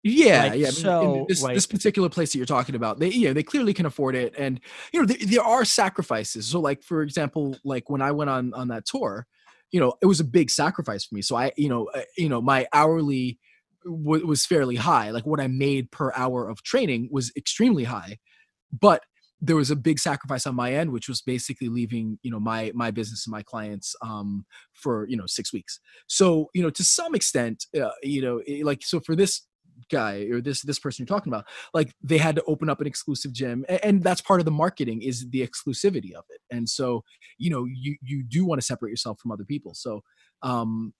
yeah, 0.03 0.43
like, 0.43 0.59
yeah. 0.59 0.69
So 0.69 1.25
this, 1.29 1.43
this, 1.43 1.67
particular 1.67 2.09
place 2.09 2.31
that 2.31 2.37
you're 2.39 2.45
talking 2.45 2.75
about, 2.75 2.99
they 2.99 3.09
yeah, 3.09 3.33
they 3.33 3.43
clearly 3.43 3.73
can 3.73 3.85
afford 3.85 4.15
it, 4.15 4.33
and 4.37 4.59
you 4.91 4.99
know 4.99 5.05
there, 5.05 5.17
there 5.21 5.43
are 5.43 5.63
sacrifices. 5.63 6.47
So, 6.47 6.59
like 6.59 6.81
for 6.81 7.03
example, 7.03 7.55
like 7.63 7.89
when 7.89 8.01
I 8.01 8.11
went 8.11 8.29
on 8.29 8.53
on 8.55 8.69
that 8.69 8.85
tour, 8.85 9.27
you 9.71 9.79
know, 9.79 9.93
it 10.01 10.07
was 10.07 10.19
a 10.19 10.25
big 10.25 10.49
sacrifice 10.49 11.05
for 11.05 11.15
me. 11.15 11.21
So 11.21 11.35
I, 11.35 11.51
you 11.55 11.69
know, 11.69 11.87
uh, 11.93 12.01
you 12.17 12.29
know, 12.29 12.41
my 12.41 12.67
hourly 12.73 13.39
w- 13.85 14.25
was 14.25 14.45
fairly 14.45 14.75
high. 14.75 15.11
Like 15.11 15.25
what 15.25 15.39
I 15.39 15.47
made 15.47 15.91
per 15.91 16.11
hour 16.15 16.49
of 16.49 16.63
training 16.63 17.09
was 17.11 17.31
extremely 17.37 17.83
high, 17.83 18.17
but 18.71 19.03
there 19.43 19.55
was 19.55 19.71
a 19.71 19.75
big 19.75 19.97
sacrifice 19.97 20.45
on 20.45 20.53
my 20.53 20.71
end 20.71 20.91
which 20.91 21.09
was 21.09 21.19
basically 21.21 21.67
leaving 21.67 22.19
you 22.21 22.29
know 22.29 22.39
my 22.39 22.71
my 22.75 22.91
business 22.91 23.25
and 23.25 23.31
my 23.31 23.41
clients 23.41 23.95
um 24.03 24.45
for 24.71 25.07
you 25.09 25.17
know 25.17 25.25
six 25.25 25.51
weeks 25.51 25.79
so 26.05 26.47
you 26.53 26.61
know 26.61 26.69
to 26.69 26.83
some 26.83 27.15
extent 27.15 27.65
uh, 27.81 27.89
you 28.03 28.21
know 28.21 28.39
like 28.63 28.83
so 28.83 28.99
for 28.99 29.15
this 29.15 29.47
guy 29.89 30.27
or 30.31 30.41
this 30.41 30.61
this 30.61 30.79
person 30.79 31.03
you're 31.03 31.17
talking 31.17 31.31
about 31.31 31.45
like 31.73 31.93
they 32.03 32.17
had 32.17 32.35
to 32.35 32.43
open 32.43 32.69
up 32.69 32.81
an 32.81 32.87
exclusive 32.87 33.33
gym 33.33 33.65
and, 33.69 33.83
and, 33.83 34.03
that's 34.03 34.21
part 34.21 34.41
of 34.41 34.45
the 34.45 34.51
marketing 34.51 35.01
is 35.01 35.29
the 35.29 35.47
exclusivity 35.47 36.13
of 36.13 36.23
it. 36.29 36.41
And 36.49 36.67
so 36.67 37.03
you 37.37 37.49
know 37.49 37.65
you 37.65 37.95
you 38.01 38.23
do 38.23 38.45
want 38.45 38.59
to 38.59 38.65
separate 38.65 38.89
yourself 38.89 39.19
from 39.19 39.31
other 39.31 39.45
people. 39.45 39.73
So 39.73 40.01
um 40.41 40.93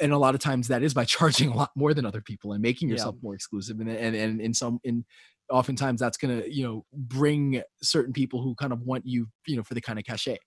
and 0.00 0.12
a 0.12 0.18
lot 0.18 0.34
of 0.34 0.40
times 0.40 0.68
that 0.68 0.82
is 0.82 0.94
by 0.94 1.04
charging 1.16 1.50
a 1.50 1.56
lot 1.56 1.70
more 1.76 1.94
than 1.94 2.06
other 2.06 2.20
people 2.20 2.52
and 2.52 2.62
making 2.62 2.88
yourself 2.88 3.14
yeah. 3.16 3.20
more 3.22 3.34
exclusive. 3.34 3.80
And 3.80 3.90
and 3.90 4.16
and 4.16 4.40
in 4.40 4.54
some 4.54 4.80
in 4.84 5.04
oftentimes 5.50 6.00
that's 6.00 6.16
going 6.16 6.42
to 6.42 6.52
you 6.52 6.64
know 6.64 6.84
bring 6.92 7.62
certain 7.82 8.12
people 8.12 8.42
who 8.42 8.54
kind 8.54 8.72
of 8.72 8.82
want 8.82 9.06
you 9.06 9.28
you 9.46 9.56
know 9.56 9.62
for 9.62 9.74
the 9.74 9.80
kind 9.80 9.98
of 9.98 10.04
cachet. 10.04 10.38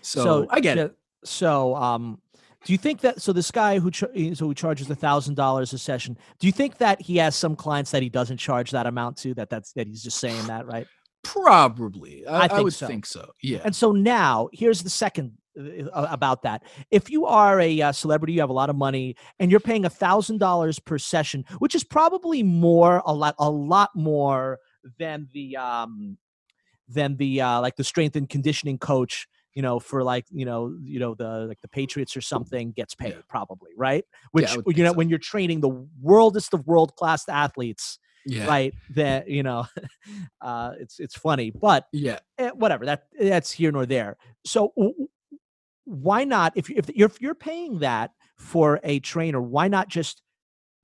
So, 0.00 0.24
so 0.24 0.46
i 0.50 0.60
get 0.60 0.78
it. 0.78 0.94
so 1.24 1.74
um 1.76 2.20
do 2.64 2.72
you 2.72 2.78
think 2.78 3.00
that 3.02 3.20
so 3.20 3.32
this 3.32 3.50
guy 3.50 3.78
who 3.78 3.92
so 3.92 4.08
who 4.14 4.54
charges 4.54 4.88
a 4.90 4.94
thousand 4.94 5.34
dollars 5.34 5.72
a 5.72 5.78
session? 5.78 6.16
Do 6.38 6.46
you 6.46 6.52
think 6.52 6.78
that 6.78 7.00
he 7.00 7.18
has 7.18 7.36
some 7.36 7.56
clients 7.56 7.90
that 7.90 8.02
he 8.02 8.08
doesn't 8.08 8.38
charge 8.38 8.70
that 8.70 8.86
amount 8.86 9.18
to? 9.18 9.34
That 9.34 9.50
that's 9.50 9.72
that 9.72 9.86
he's 9.86 10.02
just 10.02 10.18
saying 10.18 10.46
that 10.46 10.66
right? 10.66 10.86
Probably, 11.22 12.26
I, 12.26 12.36
I, 12.36 12.48
think 12.48 12.52
I 12.52 12.62
would 12.62 12.74
so. 12.74 12.86
think 12.86 13.06
so. 13.06 13.30
Yeah. 13.42 13.60
And 13.64 13.74
so 13.74 13.92
now 13.92 14.48
here's 14.52 14.82
the 14.82 14.90
second 14.90 15.32
uh 15.56 16.06
about 16.10 16.42
that. 16.42 16.62
If 16.90 17.10
you 17.10 17.26
are 17.26 17.60
a 17.60 17.80
uh, 17.80 17.92
celebrity, 17.92 18.32
you 18.34 18.40
have 18.40 18.50
a 18.50 18.54
lot 18.54 18.70
of 18.70 18.76
money, 18.76 19.16
and 19.38 19.50
you're 19.50 19.60
paying 19.60 19.84
a 19.84 19.90
thousand 19.90 20.38
dollars 20.38 20.78
per 20.78 20.98
session, 20.98 21.44
which 21.58 21.74
is 21.74 21.84
probably 21.84 22.42
more 22.42 23.02
a 23.04 23.12
lot 23.12 23.34
a 23.38 23.50
lot 23.50 23.90
more 23.94 24.58
than 24.98 25.28
the 25.32 25.56
um 25.56 26.16
than 26.88 27.16
the 27.16 27.40
uh 27.40 27.60
like 27.60 27.76
the 27.76 27.84
strength 27.84 28.16
and 28.16 28.28
conditioning 28.28 28.78
coach 28.78 29.26
you 29.54 29.62
know, 29.62 29.78
for 29.78 30.02
like, 30.02 30.26
you 30.30 30.44
know, 30.44 30.76
you 30.82 30.98
know, 30.98 31.14
the 31.14 31.46
like 31.46 31.60
the 31.60 31.68
Patriots 31.68 32.16
or 32.16 32.20
something 32.20 32.72
gets 32.72 32.94
paid 32.94 33.14
yeah. 33.14 33.22
probably, 33.28 33.70
right? 33.76 34.04
Which 34.32 34.50
yeah, 34.50 34.62
you 34.66 34.82
know, 34.82 34.90
so. 34.90 34.96
when 34.96 35.08
you're 35.08 35.18
training 35.18 35.60
the 35.60 35.86
worldest 36.00 36.54
of 36.54 36.66
world 36.66 36.96
class 36.96 37.28
athletes, 37.28 37.98
yeah. 38.26 38.46
right? 38.46 38.74
That 38.90 39.28
you 39.28 39.42
know, 39.42 39.66
uh, 40.40 40.72
it's 40.80 40.98
it's 40.98 41.16
funny, 41.16 41.50
but 41.50 41.86
yeah, 41.92 42.18
eh, 42.38 42.50
whatever. 42.50 42.84
That 42.86 43.04
that's 43.18 43.52
here 43.52 43.70
nor 43.70 43.86
there. 43.86 44.16
So 44.44 44.72
why 45.84 46.24
not 46.24 46.52
if 46.56 46.68
if 46.70 46.90
you're 46.94 47.08
if 47.08 47.20
you're 47.20 47.34
paying 47.34 47.78
that 47.78 48.10
for 48.36 48.80
a 48.82 48.98
trainer, 49.00 49.40
why 49.40 49.68
not 49.68 49.88
just 49.88 50.20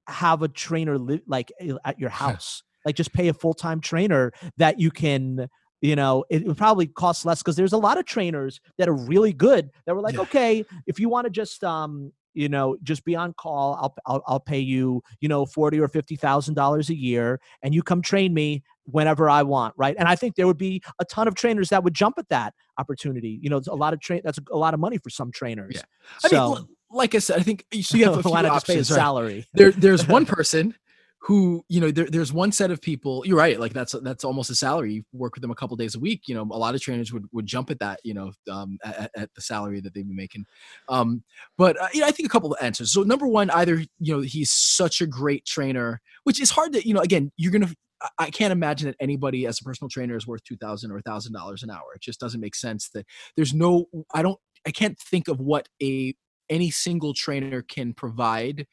have 0.06 0.42
a 0.42 0.48
trainer 0.48 0.96
li- 0.96 1.22
like 1.26 1.50
eh, 1.61 1.72
at 1.85 1.98
your 1.98 2.11
house? 2.11 2.62
like 2.85 2.94
just 2.94 3.12
pay 3.12 3.28
a 3.28 3.35
full 3.35 3.54
time 3.54 3.80
trainer 3.80 4.33
that 4.56 4.80
you 4.80 4.90
can 4.90 5.48
you 5.80 5.96
know 5.96 6.24
it 6.30 6.44
would 6.46 6.56
probably 6.56 6.86
cost 6.86 7.24
less 7.24 7.42
because 7.42 7.56
there's 7.56 7.72
a 7.72 7.78
lot 7.78 7.98
of 7.98 8.04
trainers 8.04 8.60
that 8.78 8.88
are 8.88 8.94
really 8.94 9.32
good 9.32 9.70
that 9.86 9.94
were 9.94 10.00
like 10.00 10.14
yeah. 10.14 10.20
okay 10.20 10.64
if 10.86 10.98
you 10.98 11.08
want 11.08 11.24
to 11.24 11.30
just 11.30 11.62
um 11.64 12.12
you 12.34 12.48
know 12.48 12.76
just 12.82 13.04
be 13.04 13.16
on 13.16 13.32
call 13.32 13.74
i'll 13.80 13.94
i'll, 14.06 14.22
I'll 14.26 14.40
pay 14.40 14.58
you 14.58 15.02
you 15.20 15.28
know 15.28 15.46
40 15.46 15.80
or 15.80 15.88
50 15.88 16.16
thousand 16.16 16.54
dollars 16.54 16.90
a 16.90 16.94
year 16.94 17.40
and 17.62 17.74
you 17.74 17.82
come 17.82 18.02
train 18.02 18.32
me 18.34 18.62
whenever 18.84 19.28
i 19.28 19.42
want 19.42 19.74
right 19.76 19.96
and 19.98 20.08
i 20.08 20.16
think 20.16 20.36
there 20.36 20.46
would 20.46 20.58
be 20.58 20.82
a 20.98 21.04
ton 21.04 21.28
of 21.28 21.34
trainers 21.34 21.68
that 21.70 21.82
would 21.84 21.94
jump 21.94 22.16
at 22.18 22.28
that 22.28 22.54
opportunity 22.78 23.38
you 23.42 23.50
know 23.50 23.56
it's 23.56 23.68
a 23.68 23.74
lot 23.74 23.92
of 23.92 24.00
train 24.00 24.20
that's 24.24 24.38
a, 24.38 24.42
a, 24.52 24.56
lot 24.56 24.74
of 24.74 24.80
money 24.80 24.98
for 24.98 25.10
some 25.10 25.30
trainers 25.30 25.72
yeah 25.74 25.82
i 26.24 26.28
so, 26.28 26.54
mean 26.54 26.68
like 26.90 27.14
i 27.14 27.18
said 27.18 27.38
i 27.38 27.42
think 27.42 27.64
so 27.82 27.96
you 27.96 28.04
have 28.04 28.18
a 28.18 28.22
few 28.22 28.32
options, 28.32 28.90
right? 28.90 28.96
salary 28.96 29.46
there 29.54 29.70
there's 29.72 30.06
one 30.06 30.26
person 30.36 30.74
who 31.22 31.62
you 31.68 31.80
know 31.80 31.90
there, 31.90 32.06
there's 32.06 32.33
one 32.33 32.50
set 32.50 32.70
of 32.70 32.80
people 32.80 33.22
you're 33.26 33.37
right 33.37 33.61
like 33.61 33.74
that's 33.74 33.94
that's 34.02 34.24
almost 34.24 34.48
a 34.50 34.54
salary 34.54 34.94
you 34.94 35.04
work 35.12 35.35
with 35.35 35.42
them 35.42 35.50
a 35.50 35.54
couple 35.54 35.76
days 35.76 35.94
a 35.94 35.98
week 35.98 36.22
you 36.26 36.35
know 36.35 36.42
a 36.42 36.59
lot 36.59 36.74
of 36.74 36.80
trainers 36.80 37.12
would, 37.12 37.26
would 37.33 37.46
jump 37.46 37.70
at 37.70 37.78
that 37.78 38.00
you 38.04 38.14
know 38.14 38.33
um, 38.50 38.78
at, 38.83 39.11
at 39.14 39.34
the 39.34 39.40
salary 39.40 39.80
that 39.80 39.92
they'd 39.92 40.09
be 40.09 40.14
making 40.14 40.44
um, 40.88 41.22
but 41.59 41.80
uh, 41.80 41.88
you 41.92 42.01
know, 42.01 42.07
i 42.07 42.11
think 42.11 42.26
a 42.26 42.30
couple 42.30 42.53
of 42.53 42.59
answers 42.62 42.92
so 42.92 43.03
number 43.03 43.26
one 43.26 43.51
either 43.51 43.84
you 43.99 44.16
know 44.16 44.20
he's 44.20 44.51
such 44.51 45.01
a 45.01 45.07
great 45.07 45.44
trainer 45.44 46.01
which 46.24 46.40
is 46.40 46.51
hard 46.51 46.72
to 46.72 46.86
you 46.86 46.94
know 46.94 47.01
again 47.01 47.30
you're 47.36 47.53
gonna 47.53 47.70
I 48.18 48.30
can't 48.30 48.53
imagine 48.53 48.86
that 48.86 48.97
anybody 48.99 49.47
as 49.47 49.61
a 49.61 49.64
personal 49.64 49.90
trainer 49.90 50.16
is 50.16 50.26
worth 50.26 50.42
two 50.42 50.57
thousand 50.57 50.90
or 50.90 51.03
thousand 51.03 51.34
dollars 51.34 51.62
an 51.62 51.68
hour. 51.68 51.92
It 51.94 52.01
just 52.01 52.18
doesn't 52.18 52.40
make 52.40 52.55
sense. 52.55 52.88
That 52.94 53.05
there's 53.36 53.53
no, 53.53 53.88
I 54.14 54.22
don't, 54.22 54.38
I 54.66 54.70
can't 54.70 54.99
think 54.99 55.28
of 55.28 55.38
what 55.38 55.68
a 55.82 56.14
any 56.49 56.70
single 56.70 57.12
trainer 57.12 57.61
can 57.61 57.92
provide 57.92 58.66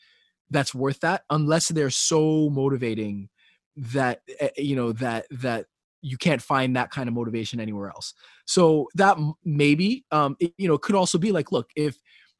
that's 0.49 0.73
worth 0.73 0.99
that 1.01 1.23
unless 1.29 1.69
they're 1.69 1.89
so 1.89 2.49
motivating 2.49 3.29
that 3.75 4.21
eh, 4.39 4.49
you 4.57 4.75
know 4.75 4.91
that 4.93 5.25
that 5.29 5.65
you 6.01 6.17
can't 6.17 6.41
find 6.41 6.75
that 6.75 6.91
kind 6.91 7.07
of 7.07 7.15
motivation 7.15 7.59
anywhere 7.59 7.89
else. 7.89 8.13
So 8.45 8.87
that 8.95 9.17
maybe 9.43 10.05
um 10.11 10.35
it, 10.39 10.53
you 10.57 10.67
know 10.67 10.77
could 10.77 10.95
also 10.95 11.17
be 11.17 11.31
like 11.31 11.51
look 11.51 11.69
if 11.75 11.97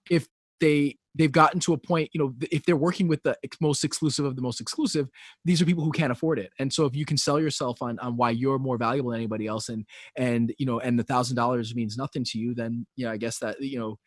if 0.09 0.27
they 0.59 0.97
they've 1.15 1.31
gotten 1.31 1.59
to 1.59 1.73
a 1.73 1.77
point 1.77 2.09
you 2.13 2.19
know 2.19 2.33
if 2.51 2.63
they're 2.65 2.77
working 2.77 3.07
with 3.07 3.23
the 3.23 3.35
most 3.59 3.83
exclusive 3.83 4.25
of 4.25 4.35
the 4.35 4.41
most 4.41 4.61
exclusive 4.61 5.07
these 5.45 5.61
are 5.61 5.65
people 5.65 5.83
who 5.83 5.91
can't 5.91 6.11
afford 6.11 6.39
it. 6.39 6.51
And 6.59 6.71
so 6.71 6.85
if 6.85 6.95
you 6.95 7.05
can 7.05 7.17
sell 7.17 7.39
yourself 7.39 7.81
on 7.81 7.99
on 7.99 8.17
why 8.17 8.31
you're 8.31 8.59
more 8.59 8.77
valuable 8.77 9.11
than 9.11 9.19
anybody 9.19 9.47
else 9.47 9.69
and 9.69 9.85
and 10.15 10.53
you 10.57 10.65
know 10.65 10.79
and 10.79 10.97
the 10.97 11.03
thousand 11.03 11.35
dollars 11.35 11.75
means 11.75 11.97
nothing 11.97 12.23
to 12.25 12.39
you 12.39 12.55
then 12.55 12.85
yeah 12.95 13.11
i 13.11 13.17
guess 13.17 13.39
that 13.39 13.61
you 13.61 13.79
know 13.79 13.97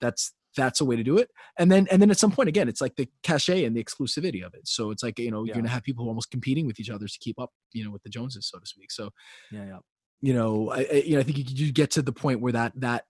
that's 0.00 0.32
that's 0.56 0.80
a 0.80 0.84
way 0.84 0.96
to 0.96 1.02
do 1.02 1.18
it. 1.18 1.28
And 1.58 1.70
then 1.70 1.86
and 1.90 2.00
then 2.02 2.10
at 2.10 2.18
some 2.18 2.30
point 2.32 2.48
again, 2.48 2.68
it's 2.68 2.80
like 2.80 2.96
the 2.96 3.08
cachet 3.22 3.64
and 3.64 3.76
the 3.76 3.82
exclusivity 3.84 4.44
of 4.44 4.54
it. 4.54 4.66
So 4.66 4.90
it's 4.90 5.02
like 5.02 5.18
you 5.18 5.30
know 5.30 5.44
Yeah. 5.44 5.54
you're 5.54 5.62
gonna 5.62 5.68
have 5.68 5.82
people 5.82 6.08
almost 6.08 6.30
competing 6.30 6.66
with 6.66 6.80
each 6.80 6.90
other 6.90 7.06
to 7.06 7.18
keep 7.20 7.38
up, 7.38 7.50
you 7.72 7.84
know, 7.84 7.90
with 7.90 8.02
the 8.02 8.10
Joneses, 8.10 8.48
so 8.50 8.58
to 8.58 8.66
speak. 8.66 8.90
So 8.90 9.10
Yeah, 9.52 9.66
yeah. 9.66 9.78
you 10.20 10.34
know, 10.34 10.70
I, 10.70 10.78
I 10.90 11.02
you 11.06 11.14
know 11.14 11.20
I 11.20 11.22
think 11.22 11.38
you, 11.38 11.44
you 11.66 11.72
get 11.72 11.90
to 11.92 12.02
the 12.02 12.12
point 12.12 12.40
where 12.40 12.52
that 12.52 12.72
that 12.76 13.04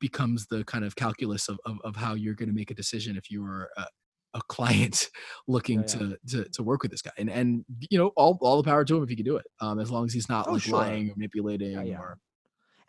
becomes 0.00 0.46
the 0.48 0.64
kind 0.64 0.84
of 0.84 0.96
calculus 0.96 1.48
of 1.48 1.58
of, 1.64 1.78
of 1.84 1.96
how 1.96 2.14
you're 2.14 2.34
gonna 2.34 2.52
make 2.52 2.70
a 2.70 2.74
decision 2.74 3.16
if 3.16 3.30
you 3.30 3.44
are 3.44 3.70
a, 3.76 3.86
a 4.34 4.40
client 4.48 5.08
looking 5.48 5.80
Yeah. 5.80 5.86
To, 5.86 6.18
to 6.28 6.44
to 6.50 6.62
work 6.62 6.82
with 6.82 6.90
this 6.90 7.02
guy. 7.02 7.12
And 7.18 7.30
and 7.30 7.64
you 7.90 7.98
know 7.98 8.08
all 8.16 8.38
all 8.42 8.56
the 8.60 8.68
power 8.68 8.84
to 8.84 8.96
him 8.96 9.02
if 9.02 9.08
he 9.08 9.16
can 9.16 9.24
do 9.24 9.36
it. 9.36 9.46
Um, 9.60 9.78
as 9.78 9.90
long 9.90 10.04
as 10.06 10.12
he's 10.12 10.28
not 10.28 10.48
Oh, 10.48 10.52
like 10.52 10.62
sure. 10.62 10.74
lying 10.78 11.10
or 11.10 11.14
manipulating 11.16 11.76
or 11.96 12.18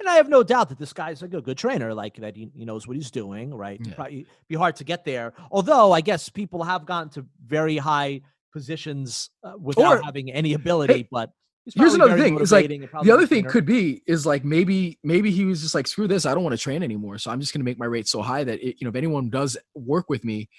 And 0.04 0.10
I 0.10 0.16
have 0.16 0.28
no 0.28 0.44
doubt 0.44 0.68
that 0.68 0.78
this 0.78 0.92
guy's 0.92 1.22
like 1.22 1.34
a 1.34 1.42
good 1.42 1.58
trainer, 1.58 1.94
like 1.94 2.18
that 2.18 2.36
he, 2.36 2.50
he 2.54 2.66
knows 2.66 2.86
what 2.86 2.98
he's 2.98 3.10
doing, 3.10 3.54
right? 3.54 3.80
Yeah. 3.82 3.94
Probably 3.94 4.28
be 4.50 4.56
hard 4.56 4.76
to 4.76 4.84
get 4.84 5.06
there. 5.06 5.34
Although 5.50 5.94
I 5.94 6.02
guess 6.02 6.28
people 6.28 6.62
have 6.64 6.86
gotten 6.86 7.10
to 7.12 7.26
very 7.46 7.78
high 7.78 8.20
positions 8.52 9.30
uh, 9.46 9.54
without 9.58 10.00
Or- 10.00 10.02
having 10.04 10.30
any 10.30 10.54
ability. 10.54 11.08
but 11.10 11.32
here's 11.74 11.94
another 11.94 12.18
thing, 12.18 12.38
is, 12.42 12.52
like, 12.52 12.64
motivating 12.64 12.82
and 12.82 12.92
probably 12.92 13.08
the 13.10 13.14
other 13.16 13.26
thing 13.28 13.46
could 13.46 13.66
be 13.66 14.02
is 14.06 14.26
like 14.26 14.44
maybe 14.44 15.00
maybe 15.04 15.32
he 15.32 15.46
was 15.46 15.62
just 15.62 15.74
like 15.74 15.88
screw 15.88 16.10
this 16.10 16.26
i 16.26 16.34
don't 16.34 16.44
want 16.44 16.54
to 16.54 16.62
train 16.62 16.84
anymore 16.84 17.18
so 17.18 17.32
i'm 17.32 17.40
just 17.40 17.54
going 17.54 17.62
to 17.62 17.64
make 17.64 17.80
my 17.80 17.86
rate 17.86 18.06
so 18.06 18.22
high 18.22 18.44
that 18.44 18.60
it, 18.62 18.76
you 18.80 18.86
know 18.86 18.90
if 18.90 18.96
anyone 18.98 19.30
does 19.30 19.56
work 19.74 20.10
with 20.10 20.26
me 20.26 20.50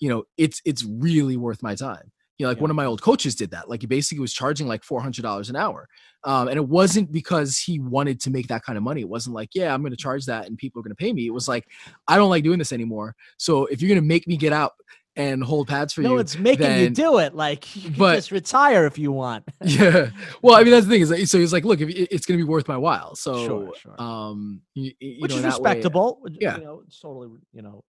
you 0.00 0.08
know 0.08 0.24
it's 0.38 0.62
it's 0.64 0.82
really 0.82 1.36
worth 1.36 1.62
my 1.62 1.74
time 1.74 2.10
you 2.38 2.44
know 2.44 2.50
like 2.50 2.58
Yeah. 2.58 2.62
one 2.62 2.70
of 2.70 2.76
my 2.76 2.84
old 2.84 3.00
coaches 3.02 3.34
did 3.34 3.50
that 3.52 3.68
like 3.70 3.80
he 3.82 3.86
basically 3.86 4.20
was 4.20 4.32
charging 4.32 4.66
like 4.66 4.82
$400 4.82 5.50
an 5.50 5.56
hour 5.56 5.88
um, 6.24 6.48
and 6.48 6.56
it 6.56 6.66
wasn't 6.68 7.12
because 7.12 7.58
he 7.58 7.78
wanted 7.78 8.20
to 8.22 8.30
make 8.30 8.48
that 8.48 8.62
kind 8.64 8.76
of 8.76 8.82
money 8.82 9.00
it 9.02 9.08
wasn't 9.08 9.34
like 9.34 9.50
yeah 9.54 9.72
i'm 9.72 9.82
going 9.82 9.92
to 9.92 9.96
charge 9.96 10.24
that 10.26 10.46
and 10.46 10.58
people 10.58 10.80
are 10.80 10.82
going 10.82 10.90
to 10.90 10.96
pay 10.96 11.12
me 11.12 11.26
it 11.26 11.32
was 11.34 11.46
like 11.48 11.66
i 12.08 12.16
don't 12.16 12.30
like 12.30 12.42
doing 12.44 12.58
this 12.58 12.72
anymore 12.72 13.14
so 13.36 13.66
if 13.66 13.80
you're 13.80 13.88
going 13.88 14.00
to 14.00 14.06
make 14.06 14.26
me 14.26 14.36
get 14.36 14.52
out 14.52 14.72
and 15.16 15.44
hold 15.44 15.68
pads 15.68 15.92
for 15.92 16.00
no, 16.02 16.08
you 16.08 16.14
No, 16.16 16.20
it's 16.20 16.36
making 16.36 16.76
you 16.80 16.90
do 16.90 17.18
it. 17.18 17.36
Like 17.36 17.76
you 17.76 17.82
can 17.82 17.92
but- 18.00 18.16
just 18.16 18.32
retire 18.32 18.84
if 18.84 18.98
you 18.98 19.12
want. 19.12 19.44
yeah 19.62 20.10
well 20.42 20.56
i 20.56 20.64
mean 20.64 20.72
that's 20.72 20.86
the 20.86 20.90
thing 20.92 21.02
is 21.02 21.10
like, 21.12 21.26
so 21.28 21.38
he's 21.38 21.52
like 21.52 21.64
look 21.64 21.80
if 21.80 21.88
it's 21.88 22.26
going 22.26 22.36
to 22.36 22.44
be 22.44 22.48
worth 22.48 22.66
my 22.66 22.76
while 22.76 23.14
so 23.14 23.46
Sure, 23.46 23.72
sure. 23.80 23.94
um 24.02 24.60
you, 24.74 24.90
you 24.98 25.18
which 25.20 25.30
know, 25.30 25.36
is 25.36 25.42
that 25.44 25.60
way- 25.60 25.70
respectable. 25.70 26.20
yeah. 26.40 26.56
you 26.58 26.64
know, 26.64 26.82
totally, 27.00 27.28
you 27.52 27.62
know, 27.62 27.84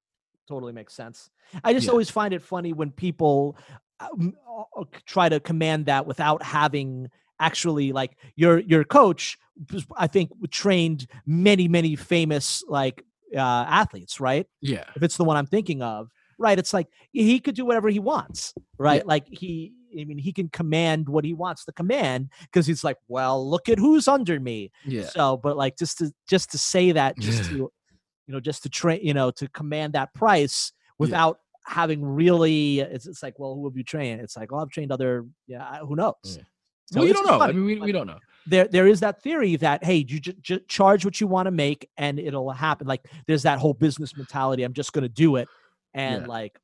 totally 0.48 0.72
makes 0.72 0.94
sense. 0.94 1.32
I 1.64 1.74
just 1.74 1.86
Yeah. 1.88 1.92
always 1.94 2.12
find 2.12 2.32
it 2.32 2.44
funny 2.44 2.74
when 2.74 2.92
people 2.92 3.58
Uh, 4.00 4.08
uh, 4.50 4.64
uh, 4.82 4.84
try 5.06 5.30
to 5.30 5.40
command 5.40 5.86
that 5.86 6.06
without 6.06 6.44
having 6.44 7.10
actually 7.40 7.92
like 7.92 8.18
your 8.36 8.60
your 8.60 8.84
coach. 8.84 9.38
I 9.96 10.08
think 10.08 10.32
trained 10.52 11.08
many 11.26 11.68
many 11.68 11.96
famous 11.96 12.64
like 12.68 13.04
uh, 13.34 13.40
athletes, 13.40 14.20
right? 14.20 14.46
yeah 14.62 14.84
If 14.96 15.04
it's 15.04 15.18
the 15.18 15.24
one 15.24 15.38
I'm 15.38 15.46
thinking 15.46 15.82
of, 15.82 16.10
right? 16.38 16.60
It's 16.60 16.74
like 16.74 16.88
he 17.14 17.40
could 17.40 17.56
do 17.56 17.66
whatever 17.66 17.90
he 17.90 18.00
wants, 18.00 18.54
right? 18.78 19.06
Like 19.06 19.26
he. 19.30 19.74
I 19.98 20.04
mean, 20.04 20.18
he 20.18 20.34
can 20.34 20.50
command 20.50 21.08
what 21.08 21.24
he 21.24 21.34
wants 21.34 21.64
to 21.66 21.72
command 21.72 22.28
because 22.42 22.68
he's 22.68 22.84
like, 22.84 22.98
well, 23.08 23.50
look 23.50 23.70
at 23.70 23.80
who's 23.80 24.10
under 24.10 24.42
me. 24.42 24.74
yeah 24.84 25.10
So, 25.10 25.38
but 25.38 25.56
like 25.56 25.78
just 25.78 26.00
to 26.00 26.12
just 26.28 26.52
to 26.52 26.58
say 26.58 26.92
that, 26.92 27.18
just 27.18 27.44
Yeah. 27.44 27.50
to 27.52 27.56
you 27.56 27.72
know, 28.28 28.42
just 28.42 28.64
to 28.64 28.70
train, 28.70 29.00
you 29.04 29.14
know, 29.14 29.32
to 29.32 29.48
command 29.50 29.94
that 29.94 30.14
price 30.14 30.74
without 30.98 31.40
having 31.66 32.04
really, 32.04 32.80
it's, 32.80 33.08
it's 33.08 33.24
like, 33.24 33.38
well, 33.38 33.56
who 33.56 33.68
have 33.68 33.76
you 33.76 33.84
trained? 33.84 34.22
It's 34.22 34.38
like, 34.38 34.52
well, 34.52 34.62
I've 34.62 34.70
trained 34.70 34.92
other, 34.92 35.26
yeah, 35.48 35.80
who 35.80 35.96
knows? 35.96 36.16
Yeah. 36.24 36.44
So 36.92 37.00
well 37.00 37.08
you 37.08 37.14
don't 37.16 37.26
know 37.26 37.42
i 37.42 37.52
mean 37.52 37.66
we, 37.66 37.80
we 37.80 37.92
don't 37.92 38.06
know 38.06 38.20
there 38.46 38.68
there 38.68 38.88
is 38.88 39.00
that 39.00 39.22
theory 39.22 39.56
that 39.58 39.84
hey, 39.84 40.06
you 40.08 40.20
just, 40.20 40.68
charge 40.68 41.04
what 41.04 41.20
you 41.20 41.28
want 41.28 41.48
to 41.48 41.52
make 41.52 41.90
and 41.98 42.20
it'll 42.20 42.52
happen. 42.52 42.88
Like 42.88 43.06
there's 43.28 43.44
that 43.44 43.60
whole 43.60 43.74
business 43.74 44.16
mentality. 44.16 44.64
I'm 44.64 44.74
just 44.74 44.94
going 44.94 45.04
to 45.04 45.10
do 45.10 45.38
it, 45.38 45.48
and 45.94 46.22
Yeah. 46.22 46.28
like 46.28 46.60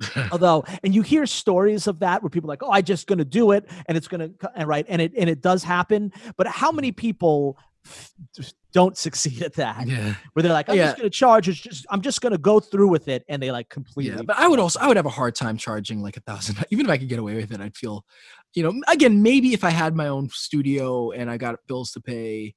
although 0.32 0.64
and 0.82 0.94
you 0.94 1.02
hear 1.02 1.26
stories 1.26 1.86
of 1.86 1.98
that 1.98 2.22
where 2.22 2.30
people 2.30 2.48
are 2.48 2.54
like 2.54 2.62
oh 2.62 2.70
i 2.70 2.80
just 2.80 3.06
gonna 3.06 3.22
do 3.22 3.50
it 3.50 3.68
and 3.84 3.98
it's 3.98 4.08
gonna 4.08 4.30
co- 4.30 4.48
and 4.54 4.66
right 4.66 4.86
and 4.88 5.02
it 5.02 5.12
and 5.14 5.28
it 5.28 5.42
does 5.42 5.62
happen 5.62 6.10
but 6.38 6.46
how 6.46 6.72
many 6.72 6.90
mm. 6.90 6.96
people 6.96 7.58
f- 7.58 7.66
just 7.66 7.69
don't 8.72 8.96
succeed 8.96 9.42
at 9.42 9.54
that 9.54 9.86
yeah 9.86 10.14
where 10.32 10.42
they're 10.42 10.52
like 10.52 10.68
i'm 10.68 10.76
Yeah. 10.76 10.86
just 10.86 10.96
gonna 10.98 11.10
charge 11.10 11.48
it's 11.48 11.58
just 11.58 11.86
i'm 11.90 12.00
just 12.00 12.20
gonna 12.20 12.38
go 12.38 12.60
through 12.60 12.88
with 12.88 13.08
it 13.08 13.24
and 13.28 13.42
they 13.42 13.50
like 13.50 13.68
completely 13.68 14.14
yeah 14.16 14.22
but 14.24 14.36
i 14.38 14.46
would 14.46 14.60
also 14.60 14.78
i 14.80 14.86
would 14.86 14.96
have 14.96 15.06
a 15.06 15.10
hard 15.10 15.34
time 15.34 15.56
charging 15.56 16.00
like 16.02 16.16
a 16.16 16.20
thousand 16.20 16.64
even 16.70 16.86
if 16.86 16.90
i 16.92 16.96
could 16.98 17.08
get 17.08 17.18
away 17.18 17.34
with 17.34 17.50
it 17.52 17.60
i'd 17.60 17.76
feel 17.76 18.04
you 18.54 18.62
know 18.62 18.72
again 18.88 19.22
maybe 19.22 19.54
if 19.54 19.64
i 19.64 19.70
had 19.70 19.96
my 19.96 20.06
own 20.06 20.28
studio 20.30 21.10
and 21.10 21.30
i 21.30 21.36
got 21.36 21.56
bills 21.66 21.90
to 21.92 22.00
pay 22.00 22.54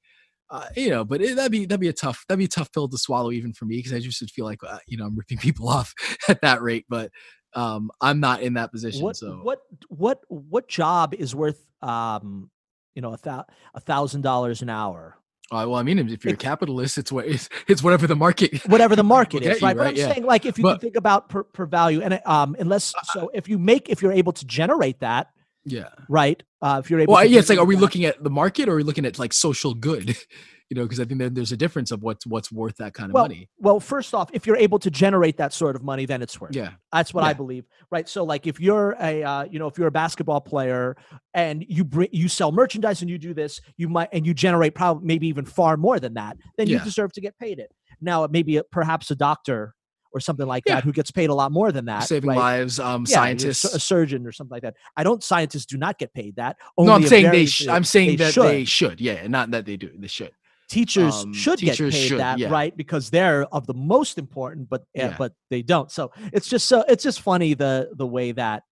uh, 0.50 0.66
you 0.76 0.90
know, 0.90 1.04
but 1.06 1.22
it, 1.22 1.34
that'd 1.36 1.50
be 1.50 1.64
that'd 1.64 1.80
be 1.80 1.88
a 1.88 1.92
tough 1.92 2.22
that'd 2.28 2.38
be 2.38 2.44
a 2.44 2.48
tough 2.48 2.70
pill 2.70 2.86
to 2.86 2.98
swallow 2.98 3.32
even 3.32 3.52
for 3.54 3.64
me 3.64 3.76
because 3.78 3.94
I 3.94 3.98
just 3.98 4.20
would 4.20 4.30
feel 4.30 4.44
like 4.44 4.60
uh, 4.62 4.78
you 4.86 4.98
know 4.98 5.06
I'm 5.06 5.16
ripping 5.16 5.38
people 5.46 5.68
off 5.68 5.94
at 6.28 6.42
that 6.42 6.60
rate. 6.62 6.84
But 6.88 7.10
um, 7.54 7.90
I'm 8.00 8.20
not 8.20 8.42
in 8.42 8.54
that 8.54 8.70
position. 8.70 9.02
what 9.02 9.16
so 9.16 9.40
what 9.42 9.60
what 9.88 10.20
what 10.28 10.68
job 10.68 11.14
is 11.14 11.34
worth 11.34 11.64
um 11.80 12.50
you 12.94 13.02
know 13.02 13.12
a 13.12 13.18
thou- 13.18 13.44
a 13.74 13.80
thousand 13.80 14.22
dollars 14.22 14.62
an 14.62 14.68
hour 14.70 15.16
uh, 15.52 15.66
well, 15.68 15.74
I 15.74 15.82
mean, 15.82 15.98
if 15.98 16.24
you're 16.24 16.32
a 16.34 16.38
capitalist, 16.38 16.96
it's 16.96 17.12
what 17.12 17.26
it's, 17.26 17.50
it's 17.68 17.82
whatever 17.82 18.06
the 18.06 18.16
market. 18.16 18.66
whatever 18.66 18.96
the 18.96 19.04
market 19.04 19.42
is, 19.42 19.60
you, 19.60 19.66
right? 19.66 19.76
But 19.76 19.82
right? 19.82 19.88
I'm 19.90 19.96
Yeah. 19.96 20.08
saying, 20.10 20.24
like, 20.24 20.46
if 20.46 20.56
you 20.56 20.62
But- 20.62 20.72
can 20.72 20.80
think 20.80 20.96
about 20.96 21.28
per, 21.28 21.42
per 21.44 21.66
value, 21.66 22.00
and 22.00 22.18
um, 22.24 22.56
unless 22.58 22.94
so, 23.12 23.30
if 23.34 23.46
you 23.46 23.58
make, 23.58 23.90
if 23.90 24.00
you're 24.00 24.10
able 24.10 24.32
to 24.32 24.44
generate 24.46 25.00
that, 25.00 25.28
yeah. 25.66 25.90
right? 26.08 26.42
Uh, 26.62 26.80
if 26.82 26.90
you're 26.90 26.98
able, 26.98 27.12
Well, 27.12 27.22
to 27.22 27.28
yeah, 27.28 27.40
it's 27.40 27.50
like, 27.50 27.58
are 27.58 27.66
we 27.66 27.74
that- 27.74 27.80
looking 27.82 28.06
at 28.06 28.24
the 28.24 28.30
market 28.30 28.70
or 28.70 28.72
are 28.72 28.76
we 28.76 28.84
looking 28.84 29.04
at 29.04 29.18
like 29.18 29.34
social 29.34 29.74
good? 29.74 30.16
you 30.70 30.76
know, 30.76 30.82
because 30.84 30.98
I 30.98 31.04
think 31.04 31.20
that 31.20 31.34
there's 31.34 31.52
a 31.52 31.56
difference 31.56 31.90
of 31.90 32.02
what's 32.02 32.26
what's 32.26 32.50
worth 32.50 32.76
that 32.76 32.94
kind 32.94 33.10
of 33.10 33.14
Well, 33.14 33.24
money. 33.24 33.48
Well, 33.58 33.80
first 33.80 34.14
off, 34.14 34.30
if 34.32 34.46
you're 34.46 34.56
able 34.56 34.78
to 34.78 34.90
generate 34.90 35.36
that 35.36 35.52
sort 35.52 35.76
of 35.76 35.82
money, 35.82 36.06
then 36.06 36.22
it's 36.22 36.40
worth. 36.40 36.50
it. 36.50 36.56
Yeah, 36.56 36.70
That's 36.92 37.12
what 37.12 37.22
I 37.22 37.32
believe, 37.34 37.64
right? 37.90 38.08
So, 38.08 38.24
like, 38.24 38.46
if 38.46 38.58
you're 38.60 38.96
a, 39.00 39.22
uh, 39.22 39.44
you 39.44 39.58
know, 39.58 39.66
if 39.66 39.76
you're 39.78 39.88
a 39.88 39.92
basketball 39.92 40.40
player 40.40 40.96
and 41.34 41.64
you 41.68 41.84
bring, 41.84 42.08
you 42.12 42.28
sell 42.28 42.50
merchandise 42.50 43.02
and 43.02 43.10
you 43.10 43.18
do 43.18 43.34
this, 43.34 43.60
you 43.76 43.88
might, 43.88 44.08
and 44.12 44.26
you 44.26 44.32
generate 44.32 44.74
probably 44.74 45.06
maybe 45.06 45.26
even 45.28 45.44
far 45.44 45.76
more 45.76 46.00
than 46.00 46.14
that, 46.14 46.36
then 46.56 46.66
you 46.68 46.78
deserve 46.80 47.12
to 47.12 47.20
get 47.20 47.38
paid 47.38 47.58
it. 47.58 47.70
Now, 48.00 48.26
maybe 48.26 48.56
a, 48.56 48.64
perhaps 48.64 49.10
a 49.10 49.14
doctor 49.16 49.74
or 50.12 50.20
something 50.20 50.46
like 50.46 50.62
Yeah. 50.66 50.76
that 50.76 50.84
who 50.84 50.92
gets 50.92 51.10
paid 51.10 51.28
a 51.28 51.34
lot 51.34 51.50
more 51.52 51.72
than 51.72 51.84
that, 51.86 52.04
saving 52.04 52.28
right? 52.30 52.38
lives. 52.38 52.78
Um, 52.80 53.04
Yeah, 53.06 53.26
you're 53.26 53.34
a 53.34 53.38
sur- 53.38 53.42
scientists. 53.52 53.64
a 53.74 53.80
surgeon 53.80 54.26
or 54.26 54.32
something 54.32 54.54
like 54.54 54.62
that. 54.62 54.74
I 54.96 55.02
don't. 55.04 55.22
Scientists 55.22 55.66
do 55.66 55.76
not 55.76 55.98
get 55.98 56.14
paid 56.14 56.36
that. 56.36 56.56
no, 56.78 56.92
I'm 56.92 57.06
saying 57.06 57.30
they. 57.32 57.46
Sh- 57.46 57.68
I'm 57.68 57.84
saying 57.84 58.16
that 58.18 58.32
should. 58.32 58.44
they 58.44 58.64
should. 58.64 59.00
Yeah, 59.00 59.26
not 59.26 59.50
that 59.50 59.66
they 59.66 59.76
do. 59.76 59.90
They 59.98 60.06
should. 60.06 60.30
Teachers 60.68 61.14
um, 61.24 61.32
should 61.32 61.58
get 61.58 61.78
paid 61.78 61.92
should, 61.92 62.18
that 62.18 62.38
yeah. 62.38 62.48
right 62.48 62.76
because 62.76 63.10
they're 63.10 63.44
of 63.54 63.66
the 63.66 63.74
most 63.74 64.18
important 64.18 64.68
but 64.68 64.80
uh, 64.82 64.84
Yeah. 64.94 65.14
but 65.18 65.32
they 65.50 65.62
don't 65.62 65.90
so 65.90 66.10
it's 66.32 66.48
just 66.48 66.66
so 66.66 66.84
it's 66.88 67.02
just 67.02 67.20
funny 67.20 67.54
the 67.54 67.90
the 67.94 68.06
way 68.06 68.32
that 68.32 68.62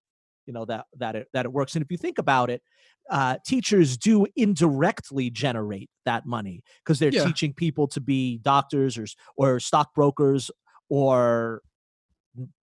you 0.46 0.52
know 0.52 0.64
that 0.64 0.86
that 0.98 1.16
it 1.16 1.28
that 1.32 1.44
it 1.44 1.52
works 1.52 1.74
and 1.74 1.84
if 1.84 1.90
you 1.90 1.98
think 1.98 2.18
about 2.18 2.50
it 2.50 2.62
uh, 3.10 3.36
teachers 3.44 3.96
do 3.96 4.26
indirectly 4.36 5.28
generate 5.28 5.90
that 6.04 6.24
money 6.24 6.62
because 6.84 6.98
they're 6.98 7.12
Yeah. 7.12 7.24
teaching 7.26 7.52
people 7.52 7.88
to 7.88 8.00
be 8.00 8.38
doctors 8.38 8.96
or 8.96 9.06
or 9.36 9.60
stockbrokers 9.60 10.50
or 10.88 11.62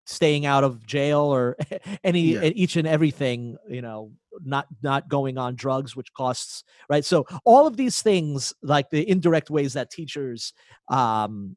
staying 0.05 0.45
out 0.45 0.63
of 0.63 0.85
jail 0.85 1.19
or 1.21 1.55
any 2.03 2.33
Yeah. 2.33 2.43
each 2.45 2.75
and 2.75 2.87
everything 2.87 3.57
you 3.69 3.81
know 3.81 4.11
not 4.43 4.65
not 4.81 5.07
going 5.09 5.37
on 5.37 5.55
drugs 5.55 5.95
which 5.95 6.11
costs 6.13 6.63
right 6.89 7.05
so 7.05 7.25
all 7.45 7.67
of 7.67 7.77
these 7.77 8.01
things 8.01 8.53
like 8.63 8.89
the 8.89 9.07
indirect 9.07 9.49
ways 9.49 9.73
that 9.73 9.91
teachers 9.91 10.53
um 10.89 11.55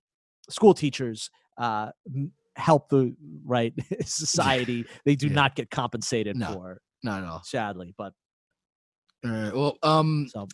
school 0.50 0.74
teachers 0.74 1.30
uh 1.58 1.90
help 2.56 2.88
the 2.90 3.14
right 3.46 3.72
society 4.04 4.84
they 5.06 5.14
do 5.16 5.28
Yeah. 5.28 5.34
not 5.34 5.54
get 5.56 5.70
compensated 5.70 6.36
No. 6.36 6.52
for 6.52 6.80
Not 7.02 7.22
at 7.22 7.28
all. 7.28 7.42
sadly 7.44 7.94
but 7.96 8.12
All 9.24 9.30
right. 9.30 9.54
Well, 9.54 9.78
um, 9.82 10.26
so 10.28 10.48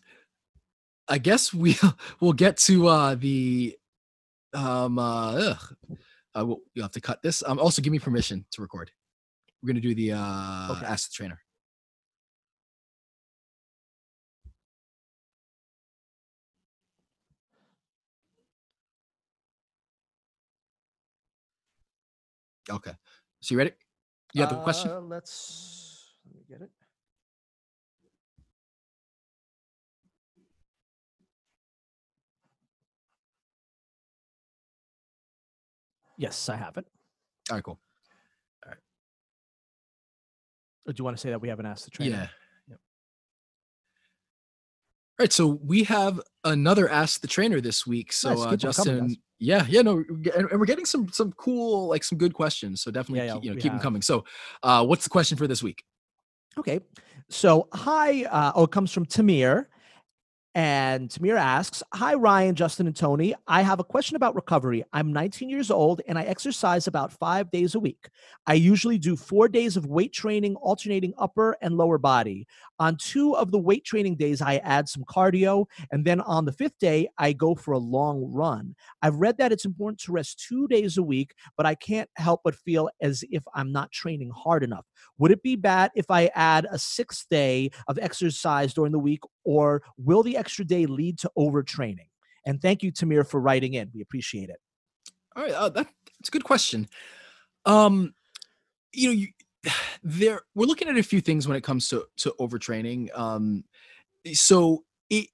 I 1.08 1.18
guess 1.18 1.52
we 1.54 1.76
we'll 2.20 2.34
get 2.34 2.58
to 2.68 2.86
uh 2.88 3.14
the 3.16 3.76
um 4.54 4.98
uh 4.98 5.32
ugh. 5.32 5.74
Uh, 6.38 6.44
we'll, 6.44 6.60
you'll 6.74 6.84
have 6.84 6.92
to 6.92 7.00
cut 7.00 7.20
this. 7.22 7.42
Um, 7.46 7.58
also 7.58 7.82
give 7.82 7.92
me 7.92 7.98
permission 7.98 8.44
to 8.52 8.62
record. 8.62 8.90
We're 9.62 9.68
gonna 9.68 9.80
do 9.80 9.94
the 9.94 10.12
uh 10.12 10.68
Okay. 10.76 10.86
ask 10.86 11.10
the 11.10 11.14
trainer. 11.14 11.40
Okay. 22.70 22.92
So 23.40 23.54
you 23.54 23.58
ready? 23.58 23.72
You 24.34 24.42
have 24.42 24.50
the 24.50 24.60
question? 24.60 24.90
Uh, 24.90 25.00
let's 25.00 25.87
yes 36.18 36.48
i 36.50 36.56
have 36.56 36.76
it 36.76 36.86
All 37.50 37.56
right, 37.56 37.64
cool. 37.64 37.78
All 38.66 38.70
right. 38.70 38.78
Or 40.86 40.92
do 40.92 41.00
you 41.00 41.04
want 41.04 41.16
to 41.16 41.20
say 41.20 41.30
that 41.30 41.40
we 41.40 41.48
haven't 41.48 41.66
asked 41.66 41.84
the 41.86 41.90
trainer 41.90 42.10
Yeah. 42.16 42.26
Yep. 42.68 42.78
All 45.18 45.24
right, 45.24 45.32
so 45.32 45.46
we 45.64 45.84
have 45.84 46.20
another 46.44 46.88
Ask 46.88 47.20
the 47.20 47.26
Trainer 47.26 47.60
this 47.60 47.86
week. 47.86 48.12
So 48.12 48.30
Nice, 48.30 48.38
uh, 48.38 48.50
keep 48.50 48.64
'em 48.64 48.72
coming, 48.72 49.08
Justin. 49.08 49.22
Yeah, 49.40 49.66
yeah, 49.68 49.82
no, 49.82 49.98
and 50.08 50.26
and 50.50 50.60
we're 50.60 50.66
getting 50.66 50.84
some 50.84 51.08
some 51.10 51.32
cool, 51.32 51.88
like 51.88 52.04
some 52.04 52.18
good 52.18 52.34
questions. 52.34 52.82
So 52.82 52.90
definitely, 52.90 53.20
Yeah, 53.26 53.34
yeah, 53.34 53.40
you 53.42 53.50
know, 53.50 53.54
we 53.56 53.62
keep 53.62 53.72
them 53.72 53.80
coming. 53.80 54.02
So, 54.02 54.24
uh, 54.62 54.84
what's 54.84 55.04
the 55.04 55.10
question 55.10 55.38
for 55.38 55.46
this 55.46 55.62
week? 55.62 55.84
Okay. 56.58 56.80
So, 57.28 57.68
hi. 57.72 58.24
Uh, 58.24 58.52
oh, 58.54 58.64
it 58.64 58.70
comes 58.72 58.92
from 58.92 59.06
Tamir. 59.06 59.66
And 60.54 61.10
Tamir 61.10 61.38
asks 61.38 61.82
Hi, 61.94 62.14
Ryan, 62.14 62.54
Justin, 62.54 62.86
and 62.86 62.96
Tony. 62.96 63.34
I 63.46 63.62
have 63.62 63.80
a 63.80 63.84
question 63.84 64.16
about 64.16 64.34
recovery. 64.34 64.82
I'm 64.92 65.12
19 65.12 65.48
years 65.48 65.70
old 65.70 66.00
and 66.08 66.18
I 66.18 66.22
exercise 66.22 66.86
about 66.86 67.12
five 67.12 67.50
days 67.50 67.74
a 67.74 67.80
week. 67.80 68.08
I 68.46 68.54
usually 68.54 68.98
do 68.98 69.14
four 69.14 69.48
days 69.48 69.76
of 69.76 69.86
weight 69.86 70.12
training, 70.12 70.56
alternating 70.56 71.12
upper 71.18 71.56
and 71.60 71.76
lower 71.76 71.98
body. 71.98 72.46
On 72.80 72.96
two 72.96 73.36
of 73.36 73.50
the 73.50 73.58
weight 73.58 73.84
training 73.84 74.16
days, 74.16 74.40
I 74.40 74.56
add 74.58 74.88
some 74.88 75.04
cardio. 75.04 75.66
And 75.92 76.04
then 76.04 76.20
on 76.22 76.44
the 76.44 76.52
fifth 76.52 76.78
day, 76.78 77.08
I 77.18 77.34
go 77.34 77.54
for 77.54 77.72
a 77.72 77.78
long 77.78 78.24
run. 78.32 78.74
I've 79.02 79.16
read 79.16 79.36
that 79.38 79.52
it's 79.52 79.66
important 79.66 80.00
to 80.00 80.12
rest 80.12 80.44
two 80.48 80.66
days 80.68 80.96
a 80.96 81.02
week, 81.02 81.34
but 81.56 81.66
I 81.66 81.74
can't 81.74 82.08
help 82.16 82.40
but 82.42 82.54
feel 82.54 82.88
as 83.02 83.22
if 83.30 83.42
I'm 83.54 83.70
not 83.70 83.92
training 83.92 84.30
hard 84.30 84.64
enough. 84.64 84.86
Would 85.18 85.30
it 85.30 85.42
be 85.42 85.56
bad 85.56 85.90
if 85.94 86.10
I 86.10 86.30
add 86.34 86.66
a 86.70 86.78
sixth 86.78 87.26
day 87.30 87.70
of 87.86 87.98
exercise 87.98 88.72
during 88.72 88.92
the 88.92 88.98
week, 88.98 89.20
or 89.44 89.82
will 89.98 90.22
the 90.22 90.37
extra 90.38 90.64
day 90.64 90.86
lead 90.86 91.18
to 91.20 91.30
overtraining? 91.36 92.08
And 92.46 92.62
thank 92.62 92.82
you, 92.82 92.92
Tamir, 92.92 93.28
for 93.28 93.40
writing 93.40 93.74
in. 93.74 93.90
We 93.94 94.00
appreciate 94.00 94.48
it. 94.48 94.56
All 95.36 95.42
right, 95.42 95.52
uh, 95.52 95.68
that, 95.70 95.86
that's 96.18 96.28
a 96.28 96.32
good 96.32 96.44
question. 96.44 96.88
Um, 97.64 98.14
you 98.92 99.08
know, 99.08 99.14
you, 99.14 99.28
there 100.02 100.40
we're 100.54 100.66
looking 100.66 100.88
at 100.88 100.96
a 100.96 101.02
few 101.02 101.20
things 101.20 101.46
when 101.46 101.56
it 101.56 101.62
comes 101.62 101.88
to 101.88 102.06
to 102.18 102.34
overtraining. 102.40 103.16
Um, 103.16 103.64
so 104.32 104.84
it, 105.10 105.28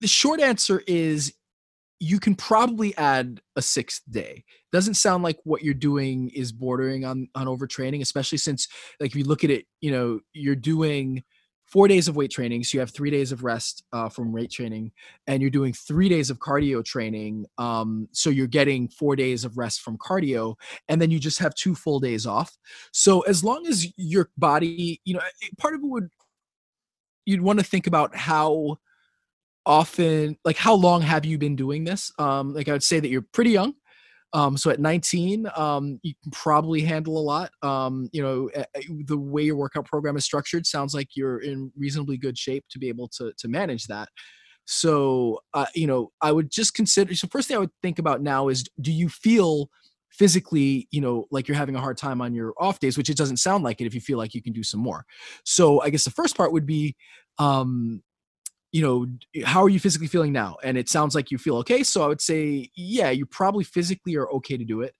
the 0.00 0.08
short 0.08 0.40
answer 0.40 0.82
is 0.86 1.34
you 2.00 2.20
can 2.20 2.34
probably 2.34 2.96
add 2.96 3.40
a 3.56 3.62
sixth 3.62 4.02
day. 4.10 4.44
Doesn't 4.72 4.94
sound 4.94 5.22
like 5.22 5.38
what 5.44 5.62
you're 5.62 5.74
doing 5.74 6.30
is 6.30 6.52
bordering 6.52 7.04
on 7.04 7.28
on 7.34 7.46
overtraining, 7.46 8.02
especially 8.02 8.38
since 8.38 8.68
like 9.00 9.10
if 9.10 9.16
you 9.16 9.24
look 9.24 9.44
at 9.44 9.50
it, 9.50 9.66
you 9.80 9.90
know, 9.90 10.20
you're 10.32 10.56
doing 10.56 11.22
four 11.74 11.88
days 11.88 12.06
of 12.06 12.14
weight 12.14 12.30
training, 12.30 12.62
so 12.62 12.76
you 12.76 12.80
have 12.80 12.90
three 12.90 13.10
days 13.10 13.32
of 13.32 13.42
rest 13.42 13.82
uh, 13.92 14.08
from 14.08 14.32
weight 14.32 14.48
training, 14.48 14.92
and 15.26 15.42
you're 15.42 15.50
doing 15.50 15.72
three 15.72 16.08
days 16.08 16.30
of 16.30 16.38
cardio 16.38 16.84
training. 16.84 17.44
Um, 17.58 18.08
so 18.12 18.30
you're 18.30 18.46
getting 18.46 18.86
four 18.86 19.16
days 19.16 19.44
of 19.44 19.58
rest 19.58 19.80
from 19.80 19.98
cardio, 19.98 20.54
and 20.88 21.02
then 21.02 21.10
you 21.10 21.18
just 21.18 21.40
have 21.40 21.52
two 21.56 21.74
full 21.74 21.98
days 21.98 22.26
off. 22.26 22.56
So 22.92 23.22
as 23.22 23.42
long 23.42 23.66
as 23.66 23.88
your 23.96 24.30
body, 24.38 25.00
you 25.04 25.14
know, 25.14 25.20
part 25.58 25.74
of 25.74 25.80
it 25.80 25.88
would 25.88 26.10
you'd 27.26 27.42
want 27.42 27.58
to 27.58 27.64
think 27.64 27.88
about 27.88 28.14
how 28.14 28.76
often 29.66 30.36
like 30.44 30.58
how 30.58 30.74
long 30.74 31.02
have 31.02 31.24
you 31.24 31.38
been 31.38 31.56
doing 31.56 31.84
this 31.84 32.12
um 32.18 32.52
like 32.52 32.68
i 32.68 32.72
would 32.72 32.82
say 32.82 33.00
that 33.00 33.08
you're 33.08 33.24
pretty 33.32 33.50
young 33.50 33.72
um 34.34 34.56
so 34.56 34.70
at 34.70 34.80
19 34.80 35.48
um 35.56 35.98
you 36.02 36.12
can 36.22 36.30
probably 36.32 36.82
handle 36.82 37.16
a 37.18 37.24
lot. 37.24 37.50
Um 37.62 38.08
you 38.12 38.22
know 38.22 38.50
the 39.06 39.18
way 39.18 39.44
your 39.44 39.56
workout 39.56 39.86
program 39.86 40.16
is 40.16 40.24
structured 40.24 40.66
sounds 40.66 40.92
like 40.92 41.08
you're 41.16 41.38
in 41.38 41.72
reasonably 41.76 42.18
good 42.18 42.36
shape 42.36 42.64
to 42.70 42.78
be 42.78 42.88
able 42.88 43.08
to 43.16 43.32
to 43.38 43.48
manage 43.48 43.86
that. 43.86 44.08
So 44.66 45.40
uh, 45.52 45.66
you 45.74 45.86
know 45.86 46.10
i 46.20 46.32
would 46.32 46.50
just 46.50 46.74
consider 46.74 47.14
so 47.14 47.28
first 47.28 47.48
thing 47.48 47.56
i 47.56 47.60
would 47.60 47.70
think 47.82 47.98
about 47.98 48.22
now 48.22 48.48
is 48.48 48.64
do 48.80 48.92
you 48.92 49.08
feel 49.08 49.68
physically 50.10 50.88
you 50.90 51.00
know 51.00 51.26
like 51.30 51.48
you're 51.48 51.56
having 51.56 51.76
a 51.76 51.80
hard 51.80 51.98
time 51.98 52.20
on 52.20 52.32
your 52.32 52.54
off 52.58 52.78
days 52.78 52.96
which 52.96 53.10
it 53.10 53.16
doesn't 53.16 53.36
sound 53.38 53.64
like 53.64 53.80
it 53.80 53.86
if 53.86 53.94
you 53.94 54.00
feel 54.00 54.16
like 54.16 54.32
you 54.34 54.42
can 54.42 54.52
do 54.52 54.62
some 54.62 54.80
more. 54.80 55.04
So 55.44 55.82
i 55.82 55.90
guess 55.90 56.04
the 56.04 56.10
first 56.10 56.36
part 56.36 56.52
would 56.52 56.66
be 56.66 56.96
um 57.38 58.02
you 58.74 58.82
know, 58.82 59.06
how 59.44 59.62
are 59.62 59.68
you 59.68 59.78
physically 59.78 60.08
feeling 60.08 60.32
now? 60.32 60.56
And 60.64 60.76
it 60.76 60.88
sounds 60.88 61.14
like 61.14 61.30
you 61.30 61.38
feel 61.38 61.58
okay. 61.58 61.84
So 61.84 62.02
I 62.02 62.08
would 62.08 62.20
say, 62.20 62.70
yeah, 62.74 63.10
you 63.10 63.24
probably 63.24 63.62
physically 63.62 64.16
are 64.16 64.28
okay 64.30 64.56
to 64.56 64.64
do 64.64 64.80
it. 64.80 64.96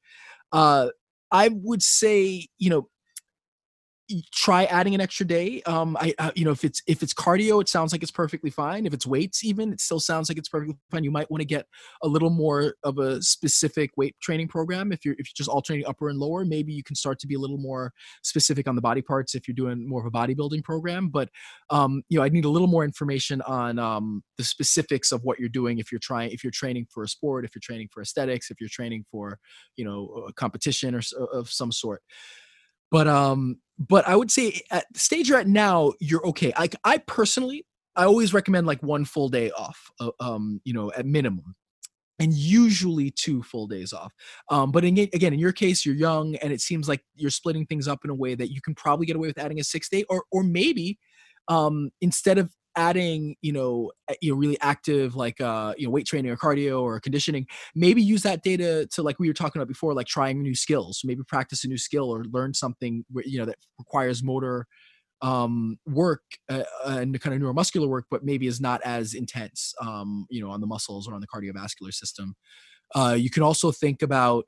Uh, 0.52 0.90
I 1.32 1.48
would 1.48 1.82
say, 1.82 2.46
you 2.56 2.70
know, 2.70 2.88
try 4.32 4.64
adding 4.64 4.94
an 4.94 5.00
extra 5.00 5.26
day. 5.26 5.62
Um, 5.62 5.96
I, 5.98 6.14
uh, 6.18 6.30
you 6.34 6.44
know, 6.44 6.50
if 6.50 6.64
it's 6.64 6.82
if 6.86 7.02
it's 7.02 7.14
cardio, 7.14 7.60
it 7.60 7.68
sounds 7.68 7.92
like 7.92 8.02
it's 8.02 8.10
perfectly 8.12 8.50
fine. 8.50 8.86
If 8.86 8.92
it's 8.92 9.06
weights, 9.06 9.44
even 9.44 9.72
it 9.72 9.80
still 9.80 10.00
sounds 10.00 10.28
like 10.28 10.36
it's 10.38 10.48
perfectly 10.48 10.76
fine. 10.90 11.04
You 11.04 11.10
might 11.10 11.30
want 11.30 11.40
to 11.40 11.46
get 11.46 11.66
a 12.02 12.08
little 12.08 12.30
more 12.30 12.74
of 12.84 12.98
a 12.98 13.22
specific 13.22 13.90
weight 13.96 14.14
training 14.20 14.48
program. 14.48 14.92
If 14.92 15.04
you're 15.04 15.14
if 15.14 15.26
you're 15.28 15.36
just 15.36 15.48
alternating 15.48 15.86
upper 15.86 16.08
and 16.08 16.18
lower, 16.18 16.44
maybe 16.44 16.72
you 16.72 16.82
can 16.82 16.96
start 16.96 17.18
to 17.20 17.26
be 17.26 17.34
a 17.34 17.38
little 17.38 17.58
more 17.58 17.92
specific 18.22 18.68
on 18.68 18.74
the 18.74 18.82
body 18.82 19.02
parts 19.02 19.34
if 19.34 19.48
you're 19.48 19.54
doing 19.54 19.88
more 19.88 20.00
of 20.00 20.06
a 20.06 20.10
bodybuilding 20.10 20.64
program. 20.64 21.08
But 21.08 21.30
um, 21.70 22.02
you 22.08 22.18
know, 22.18 22.24
I 22.24 22.28
need 22.28 22.44
a 22.44 22.50
little 22.50 22.68
more 22.68 22.84
information 22.84 23.40
on 23.42 23.78
um, 23.78 24.22
the 24.36 24.44
specifics 24.44 25.12
of 25.12 25.22
what 25.24 25.38
you're 25.38 25.48
doing. 25.48 25.78
If 25.78 25.90
you're 25.90 26.00
trying, 26.00 26.30
if 26.30 26.44
you're 26.44 26.50
training 26.50 26.86
for 26.90 27.02
a 27.04 27.08
sport, 27.08 27.44
if 27.44 27.54
you're 27.54 27.60
training 27.62 27.88
for 27.92 28.02
aesthetics, 28.02 28.50
if 28.50 28.60
you're 28.60 28.68
training 28.68 29.04
for, 29.10 29.38
you 29.76 29.84
know, 29.84 30.24
a 30.28 30.32
competition 30.34 30.94
or 30.94 31.00
of 31.32 31.48
some 31.48 31.72
sort. 31.72 32.02
But 32.94 33.08
um, 33.08 33.58
but 33.76 34.06
I 34.06 34.14
would 34.14 34.30
say 34.30 34.60
at 34.70 34.84
the 34.92 35.00
stage 35.00 35.28
you're 35.28 35.40
at 35.40 35.48
now, 35.48 35.94
you're 35.98 36.24
okay. 36.28 36.52
I 36.56 36.68
I 36.84 36.98
personally, 36.98 37.66
I 37.96 38.04
always 38.04 38.32
recommend 38.32 38.68
like 38.68 38.80
one 38.84 39.04
full 39.04 39.28
day 39.28 39.50
off, 39.50 39.90
uh, 39.98 40.12
um, 40.20 40.60
you 40.62 40.72
know, 40.72 40.92
at 40.96 41.04
minimum 41.04 41.56
and 42.20 42.32
usually 42.32 43.10
two 43.10 43.42
full 43.42 43.66
days 43.66 43.92
off. 43.92 44.12
Um, 44.48 44.70
but 44.70 44.84
in, 44.84 44.96
again, 44.96 45.32
in 45.32 45.40
your 45.40 45.50
case, 45.50 45.84
you're 45.84 45.96
young, 45.96 46.36
and 46.36 46.52
it 46.52 46.60
seems 46.60 46.88
like 46.88 47.02
you're 47.16 47.32
splitting 47.32 47.66
things 47.66 47.88
up 47.88 48.04
in 48.04 48.10
a 48.10 48.14
way 48.14 48.36
that 48.36 48.52
you 48.52 48.60
can 48.60 48.76
probably 48.76 49.06
get 49.06 49.16
away 49.16 49.26
with 49.26 49.38
adding 49.38 49.58
a 49.58 49.64
six 49.64 49.88
day, 49.88 50.04
or 50.08 50.22
or 50.30 50.44
maybe 50.44 50.96
um, 51.48 51.90
instead 52.00 52.38
of 52.38 52.54
adding, 52.76 53.36
you 53.42 53.52
know, 53.52 53.90
you 54.20 54.32
know, 54.32 54.36
really 54.36 54.58
active 54.60 55.16
like 55.16 55.40
uh, 55.40 55.74
you 55.76 55.86
know, 55.86 55.90
weight 55.90 56.06
training 56.06 56.30
or 56.30 56.36
cardio 56.36 56.82
or 56.82 57.00
conditioning, 57.00 57.46
maybe 57.74 58.02
use 58.02 58.22
that 58.22 58.42
data 58.42 58.86
to 58.92 59.02
like 59.02 59.18
we 59.18 59.28
were 59.28 59.34
talking 59.34 59.60
about 59.60 59.68
before, 59.68 59.94
like 59.94 60.06
trying 60.06 60.42
new 60.42 60.54
skills. 60.54 61.02
Maybe 61.04 61.22
practice 61.26 61.64
a 61.64 61.68
new 61.68 61.78
skill 61.78 62.10
or 62.10 62.24
learn 62.24 62.54
something 62.54 63.04
you 63.24 63.38
know 63.38 63.44
that 63.46 63.56
requires 63.78 64.22
motor 64.22 64.66
um 65.22 65.78
work 65.86 66.22
uh, 66.50 66.64
and 66.86 67.18
kind 67.20 67.34
of 67.34 67.40
neuromuscular 67.40 67.88
work 67.88 68.04
but 68.10 68.24
maybe 68.24 68.46
is 68.46 68.60
not 68.60 68.82
as 68.84 69.14
intense 69.14 69.72
um 69.80 70.26
you 70.28 70.42
know 70.42 70.50
on 70.50 70.60
the 70.60 70.66
muscles 70.66 71.08
or 71.08 71.14
on 71.14 71.20
the 71.20 71.26
cardiovascular 71.26 71.92
system 71.92 72.34
uh 72.94 73.16
you 73.18 73.30
can 73.30 73.42
also 73.42 73.70
think 73.72 74.02
about 74.02 74.44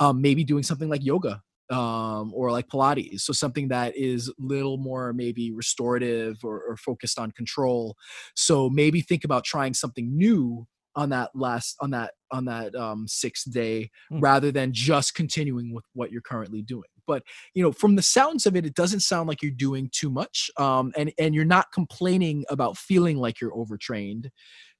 um 0.00 0.20
maybe 0.22 0.44
doing 0.44 0.62
something 0.62 0.88
like 0.88 1.04
yoga 1.04 1.42
um 1.70 2.32
or 2.34 2.52
like 2.52 2.68
pilates 2.68 3.22
so 3.22 3.32
something 3.32 3.68
that 3.68 3.96
is 3.96 4.28
a 4.28 4.32
little 4.38 4.76
more 4.78 5.12
maybe 5.12 5.50
restorative 5.52 6.38
or, 6.44 6.62
or 6.62 6.76
focused 6.76 7.18
on 7.18 7.32
control. 7.32 7.96
So 8.34 8.70
maybe 8.70 9.00
think 9.00 9.24
about 9.24 9.44
trying 9.44 9.74
something 9.74 10.16
new 10.16 10.66
on 10.94 11.10
that 11.10 11.30
last 11.34 11.76
on 11.80 11.90
that 11.90 12.14
on 12.30 12.46
that 12.46 12.74
um 12.74 13.06
sixth 13.06 13.52
day 13.52 13.90
Hmm. 14.10 14.20
rather 14.20 14.50
than 14.50 14.72
just 14.72 15.14
continuing 15.14 15.74
with 15.74 15.84
what 15.92 16.10
you're 16.10 16.22
currently 16.22 16.62
doing. 16.62 16.88
But 17.06 17.22
you 17.54 17.62
know 17.62 17.72
from 17.72 17.96
the 17.96 18.02
sounds 18.02 18.46
of 18.46 18.56
it 18.56 18.64
it 18.64 18.74
doesn't 18.74 19.00
sound 19.00 19.28
like 19.28 19.42
you're 19.42 19.50
doing 19.50 19.90
too 19.92 20.10
much 20.10 20.50
um 20.58 20.92
and 20.96 21.12
and 21.18 21.34
you're 21.34 21.44
not 21.44 21.70
complaining 21.72 22.44
about 22.48 22.78
feeling 22.78 23.16
like 23.18 23.40
you're 23.40 23.54
overtrained 23.54 24.30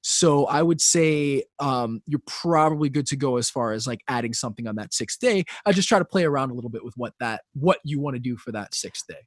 so 0.09 0.47
i 0.47 0.63
would 0.63 0.81
say 0.81 1.43
um 1.59 2.01
you're 2.07 2.21
probably 2.27 2.89
good 2.89 3.07
to 3.07 3.17
go 3.17 3.39
as 3.39 3.51
far 3.51 3.73
as 3.73 3.87
like 3.87 4.01
adding 4.07 4.33
something 4.33 4.69
on 4.69 4.77
that 4.77 4.95
sixth 4.95 5.19
day 5.19 5.45
i 5.65 5.73
just 5.73 5.89
try 5.89 5.99
to 5.99 6.05
play 6.05 6.25
around 6.25 6.51
a 6.51 6.55
little 6.55 6.71
bit 6.71 6.85
with 6.85 6.95
what 6.97 7.13
that 7.19 7.43
what 7.55 7.79
you 7.83 7.99
want 7.99 8.15
to 8.15 8.21
do 8.21 8.37
for 8.37 8.53
that 8.53 8.73
sixth 8.73 9.05
day 9.09 9.19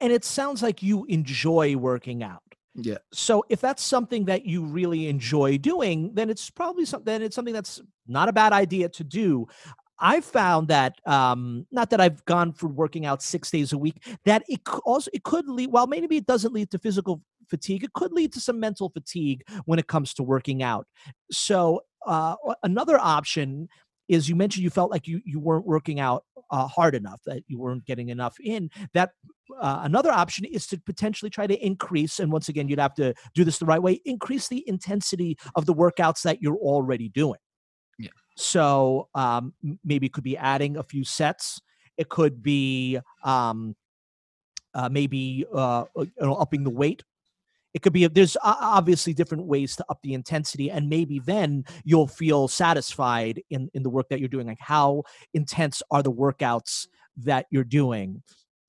And 0.00 0.12
it 0.12 0.24
sounds 0.24 0.62
like 0.62 0.82
you 0.82 1.04
enjoy 1.04 1.76
working 1.76 2.24
out. 2.24 2.42
yeah 2.74 2.98
So 3.12 3.44
if 3.48 3.60
that's 3.60 3.84
something 3.84 4.24
that 4.24 4.44
you 4.44 4.64
really 4.64 5.06
enjoy 5.06 5.58
doing, 5.58 6.12
then 6.14 6.28
it's 6.28 6.50
probably 6.50 6.84
something. 6.84 7.04
Then 7.04 7.22
it's 7.22 7.36
something 7.36 7.54
that's 7.54 7.80
not 8.08 8.28
a 8.28 8.32
bad 8.32 8.52
idea 8.52 8.88
to 8.88 9.04
do. 9.04 9.46
I've 10.00 10.24
found 10.24 10.66
that 10.68 10.94
um, 11.06 11.66
not 11.70 11.90
that 11.90 12.00
I've 12.00 12.24
gone 12.24 12.52
for 12.52 12.66
working 12.66 13.06
out 13.06 13.22
six 13.22 13.52
days 13.52 13.72
a 13.72 13.78
week, 13.78 14.02
that 14.24 14.42
it 14.48 14.60
also 14.84 15.08
it 15.14 15.22
could 15.22 15.48
lead. 15.48 15.70
Well, 15.70 15.86
maybe 15.86 16.16
it 16.16 16.26
doesn't 16.26 16.52
lead 16.52 16.72
to 16.72 16.78
physical 16.80 17.22
fatigue. 17.52 17.84
It 17.84 17.92
could 17.92 18.12
lead 18.12 18.32
to 18.32 18.40
some 18.40 18.58
mental 18.58 18.88
fatigue 18.88 19.42
when 19.68 19.78
it 19.78 19.86
comes 19.86 20.14
to 20.14 20.22
working 20.22 20.62
out. 20.62 20.86
So 21.30 21.82
uh, 22.06 22.36
another 22.62 22.98
option 22.98 23.68
is 24.08 24.28
you 24.28 24.36
mentioned 24.36 24.64
you 24.64 24.70
felt 24.70 24.90
like 24.90 25.06
you 25.06 25.20
you 25.24 25.38
weren't 25.38 25.66
working 25.66 26.00
out 26.00 26.24
uh, 26.50 26.66
hard 26.66 26.94
enough, 26.94 27.20
that 27.26 27.42
you 27.46 27.58
weren't 27.58 27.84
getting 27.86 28.08
enough 28.08 28.36
in. 28.40 28.70
That 28.94 29.10
uh, 29.60 29.80
another 29.84 30.10
option 30.22 30.44
is 30.44 30.66
to 30.68 30.78
potentially 30.78 31.30
try 31.30 31.46
to 31.46 31.66
increase, 31.70 32.20
and 32.20 32.32
once 32.32 32.48
again, 32.48 32.68
you'd 32.68 32.78
have 32.78 32.94
to 32.94 33.14
do 33.34 33.44
this 33.44 33.58
the 33.58 33.66
right 33.66 33.82
way, 33.82 34.00
increase 34.04 34.48
the 34.48 34.64
intensity 34.66 35.36
of 35.54 35.66
the 35.66 35.74
workouts 35.74 36.22
that 36.22 36.42
you're 36.42 36.56
already 36.56 37.08
doing. 37.08 37.40
Yeah. 37.98 38.10
So 38.36 39.08
um, 39.14 39.54
maybe 39.84 40.06
it 40.06 40.12
could 40.12 40.24
be 40.24 40.36
adding 40.36 40.76
a 40.76 40.82
few 40.82 41.04
sets. 41.04 41.60
It 41.96 42.08
could 42.08 42.42
be 42.42 42.98
um, 43.22 43.76
uh, 44.74 44.88
maybe 44.90 45.44
uh, 45.54 45.82
uh, 45.82 45.84
you 45.96 46.12
know, 46.20 46.34
upping 46.34 46.64
the 46.64 46.70
weight. 46.70 47.02
It 47.74 47.82
could 47.82 47.92
be 47.92 48.06
there's 48.06 48.36
obviously 48.42 49.14
different 49.14 49.44
ways 49.46 49.76
to 49.76 49.84
up 49.88 49.98
the 50.02 50.14
intensity, 50.14 50.70
and 50.70 50.88
maybe 50.88 51.20
then 51.20 51.64
you'll 51.84 52.06
feel 52.06 52.48
satisfied 52.48 53.42
in 53.50 53.70
in 53.74 53.82
the 53.82 53.90
work 53.90 54.08
that 54.10 54.20
you're 54.20 54.28
doing. 54.28 54.46
Like 54.46 54.60
how 54.60 55.04
intense 55.34 55.82
are 55.90 56.02
the 56.02 56.12
workouts 56.12 56.86
that 57.18 57.46
you're 57.50 57.64
doing? 57.64 58.22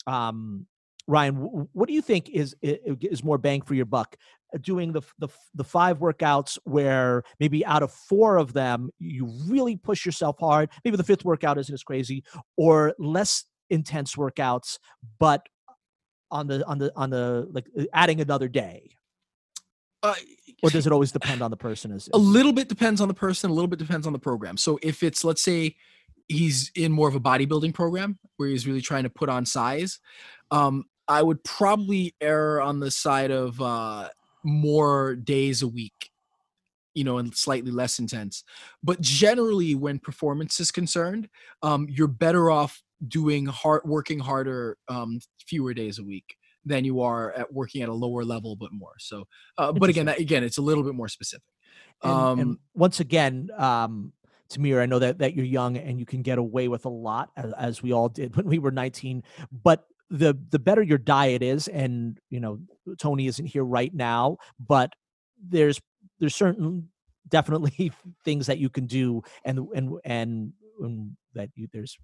Um, 0.07 0.67
Ryan, 1.07 1.67
what 1.73 1.87
do 1.87 1.93
you 1.93 2.01
think 2.01 2.29
is 2.29 2.55
is 2.61 3.23
more 3.23 3.37
bang 3.37 3.61
for 3.61 3.73
your 3.75 3.85
buck? 3.85 4.15
Doing 4.61 4.93
the 4.93 5.01
the 5.19 5.27
the 5.53 5.63
five 5.63 5.99
workouts 5.99 6.57
where 6.63 7.23
maybe 7.39 7.65
out 7.65 7.83
of 7.83 7.91
four 7.91 8.37
of 8.37 8.53
them 8.53 8.89
you 8.99 9.25
really 9.47 9.75
push 9.75 10.05
yourself 10.05 10.37
hard. 10.39 10.69
Maybe 10.85 10.95
the 10.95 11.03
fifth 11.03 11.25
workout 11.25 11.57
isn't 11.57 11.73
as 11.73 11.83
crazy, 11.83 12.23
or 12.55 12.93
less 12.99 13.45
intense 13.69 14.15
workouts, 14.15 14.77
but 15.19 15.47
on 16.33 16.47
the 16.47 16.65
on 16.65 16.77
the 16.79 16.91
on 16.95 17.09
the 17.09 17.47
like 17.51 17.67
uh, 17.79 17.83
adding 17.93 18.19
another 18.19 18.49
day. 18.49 18.89
Uh, 20.01 20.15
Or 20.61 20.69
does 20.69 20.85
it 20.85 20.91
always 20.91 21.13
depend 21.13 21.41
on 21.41 21.49
the 21.49 21.57
person? 21.57 21.91
Is 21.91 22.09
a 22.13 22.17
little 22.17 22.51
bit 22.51 22.67
depends 22.67 22.99
on 22.99 23.07
the 23.07 23.13
person 23.13 23.49
a 23.49 23.53
little 23.53 23.69
bit 23.69 23.79
depends 23.79 24.05
on 24.05 24.13
the 24.13 24.19
program 24.19 24.57
so 24.57 24.77
if 24.81 25.03
it's 25.03 25.23
let's 25.23 25.41
say 25.41 25.75
he's 26.27 26.71
in 26.75 26.91
more 26.91 27.07
of 27.07 27.15
a 27.15 27.19
bodybuilding 27.19 27.73
program 27.73 28.17
where 28.37 28.49
he's 28.49 28.67
really 28.67 28.81
trying 28.81 29.03
to 29.03 29.09
put 29.09 29.29
on 29.29 29.45
size 29.45 29.99
um 30.51 30.85
i 31.07 31.21
would 31.21 31.43
probably 31.43 32.15
err 32.21 32.61
on 32.61 32.79
the 32.79 32.91
side 32.91 33.31
of 33.31 33.61
uh 33.61 34.09
more 34.43 35.15
days 35.15 35.61
a 35.61 35.67
week 35.67 36.11
you 36.93 37.03
know 37.03 37.17
and 37.17 37.35
slightly 37.35 37.71
less 37.71 37.99
intense 37.99 38.43
but 38.83 38.99
generally 39.01 39.75
when 39.75 39.99
performance 39.99 40.59
is 40.59 40.71
concerned 40.71 41.29
um 41.61 41.87
you're 41.89 42.07
better 42.07 42.49
off 42.51 42.81
doing 43.07 43.45
hard 43.45 43.81
working 43.85 44.19
harder 44.19 44.77
um 44.87 45.19
fewer 45.45 45.73
days 45.73 45.99
a 45.99 46.03
week 46.03 46.37
than 46.65 46.85
you 46.85 47.01
are 47.01 47.33
at 47.33 47.51
working 47.51 47.81
at 47.81 47.89
a 47.89 47.93
lower 47.93 48.23
level 48.23 48.55
but 48.55 48.71
more 48.71 48.93
so 48.97 49.27
uh, 49.57 49.71
but 49.71 49.89
again 49.89 50.05
that, 50.05 50.19
again 50.19 50.43
it's 50.43 50.57
a 50.57 50.61
little 50.61 50.83
bit 50.83 50.95
more 50.95 51.09
specific 51.09 51.43
and, 52.03 52.11
um 52.11 52.39
and 52.39 52.57
once 52.73 52.99
again, 52.99 53.49
um, 53.57 54.13
Tamir, 54.51 54.81
I 54.81 54.85
know 54.85 54.99
that 54.99 55.19
that 55.19 55.35
you're 55.35 55.45
young 55.45 55.77
and 55.77 55.99
you 55.99 56.05
can 56.05 56.21
get 56.21 56.37
away 56.37 56.67
with 56.67 56.85
a 56.85 56.89
lot, 56.89 57.31
as, 57.35 57.53
as 57.53 57.83
we 57.83 57.93
all 57.93 58.09
did 58.09 58.35
when 58.37 58.45
we 58.45 58.59
were 58.59 58.71
19. 58.71 59.23
But 59.51 59.85
the 60.09 60.37
the 60.49 60.59
better 60.59 60.83
your 60.83 60.97
diet 60.97 61.41
is, 61.41 61.67
and 61.67 62.19
you 62.29 62.39
know, 62.39 62.59
Tony 62.99 63.27
isn't 63.27 63.45
here 63.45 63.63
right 63.63 63.93
now, 63.93 64.37
but 64.59 64.93
there's 65.41 65.81
there's 66.19 66.35
certain 66.35 66.89
definitely 67.27 67.91
things 68.25 68.47
that 68.47 68.59
you 68.59 68.69
can 68.69 68.85
do, 68.85 69.23
and 69.45 69.59
and 69.73 69.93
and, 70.03 70.53
and 70.79 71.17
that 71.33 71.49
you 71.55 71.67
there's 71.71 71.97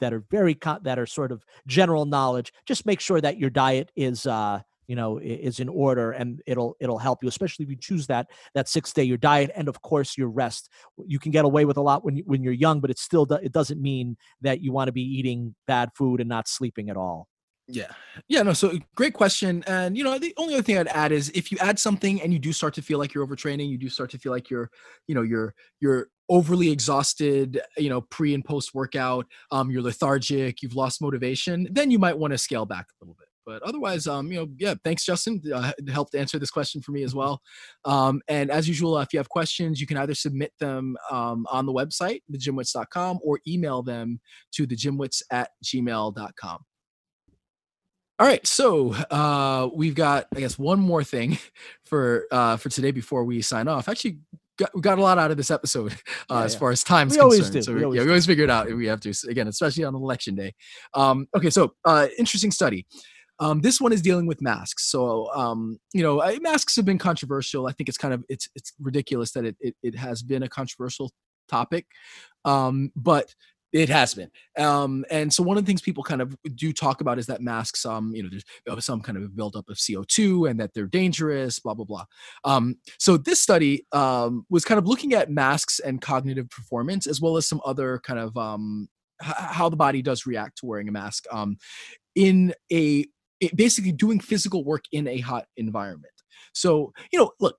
that 0.00 0.12
are 0.12 0.24
very 0.30 0.54
co- 0.54 0.78
that 0.82 0.98
are 0.98 1.06
sort 1.06 1.32
of 1.32 1.44
general 1.66 2.04
knowledge. 2.04 2.52
Just 2.66 2.86
make 2.86 3.00
sure 3.00 3.20
that 3.20 3.38
your 3.38 3.50
diet 3.50 3.90
is 3.96 4.26
uh 4.26 4.60
you 4.86 4.96
know 4.96 5.18
is 5.18 5.60
in 5.60 5.68
order 5.68 6.10
and 6.10 6.42
it'll 6.46 6.74
it'll 6.80 6.98
help 6.98 7.22
you 7.22 7.28
especially 7.28 7.62
if 7.62 7.70
you 7.70 7.76
choose 7.76 8.08
that 8.08 8.26
that 8.54 8.68
sixth 8.68 8.92
day 8.92 9.04
your 9.04 9.16
diet 9.16 9.52
and 9.54 9.68
of 9.68 9.80
course 9.82 10.18
your 10.18 10.28
rest 10.28 10.68
you 11.06 11.20
can 11.20 11.30
get 11.30 11.44
away 11.44 11.64
with 11.64 11.76
a 11.76 11.80
lot 11.80 12.04
when 12.04 12.16
you, 12.16 12.24
when 12.26 12.42
you're 12.42 12.52
young 12.52 12.80
but 12.80 12.90
it 12.90 12.98
still 12.98 13.24
do, 13.24 13.36
it 13.36 13.52
doesn't 13.52 13.80
mean 13.80 14.16
that 14.40 14.60
you 14.60 14.72
want 14.72 14.88
to 14.88 14.92
be 14.92 15.02
eating 15.02 15.54
bad 15.68 15.90
food 15.94 16.18
and 16.18 16.28
not 16.28 16.48
sleeping 16.48 16.90
at 16.90 16.96
all 16.96 17.28
Yeah. 17.68 17.92
Yeah, 18.28 18.42
no, 18.42 18.52
so 18.52 18.76
great 18.96 19.14
question. 19.14 19.62
And 19.66 19.96
you 19.96 20.02
know, 20.02 20.18
the 20.18 20.34
only 20.36 20.54
other 20.54 20.62
thing 20.62 20.76
I'd 20.76 20.88
add 20.88 21.12
is 21.12 21.30
if 21.34 21.52
you 21.52 21.58
add 21.60 21.78
something 21.78 22.20
and 22.20 22.32
you 22.32 22.38
do 22.40 22.52
start 22.52 22.74
to 22.74 22.82
feel 22.82 22.98
like 22.98 23.14
you're 23.14 23.24
overtraining, 23.24 23.68
you 23.68 23.78
do 23.78 23.88
start 23.88 24.10
to 24.10 24.18
feel 24.18 24.32
like 24.32 24.50
you're, 24.50 24.70
you 25.06 25.14
know, 25.14 25.22
you're 25.22 25.54
you're 25.78 26.08
overly 26.30 26.70
exhausted, 26.70 27.60
you 27.76 27.90
know, 27.90 28.00
pre 28.00 28.32
and 28.32 28.44
post 28.44 28.72
workout, 28.72 29.26
um, 29.50 29.70
you're 29.70 29.82
lethargic, 29.82 30.62
you've 30.62 30.76
lost 30.76 31.02
motivation, 31.02 31.68
then 31.70 31.90
you 31.90 31.98
might 31.98 32.16
want 32.16 32.32
to 32.32 32.38
scale 32.38 32.64
back 32.64 32.86
a 32.88 33.04
little 33.04 33.16
bit. 33.18 33.26
But 33.44 33.62
otherwise, 33.62 34.06
um, 34.06 34.30
you 34.30 34.38
know, 34.38 34.48
yeah, 34.58 34.74
thanks, 34.84 35.04
Justin. 35.04 35.42
Uh, 35.52 35.72
helped 35.88 36.14
answer 36.14 36.38
this 36.38 36.50
question 36.50 36.80
for 36.80 36.92
me 36.92 37.02
as 37.02 37.14
well. 37.14 37.40
Um, 37.84 38.22
and 38.28 38.50
as 38.50 38.68
usual, 38.68 38.98
if 38.98 39.12
you 39.12 39.18
have 39.18 39.28
questions, 39.28 39.80
you 39.80 39.88
can 39.88 39.96
either 39.96 40.14
submit 40.14 40.52
them 40.60 40.96
um, 41.10 41.46
on 41.50 41.66
the 41.66 41.72
website, 41.72 42.22
thegymwits.com, 42.32 43.18
or 43.24 43.40
email 43.48 43.82
them 43.82 44.20
to 44.52 44.66
thegymwits 44.66 45.22
at 45.32 45.50
gmail.com. 45.64 46.58
All 48.20 48.26
right, 48.26 48.46
so 48.46 48.92
uh, 49.10 49.70
we've 49.74 49.94
got, 49.94 50.26
I 50.36 50.40
guess, 50.40 50.58
one 50.58 50.78
more 50.78 51.02
thing 51.02 51.38
for 51.86 52.26
uh, 52.30 52.58
for 52.58 52.68
today 52.68 52.90
before 52.90 53.24
we 53.24 53.40
sign 53.40 53.66
off. 53.66 53.88
Actually, 53.88 54.18
got, 54.60 54.74
we 54.74 54.80
got 54.80 54.98
a 54.98 55.02
lot 55.02 55.18
out 55.18 55.30
of 55.30 55.36
this 55.36 55.50
episode 55.50 55.92
uh, 56.30 56.34
Yeah, 56.38 56.42
as 56.44 56.54
far 56.54 56.70
as 56.70 56.82
time's 56.84 57.14
We 57.14 57.20
always 57.20 57.50
concerned. 57.50 57.54
do, 57.54 57.62
So 57.62 57.72
we 57.72 57.78
we, 57.78 57.84
always 57.84 57.96
yeah, 57.96 58.02
we 58.02 58.06
do. 58.06 58.10
always 58.12 58.26
figure 58.26 58.44
it 58.44 58.50
out. 58.50 58.68
if 58.68 58.76
We 58.76 58.86
have 58.86 59.00
to 59.00 59.12
again, 59.28 59.48
especially 59.48 59.84
on 59.84 59.94
election 59.94 60.34
day. 60.34 60.54
Um, 60.94 61.26
okay, 61.36 61.50
so 61.50 61.74
uh, 61.84 62.06
interesting 62.18 62.50
study. 62.50 62.86
Um, 63.40 63.62
this 63.62 63.80
one 63.80 63.92
is 63.92 64.02
dealing 64.02 64.26
with 64.26 64.42
masks. 64.42 64.90
So 64.90 65.32
um, 65.34 65.78
you 65.94 66.02
know, 66.02 66.20
I, 66.22 66.38
masks 66.40 66.76
have 66.76 66.84
been 66.84 66.98
controversial. 66.98 67.66
I 67.66 67.72
think 67.72 67.88
it's 67.88 67.98
kind 67.98 68.12
of 68.14 68.24
it's 68.28 68.48
it's 68.54 68.72
ridiculous 68.78 69.32
that 69.32 69.44
it 69.46 69.56
it, 69.60 69.74
it 69.82 69.94
has 69.96 70.22
been 70.22 70.42
a 70.42 70.48
controversial 70.48 71.10
topic, 71.48 71.86
um, 72.44 72.92
but 72.94 73.34
it 73.72 73.88
has 73.88 74.14
been. 74.14 74.30
Um, 74.58 75.04
and 75.10 75.32
so 75.32 75.42
one 75.42 75.56
of 75.56 75.64
the 75.64 75.66
things 75.66 75.80
people 75.80 76.02
kind 76.02 76.20
of 76.20 76.36
do 76.54 76.72
talk 76.72 77.00
about 77.00 77.18
is 77.18 77.26
that 77.26 77.40
masks, 77.40 77.86
um, 77.86 78.12
you 78.14 78.22
know, 78.22 78.28
there's 78.66 78.84
some 78.84 79.00
kind 79.00 79.16
of 79.16 79.36
buildup 79.36 79.68
of 79.68 79.76
CO2 79.76 80.50
and 80.50 80.58
that 80.58 80.74
they're 80.74 80.86
dangerous, 80.86 81.58
blah, 81.60 81.74
blah, 81.74 81.84
blah. 81.84 82.04
Um, 82.44 82.76
so 82.98 83.16
this 83.16 83.40
study 83.40 83.86
um, 83.92 84.44
was 84.50 84.64
kind 84.64 84.78
of 84.78 84.86
looking 84.86 85.14
at 85.14 85.30
masks 85.30 85.78
and 85.78 86.00
cognitive 86.00 86.50
performance, 86.50 87.06
as 87.06 87.20
well 87.20 87.36
as 87.36 87.48
some 87.48 87.60
other 87.64 88.00
kind 88.04 88.18
of 88.18 88.36
um, 88.36 88.88
h- 89.22 89.34
how 89.36 89.68
the 89.68 89.76
body 89.76 90.02
does 90.02 90.26
react 90.26 90.58
to 90.58 90.66
wearing 90.66 90.88
a 90.88 90.92
mask 90.92 91.24
um, 91.30 91.56
in 92.16 92.52
a 92.72 93.06
basically 93.54 93.92
doing 93.92 94.20
physical 94.20 94.64
work 94.64 94.84
in 94.92 95.06
a 95.06 95.18
hot 95.18 95.46
environment. 95.56 96.12
So, 96.52 96.92
you 97.12 97.18
know, 97.18 97.30
look, 97.40 97.56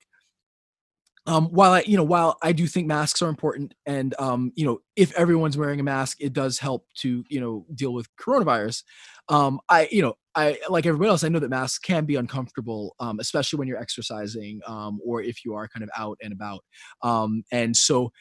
um, 1.27 1.47
while 1.49 1.73
I, 1.73 1.81
you 1.81 1.97
know, 1.97 2.03
while 2.03 2.37
I 2.41 2.51
do 2.51 2.65
think 2.65 2.87
masks 2.87 3.21
are 3.21 3.29
important, 3.29 3.75
and 3.85 4.15
um, 4.17 4.51
you 4.55 4.65
know, 4.65 4.79
if 4.95 5.13
everyone's 5.13 5.57
wearing 5.57 5.79
a 5.79 5.83
mask, 5.83 6.17
it 6.19 6.33
does 6.33 6.57
help 6.57 6.87
to, 6.99 7.23
you 7.29 7.39
know, 7.39 7.65
deal 7.75 7.93
with 7.93 8.07
coronavirus. 8.15 8.83
Um, 9.29 9.59
I, 9.69 9.87
you 9.91 10.01
know, 10.01 10.15
I 10.33 10.57
like 10.67 10.87
everybody 10.87 11.09
else. 11.09 11.23
I 11.23 11.29
know 11.29 11.39
that 11.39 11.49
masks 11.49 11.77
can 11.77 12.05
be 12.05 12.15
uncomfortable, 12.15 12.95
um, 12.99 13.19
especially 13.19 13.59
when 13.59 13.67
you're 13.67 13.77
exercising 13.77 14.61
um, 14.65 14.99
or 15.05 15.21
if 15.21 15.45
you 15.45 15.53
are 15.53 15.67
kind 15.67 15.83
of 15.83 15.89
out 15.95 16.17
and 16.21 16.33
about. 16.33 16.63
Um, 17.03 17.43
and 17.51 17.75
so, 17.75 18.11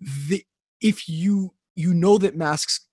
the 0.00 0.42
if 0.80 1.08
you 1.08 1.52
you 1.76 1.92
know 1.92 2.16
that 2.16 2.36
masks 2.36 2.86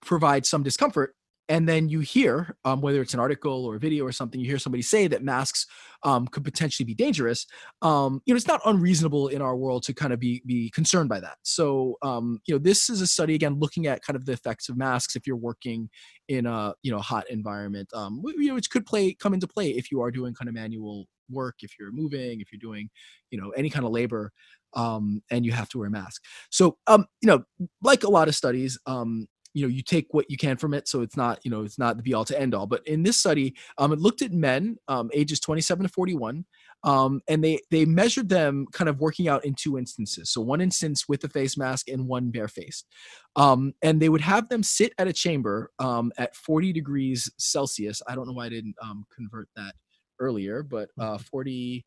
provide 0.00 0.46
some 0.46 0.62
discomfort 0.62 1.15
and 1.48 1.68
then 1.68 1.88
you 1.88 2.00
hear 2.00 2.56
um, 2.64 2.80
whether 2.80 3.00
it's 3.00 3.14
an 3.14 3.20
article 3.20 3.64
or 3.64 3.76
a 3.76 3.78
video 3.78 4.04
or 4.04 4.12
something 4.12 4.40
you 4.40 4.46
hear 4.46 4.58
somebody 4.58 4.82
say 4.82 5.06
that 5.06 5.22
masks 5.22 5.66
um, 6.02 6.26
could 6.26 6.44
potentially 6.44 6.84
be 6.84 6.94
dangerous 6.94 7.46
um, 7.82 8.20
you 8.26 8.34
know 8.34 8.36
it's 8.36 8.46
not 8.46 8.60
unreasonable 8.64 9.28
in 9.28 9.42
our 9.42 9.56
world 9.56 9.82
to 9.82 9.94
kind 9.94 10.12
of 10.12 10.20
be 10.20 10.42
be 10.46 10.70
concerned 10.70 11.08
by 11.08 11.20
that. 11.20 11.36
So 11.42 11.96
um, 12.02 12.40
you 12.46 12.54
know 12.54 12.58
this 12.58 12.88
is 12.88 13.00
a 13.00 13.06
study 13.06 13.34
again 13.34 13.58
looking 13.58 13.86
at 13.86 14.02
kind 14.02 14.16
of 14.16 14.24
the 14.24 14.32
effects 14.32 14.68
of 14.68 14.76
masks 14.76 15.16
if 15.16 15.26
you're 15.26 15.36
working 15.36 15.88
in 16.28 16.46
a 16.46 16.74
you 16.82 16.90
know 16.90 16.98
hot 16.98 17.28
environment 17.30 17.88
um, 17.94 18.22
you 18.24 18.48
know 18.48 18.54
which 18.54 18.70
could 18.70 18.86
play 18.86 19.14
come 19.14 19.34
into 19.34 19.46
play 19.46 19.70
if 19.70 19.90
you 19.90 20.00
are 20.00 20.10
doing 20.10 20.34
kind 20.34 20.48
of 20.48 20.54
manual 20.54 21.06
work 21.30 21.56
if 21.62 21.72
you're 21.78 21.92
moving 21.92 22.40
if 22.40 22.52
you're 22.52 22.60
doing 22.60 22.88
you 23.30 23.40
know 23.40 23.50
any 23.50 23.68
kind 23.68 23.84
of 23.84 23.90
labor 23.90 24.32
um, 24.74 25.22
and 25.30 25.46
you 25.46 25.52
have 25.52 25.68
to 25.70 25.78
wear 25.78 25.88
a 25.88 25.90
mask. 25.90 26.22
So 26.50 26.78
um, 26.86 27.06
you 27.20 27.28
know 27.28 27.44
like 27.82 28.04
a 28.04 28.10
lot 28.10 28.28
of 28.28 28.34
studies 28.34 28.78
um, 28.86 29.26
you 29.56 29.62
know 29.62 29.68
you 29.68 29.82
take 29.82 30.06
what 30.10 30.30
you 30.30 30.36
can 30.36 30.56
from 30.56 30.74
it 30.74 30.86
so 30.86 31.00
it's 31.00 31.16
not 31.16 31.38
you 31.44 31.50
know 31.50 31.62
it's 31.62 31.78
not 31.78 31.96
the 31.96 32.02
be 32.02 32.12
all 32.12 32.24
to 32.24 32.38
end 32.38 32.54
all 32.54 32.66
but 32.66 32.86
in 32.86 33.02
this 33.02 33.16
study 33.16 33.54
um, 33.78 33.92
it 33.92 33.98
looked 33.98 34.20
at 34.20 34.32
men 34.32 34.76
um, 34.88 35.08
ages 35.14 35.40
27 35.40 35.84
to 35.84 35.88
41 35.88 36.44
um, 36.84 37.20
and 37.26 37.42
they 37.42 37.60
they 37.70 37.84
measured 37.84 38.28
them 38.28 38.66
kind 38.72 38.88
of 38.88 39.00
working 39.00 39.28
out 39.28 39.44
in 39.44 39.54
two 39.54 39.76
instances. 39.76 40.30
So 40.30 40.40
one 40.40 40.60
instance 40.60 41.08
with 41.08 41.24
a 41.24 41.28
face 41.28 41.56
mask 41.56 41.88
and 41.88 42.06
one 42.06 42.30
barefaced. 42.30 42.86
Um, 43.34 43.74
and 43.82 44.00
they 44.00 44.08
would 44.08 44.20
have 44.20 44.48
them 44.48 44.62
sit 44.62 44.92
at 44.98 45.08
a 45.08 45.12
chamber 45.12 45.72
um, 45.78 46.12
at 46.16 46.36
40 46.36 46.72
degrees 46.72 47.30
celsius. 47.38 48.02
I 48.06 48.14
don't 48.14 48.26
know 48.26 48.32
why 48.32 48.46
i 48.46 48.50
didn't 48.50 48.76
um, 48.82 49.04
convert 49.14 49.48
that 49.56 49.74
earlier 50.20 50.62
but 50.62 50.88
uh, 50.98 51.18
40 51.18 51.84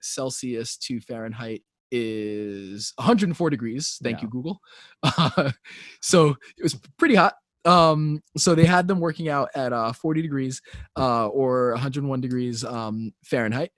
celsius 0.00 0.76
to 0.78 1.00
fahrenheit 1.00 1.62
is 1.94 2.92
104 2.96 3.50
degrees 3.50 3.98
thank 4.02 4.18
Yeah. 4.18 4.24
you 4.24 4.30
google 4.30 4.60
uh, 5.02 5.52
so 6.02 6.30
it 6.58 6.62
was 6.62 6.74
pretty 6.98 7.14
hot 7.14 7.34
um 7.64 8.20
so 8.36 8.54
they 8.54 8.64
had 8.64 8.88
them 8.88 9.00
working 9.00 9.28
out 9.28 9.48
at 9.54 9.72
uh 9.72 9.92
40 9.92 10.22
degrees 10.22 10.60
uh 10.98 11.26
or 11.28 11.70
101 11.72 12.20
degrees 12.20 12.64
um 12.64 13.12
fahrenheit 13.24 13.70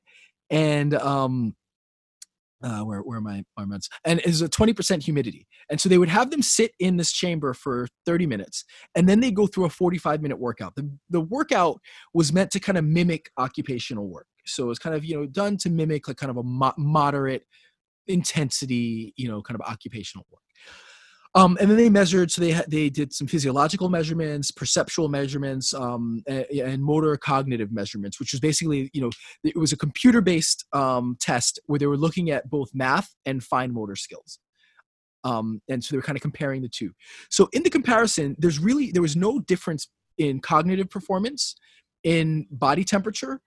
and 0.50 0.94
um 0.94 1.54
uh, 2.62 2.80
where 2.80 3.00
where 3.00 3.18
are 3.18 3.20
my 3.20 3.44
my 3.56 3.64
months? 3.64 3.88
And 4.04 4.18
is 4.20 4.40
a 4.40 4.48
twenty 4.48 4.72
percent 4.72 5.04
humidity, 5.04 5.46
and 5.70 5.80
so 5.80 5.88
they 5.88 5.98
would 5.98 6.08
have 6.08 6.30
them 6.30 6.42
sit 6.42 6.72
in 6.80 6.96
this 6.96 7.12
chamber 7.12 7.52
for 7.52 7.86
thirty 8.06 8.26
minutes, 8.26 8.64
and 8.94 9.08
then 9.08 9.20
they 9.20 9.30
go 9.30 9.46
through 9.46 9.66
a 9.66 9.70
forty-five 9.70 10.22
minute 10.22 10.38
workout. 10.38 10.74
The 10.74 10.90
the 11.10 11.20
workout 11.20 11.80
was 12.14 12.32
meant 12.32 12.50
to 12.52 12.60
kind 12.60 12.78
of 12.78 12.84
mimic 12.84 13.30
occupational 13.36 14.08
work, 14.08 14.26
so 14.46 14.64
it 14.64 14.68
was 14.68 14.78
kind 14.78 14.96
of 14.96 15.04
you 15.04 15.16
know 15.16 15.26
done 15.26 15.58
to 15.58 15.70
mimic 15.70 16.08
like 16.08 16.16
kind 16.16 16.30
of 16.30 16.38
a 16.38 16.42
mo- 16.42 16.74
moderate 16.78 17.42
intensity, 18.08 19.12
you 19.16 19.28
know, 19.28 19.42
kind 19.42 19.58
of 19.60 19.66
occupational 19.66 20.26
work. 20.30 20.42
Um, 21.34 21.58
and 21.60 21.68
then 21.68 21.76
they 21.76 21.90
measured, 21.90 22.30
so 22.30 22.40
they 22.40 22.52
had, 22.52 22.64
they 22.70 22.88
did 22.88 23.12
some 23.12 23.26
physiological 23.26 23.90
measurements, 23.90 24.50
perceptual 24.50 25.10
measurements, 25.10 25.74
um, 25.74 26.22
and, 26.26 26.46
and 26.50 26.82
motor 26.82 27.14
cognitive 27.18 27.70
measurements, 27.70 28.18
which 28.18 28.32
was 28.32 28.40
basically, 28.40 28.88
you 28.94 29.02
know, 29.02 29.10
it 29.44 29.54
was 29.54 29.70
a 29.70 29.76
computer-based 29.76 30.64
um, 30.72 31.14
test 31.20 31.60
where 31.66 31.78
they 31.78 31.86
were 31.86 31.98
looking 31.98 32.30
at 32.30 32.48
both 32.48 32.70
math 32.72 33.14
and 33.26 33.44
fine 33.44 33.70
motor 33.74 33.96
skills. 33.96 34.38
Um, 35.24 35.60
and 35.68 35.84
so 35.84 35.92
they 35.92 35.98
were 35.98 36.02
kind 36.02 36.16
of 36.16 36.22
comparing 36.22 36.62
the 36.62 36.70
two. 36.70 36.92
So 37.30 37.50
in 37.52 37.62
the 37.64 37.70
comparison, 37.70 38.34
there's 38.38 38.58
really 38.58 38.90
there 38.90 39.02
was 39.02 39.16
no 39.16 39.40
difference 39.40 39.88
in 40.16 40.40
cognitive 40.40 40.88
performance 40.88 41.56
in 42.02 42.46
body 42.50 42.84
temperature 42.84 43.42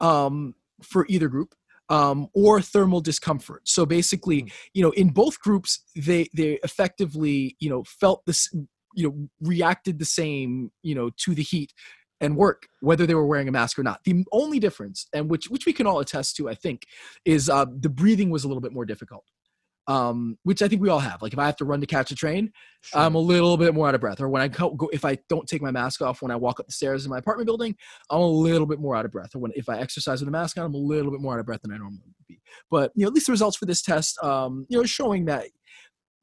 um, 0.00 0.54
for 0.82 1.06
either 1.08 1.28
group 1.28 1.54
um, 1.88 2.28
or 2.34 2.60
thermal 2.60 3.00
discomfort. 3.00 3.68
So 3.68 3.86
basically, 3.86 4.42
Mm. 4.42 4.52
you 4.74 4.82
know, 4.82 4.90
in 4.90 5.08
both 5.10 5.40
groups, 5.40 5.80
they 5.96 6.28
they 6.34 6.58
effectively, 6.62 7.56
you 7.60 7.70
know, 7.70 7.82
felt 7.84 8.24
this, 8.26 8.48
you 8.94 9.08
know, 9.08 9.28
reacted 9.40 9.98
the 9.98 10.04
same, 10.04 10.70
you 10.82 10.94
know, 10.94 11.10
to 11.24 11.34
the 11.34 11.42
heat 11.42 11.72
and 12.20 12.36
work, 12.36 12.68
whether 12.80 13.06
they 13.06 13.14
were 13.14 13.26
wearing 13.26 13.48
a 13.48 13.52
mask 13.52 13.78
or 13.78 13.82
not. 13.84 14.02
The 14.04 14.24
only 14.32 14.58
difference, 14.58 15.06
and 15.12 15.30
which 15.30 15.46
which 15.50 15.66
we 15.66 15.72
can 15.72 15.86
all 15.86 16.00
attest 16.00 16.36
to, 16.36 16.48
I 16.48 16.54
think, 16.54 16.86
is 17.24 17.48
uh, 17.48 17.66
the 17.80 17.88
breathing 17.88 18.30
was 18.30 18.44
a 18.44 18.48
little 18.48 18.60
bit 18.60 18.72
more 18.72 18.84
difficult. 18.84 19.24
Um, 19.88 20.36
which 20.42 20.60
I 20.60 20.68
think 20.68 20.82
we 20.82 20.90
all 20.90 20.98
have. 21.00 21.22
Like 21.22 21.32
if 21.32 21.38
I 21.38 21.46
have 21.46 21.56
to 21.56 21.64
run 21.64 21.80
to 21.80 21.86
catch 21.86 22.10
a 22.10 22.14
train, 22.14 22.52
Sure. 22.82 23.00
I'm 23.00 23.16
a 23.16 23.18
little 23.18 23.56
bit 23.56 23.74
more 23.74 23.88
out 23.88 23.94
of 23.94 24.00
breath. 24.00 24.20
Or 24.20 24.28
when 24.28 24.40
I 24.40 24.48
go, 24.48 24.70
go, 24.70 24.88
if 24.92 25.04
I 25.04 25.18
don't 25.28 25.48
take 25.48 25.60
my 25.60 25.70
mask 25.70 26.00
off 26.00 26.22
when 26.22 26.30
I 26.30 26.36
walk 26.36 26.60
up 26.60 26.66
the 26.66 26.72
stairs 26.72 27.04
in 27.04 27.10
my 27.10 27.18
apartment 27.18 27.46
building, 27.46 27.74
I'm 28.08 28.20
a 28.20 28.26
little 28.26 28.66
bit 28.66 28.78
more 28.80 28.94
out 28.94 29.04
of 29.04 29.10
breath. 29.10 29.34
Or 29.34 29.40
when 29.40 29.52
if 29.56 29.68
I 29.68 29.78
exercise 29.78 30.20
with 30.20 30.28
a 30.28 30.32
mask 30.32 30.58
on, 30.58 30.64
I'm 30.64 30.74
a 30.74 30.78
little 30.78 31.10
bit 31.10 31.20
more 31.20 31.34
out 31.34 31.40
of 31.40 31.46
breath 31.46 31.62
than 31.62 31.72
I 31.72 31.78
normally 31.78 32.02
would 32.04 32.26
be. 32.28 32.40
But 32.70 32.92
you 32.94 33.02
know, 33.02 33.08
at 33.08 33.14
least 33.14 33.26
the 33.26 33.32
results 33.32 33.56
for 33.56 33.66
this 33.66 33.82
test, 33.82 34.22
um, 34.22 34.66
you 34.68 34.78
know, 34.78 34.84
showing 34.84 35.24
that, 35.24 35.46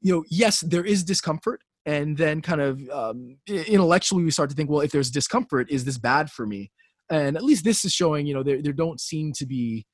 you 0.02 0.14
know, 0.14 0.24
yes, 0.30 0.62
there 0.62 0.86
is 0.86 1.04
discomfort, 1.04 1.62
and 1.86 2.18
then 2.18 2.42
kind 2.42 2.62
of 2.62 2.82
um, 2.90 3.38
intellectually 3.48 4.24
we 4.24 4.32
start 4.32 4.50
to 4.50 4.56
think, 4.56 4.70
well, 4.70 4.82
if 4.82 4.92
there's 4.92 5.12
discomfort, 5.12 5.70
is 5.70 5.84
this 5.86 5.98
bad 5.98 6.32
for 6.32 6.46
me? 6.48 6.72
And 7.10 7.36
at 7.36 7.44
least 7.44 7.64
this 7.64 7.84
is 7.86 7.92
showing, 7.92 8.26
you 8.26 8.34
know, 8.34 8.44
there 8.44 8.62
there 8.62 8.74
don't 8.74 9.00
seem 9.02 9.34
to 9.34 9.46
be 9.46 9.86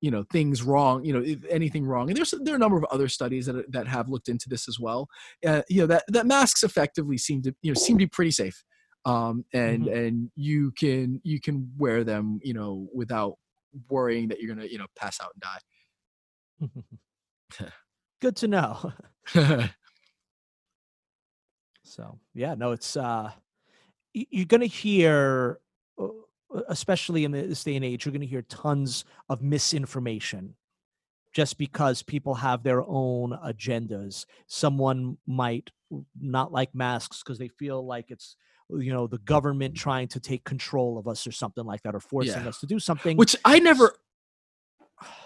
you 0.00 0.10
know 0.10 0.24
things 0.32 0.62
wrong 0.62 1.04
you 1.04 1.12
know 1.12 1.20
if 1.20 1.44
anything 1.48 1.84
wrong 1.84 2.08
and 2.08 2.16
there's 2.16 2.32
there 2.42 2.54
are 2.54 2.56
a 2.56 2.60
number 2.60 2.78
of 2.78 2.84
other 2.90 3.08
studies 3.08 3.46
that 3.46 3.70
that 3.70 3.86
have 3.86 4.08
looked 4.08 4.28
into 4.28 4.48
this 4.48 4.68
as 4.68 4.78
well 4.80 5.08
uh, 5.46 5.62
you 5.68 5.80
know 5.80 5.86
that 5.86 6.04
that 6.08 6.26
masks 6.26 6.62
effectively 6.62 7.18
seem 7.18 7.42
to 7.42 7.54
you 7.62 7.70
know 7.70 7.78
seem 7.78 7.96
to 7.96 8.04
be 8.04 8.08
pretty 8.08 8.30
safe 8.30 8.64
um 9.04 9.44
and 9.52 9.86
and 9.88 10.30
you 10.36 10.72
can 10.72 11.20
you 11.24 11.40
can 11.40 11.70
wear 11.78 12.04
them 12.04 12.38
you 12.42 12.52
know 12.52 12.88
without 12.94 13.36
worrying 13.88 14.28
that 14.28 14.40
you're 14.40 14.54
gonna 14.54 14.66
you 14.66 14.78
know 14.78 14.86
pass 14.96 15.18
out 15.20 15.32
and 16.60 16.70
die. 17.60 17.66
Good 18.20 18.36
to 18.36 18.48
know. 18.48 18.92
So 21.82 22.20
yeah, 22.34 22.54
no, 22.54 22.70
it's 22.70 22.96
uh, 22.96 23.32
you're 24.12 24.44
gonna 24.44 24.66
hear, 24.66 25.58
uh, 25.98 26.06
especially 26.68 27.24
in 27.24 27.32
this 27.32 27.64
day 27.64 27.76
and 27.76 27.84
age, 27.84 28.04
you're 28.04 28.12
gonna 28.12 28.24
hear 28.24 28.42
tons 28.42 29.04
of 29.28 29.42
misinformation, 29.42 30.54
just 31.32 31.58
because 31.58 32.02
people 32.02 32.34
have 32.34 32.62
their 32.62 32.82
own 32.86 33.30
agendas. 33.44 34.26
Someone 34.46 35.16
might 35.26 35.70
not 36.20 36.52
like 36.52 36.74
masks 36.74 37.22
because 37.22 37.38
they 37.38 37.48
feel 37.48 37.84
like 37.86 38.06
it's 38.10 38.36
you 38.70 38.92
know 38.92 39.06
the 39.08 39.18
government 39.18 39.74
trying 39.74 40.06
to 40.06 40.20
take 40.20 40.44
control 40.44 40.96
of 40.98 41.08
us 41.08 41.26
or 41.26 41.32
something 41.32 41.64
like 41.64 41.82
that, 41.82 41.94
or 41.94 42.00
forcing 42.00 42.42
Yeah. 42.42 42.48
us 42.48 42.60
to 42.60 42.66
do 42.66 42.78
something. 42.78 43.16
which 43.16 43.34
i 43.44 43.58
never 43.58 43.94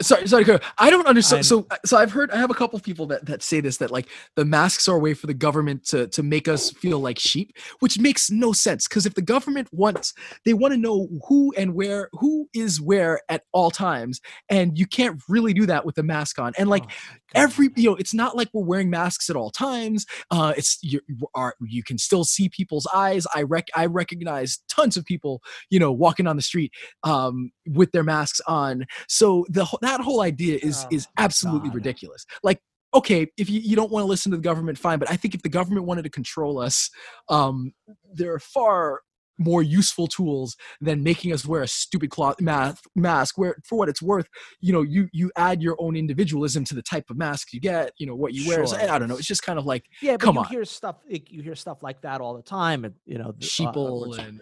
sorry 0.01 0.27
sorry 0.27 0.45
i 0.79 0.91
don't 0.91 1.07
understand 1.07 1.39
I'm- 1.39 1.43
so 1.45 1.67
so 1.85 1.97
i've 1.97 2.13
heard 2.13 2.31
i 2.31 2.37
have 2.37 2.51
a 2.51 2.55
couple 2.55 2.79
people 2.81 3.07
that 3.07 3.27
that 3.27 3.43
say 3.43 3.61
this 3.61 3.79
that 3.79 3.91
like 3.91 4.09
the 4.37 4.45
masks 4.45 4.89
are 4.89 4.97
a 4.97 4.99
way 4.99 5.15
for 5.15 5.27
the 5.27 5.35
government 5.35 5.85
to 5.89 6.07
to 6.09 6.23
make 6.23 6.49
us 6.49 6.71
feel 6.71 7.01
like 7.01 7.19
sheep 7.19 7.57
which 7.81 7.99
makes 7.99 8.31
no 8.31 8.53
sense 8.53 8.87
because 8.89 9.07
if 9.07 9.15
the 9.15 9.23
government 9.23 9.69
wants 9.73 10.15
they 10.45 10.55
want 10.55 10.73
to 10.73 10.79
know 10.79 11.09
who 11.29 11.53
and 11.57 11.75
where 11.75 12.09
who 12.13 12.49
is 12.55 12.81
where 12.81 13.21
at 13.29 13.43
all 13.53 13.71
times 13.71 14.21
and 14.49 14.79
you 14.79 14.87
can't 14.87 15.21
really 15.29 15.53
do 15.53 15.67
that 15.67 15.85
with 15.85 15.95
the 15.95 16.03
mask 16.03 16.39
on 16.39 16.53
and 16.59 16.69
like 16.69 16.85
Oh 16.85 16.89
every 17.35 17.69
you 17.77 17.91
know 17.91 17.97
it's 17.97 18.15
not 18.15 18.37
like 18.37 18.49
we're 18.53 18.65
wearing 18.65 18.89
masks 18.89 19.29
at 19.29 19.37
all 19.37 19.51
times 19.51 20.07
uh 20.31 20.53
it's 20.57 20.79
you 20.83 21.01
are 21.35 21.55
you 21.61 21.83
can 21.83 21.99
still 21.99 22.25
see 22.25 22.49
people's 22.49 22.87
eyes 22.95 23.27
i 23.35 23.43
rec 23.43 23.67
i 23.75 23.87
recognize 23.87 24.59
tons 24.69 24.97
of 24.97 25.05
people 25.05 25.43
you 25.71 25.79
know 25.79 25.93
walking 25.93 26.27
on 26.27 26.37
the 26.37 26.43
street 26.43 26.73
um 27.03 27.51
with 27.67 27.91
their 27.93 28.05
masks 28.05 28.41
on 28.47 28.87
so 29.09 29.45
the 29.49 29.64
that 29.83 30.01
whole 30.01 30.21
idea 30.21 30.59
is 30.63 30.87
is 30.91 31.07
Oh 31.09 31.13
my 31.19 31.25
absolutely 31.25 31.69
God. 31.71 31.75
ridiculous 31.77 32.25
like 32.43 32.61
okay 32.95 33.27
if 33.37 33.51
you, 33.51 33.61
you 33.61 33.75
don't 33.77 33.91
want 33.91 34.03
to 34.05 34.09
listen 34.09 34.31
to 34.33 34.37
the 34.39 34.43
government 34.43 34.79
fine 34.79 34.99
but 34.99 35.11
i 35.11 35.17
think 35.17 35.35
if 35.35 35.43
the 35.43 35.49
government 35.49 35.87
wanted 35.87 36.03
to 36.03 36.11
control 36.11 36.59
us 36.59 36.91
um 37.29 37.73
there 38.13 38.33
are 38.33 38.39
far 38.39 39.01
more 39.37 39.65
useful 39.65 40.07
tools 40.07 40.57
than 40.81 41.03
making 41.03 41.33
us 41.33 41.45
wear 41.45 41.63
a 41.63 41.67
stupid 41.67 42.09
cloth 42.09 42.41
mask 42.41 42.85
mask 42.95 43.37
where 43.37 43.57
for 43.65 43.77
what 43.77 43.89
it's 43.89 44.01
worth 44.01 44.29
you 44.61 44.73
know 44.73 44.83
you 44.83 45.09
you 45.13 45.29
add 45.37 45.61
your 45.61 45.75
own 45.81 45.97
individualism 45.97 46.63
to 46.65 46.73
the 46.73 46.83
type 46.83 47.11
of 47.11 47.17
mask 47.17 47.53
you 47.53 47.59
get 47.61 47.91
you 47.99 48.07
know 48.07 48.15
what 48.15 48.33
you 48.33 48.47
wear 48.47 48.65
so 48.65 48.77
i 48.77 48.97
don't 48.97 49.09
know 49.09 49.17
it's 49.17 49.27
just 49.27 49.43
kind 49.43 49.59
of 49.59 49.67
like 49.67 49.85
Yeah, 50.01 50.13
but 50.13 50.21
Come 50.21 50.37
you 50.37 50.41
on. 50.43 50.47
hear 50.47 50.65
stuff. 50.65 50.97
You 51.09 51.43
hear 51.43 51.57
stuff 51.57 51.83
like 51.83 52.01
that 52.03 52.21
all 52.21 52.35
the 52.37 52.43
time, 52.43 52.85
and 52.85 52.95
you 53.07 53.19
know, 53.19 53.33
the- 53.33 53.45
uh, 53.45 53.49
sheeple 53.49 54.07
what's- 54.07 54.19
and 54.23 54.41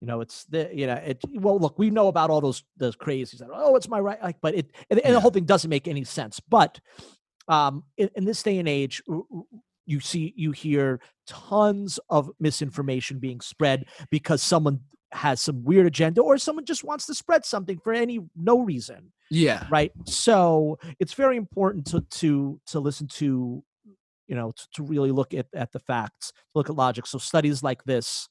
you 0.00 0.06
know, 0.06 0.20
it's 0.20 0.44
the 0.44 0.70
you 0.72 0.86
know, 0.86 0.94
it. 0.94 1.20
Well, 1.32 1.58
look, 1.58 1.78
we 1.78 1.90
know 1.90 2.08
about 2.08 2.30
all 2.30 2.40
those 2.40 2.64
those 2.76 2.96
crazies 2.96 3.38
that 3.38 3.48
oh, 3.52 3.76
it's 3.76 3.88
my 3.88 4.00
right, 4.00 4.22
like, 4.22 4.36
but 4.40 4.54
it 4.54 4.70
and, 4.88 4.98
and 5.00 5.08
Yeah. 5.08 5.12
the 5.12 5.20
whole 5.20 5.30
thing 5.30 5.44
doesn't 5.44 5.70
make 5.70 5.88
any 5.88 6.04
sense. 6.04 6.40
But 6.40 6.80
um, 7.48 7.84
in, 7.96 8.10
in 8.14 8.24
this 8.24 8.42
day 8.42 8.58
and 8.58 8.68
age, 8.68 9.02
you 9.86 10.00
see, 10.00 10.32
you 10.36 10.52
hear 10.52 11.00
tons 11.26 11.98
of 12.08 12.30
misinformation 12.40 13.18
being 13.18 13.40
spread 13.40 13.86
because 14.10 14.42
someone 14.42 14.80
has 15.12 15.40
some 15.40 15.64
weird 15.64 15.86
agenda 15.86 16.22
or 16.22 16.38
someone 16.38 16.64
just 16.64 16.84
wants 16.84 17.04
to 17.06 17.14
spread 17.14 17.44
something 17.44 17.78
for 17.80 17.92
any 17.92 18.20
no 18.36 18.60
reason 18.60 19.12
yeah 19.28 19.66
right 19.68 19.90
so 20.06 20.78
it's 21.00 21.14
very 21.14 21.36
important 21.36 21.84
to 21.84 22.00
to 22.10 22.60
to 22.64 22.78
listen 22.78 23.08
to 23.08 23.60
you 24.28 24.36
know 24.36 24.52
to, 24.52 24.68
to 24.72 24.84
really 24.84 25.10
look 25.10 25.34
at 25.34 25.46
at 25.52 25.72
the 25.72 25.80
facts 25.80 26.32
look 26.54 26.70
at 26.70 26.76
logic 26.76 27.06
so 27.08 27.18
studies 27.18 27.60
like 27.60 27.82
this 27.82 28.28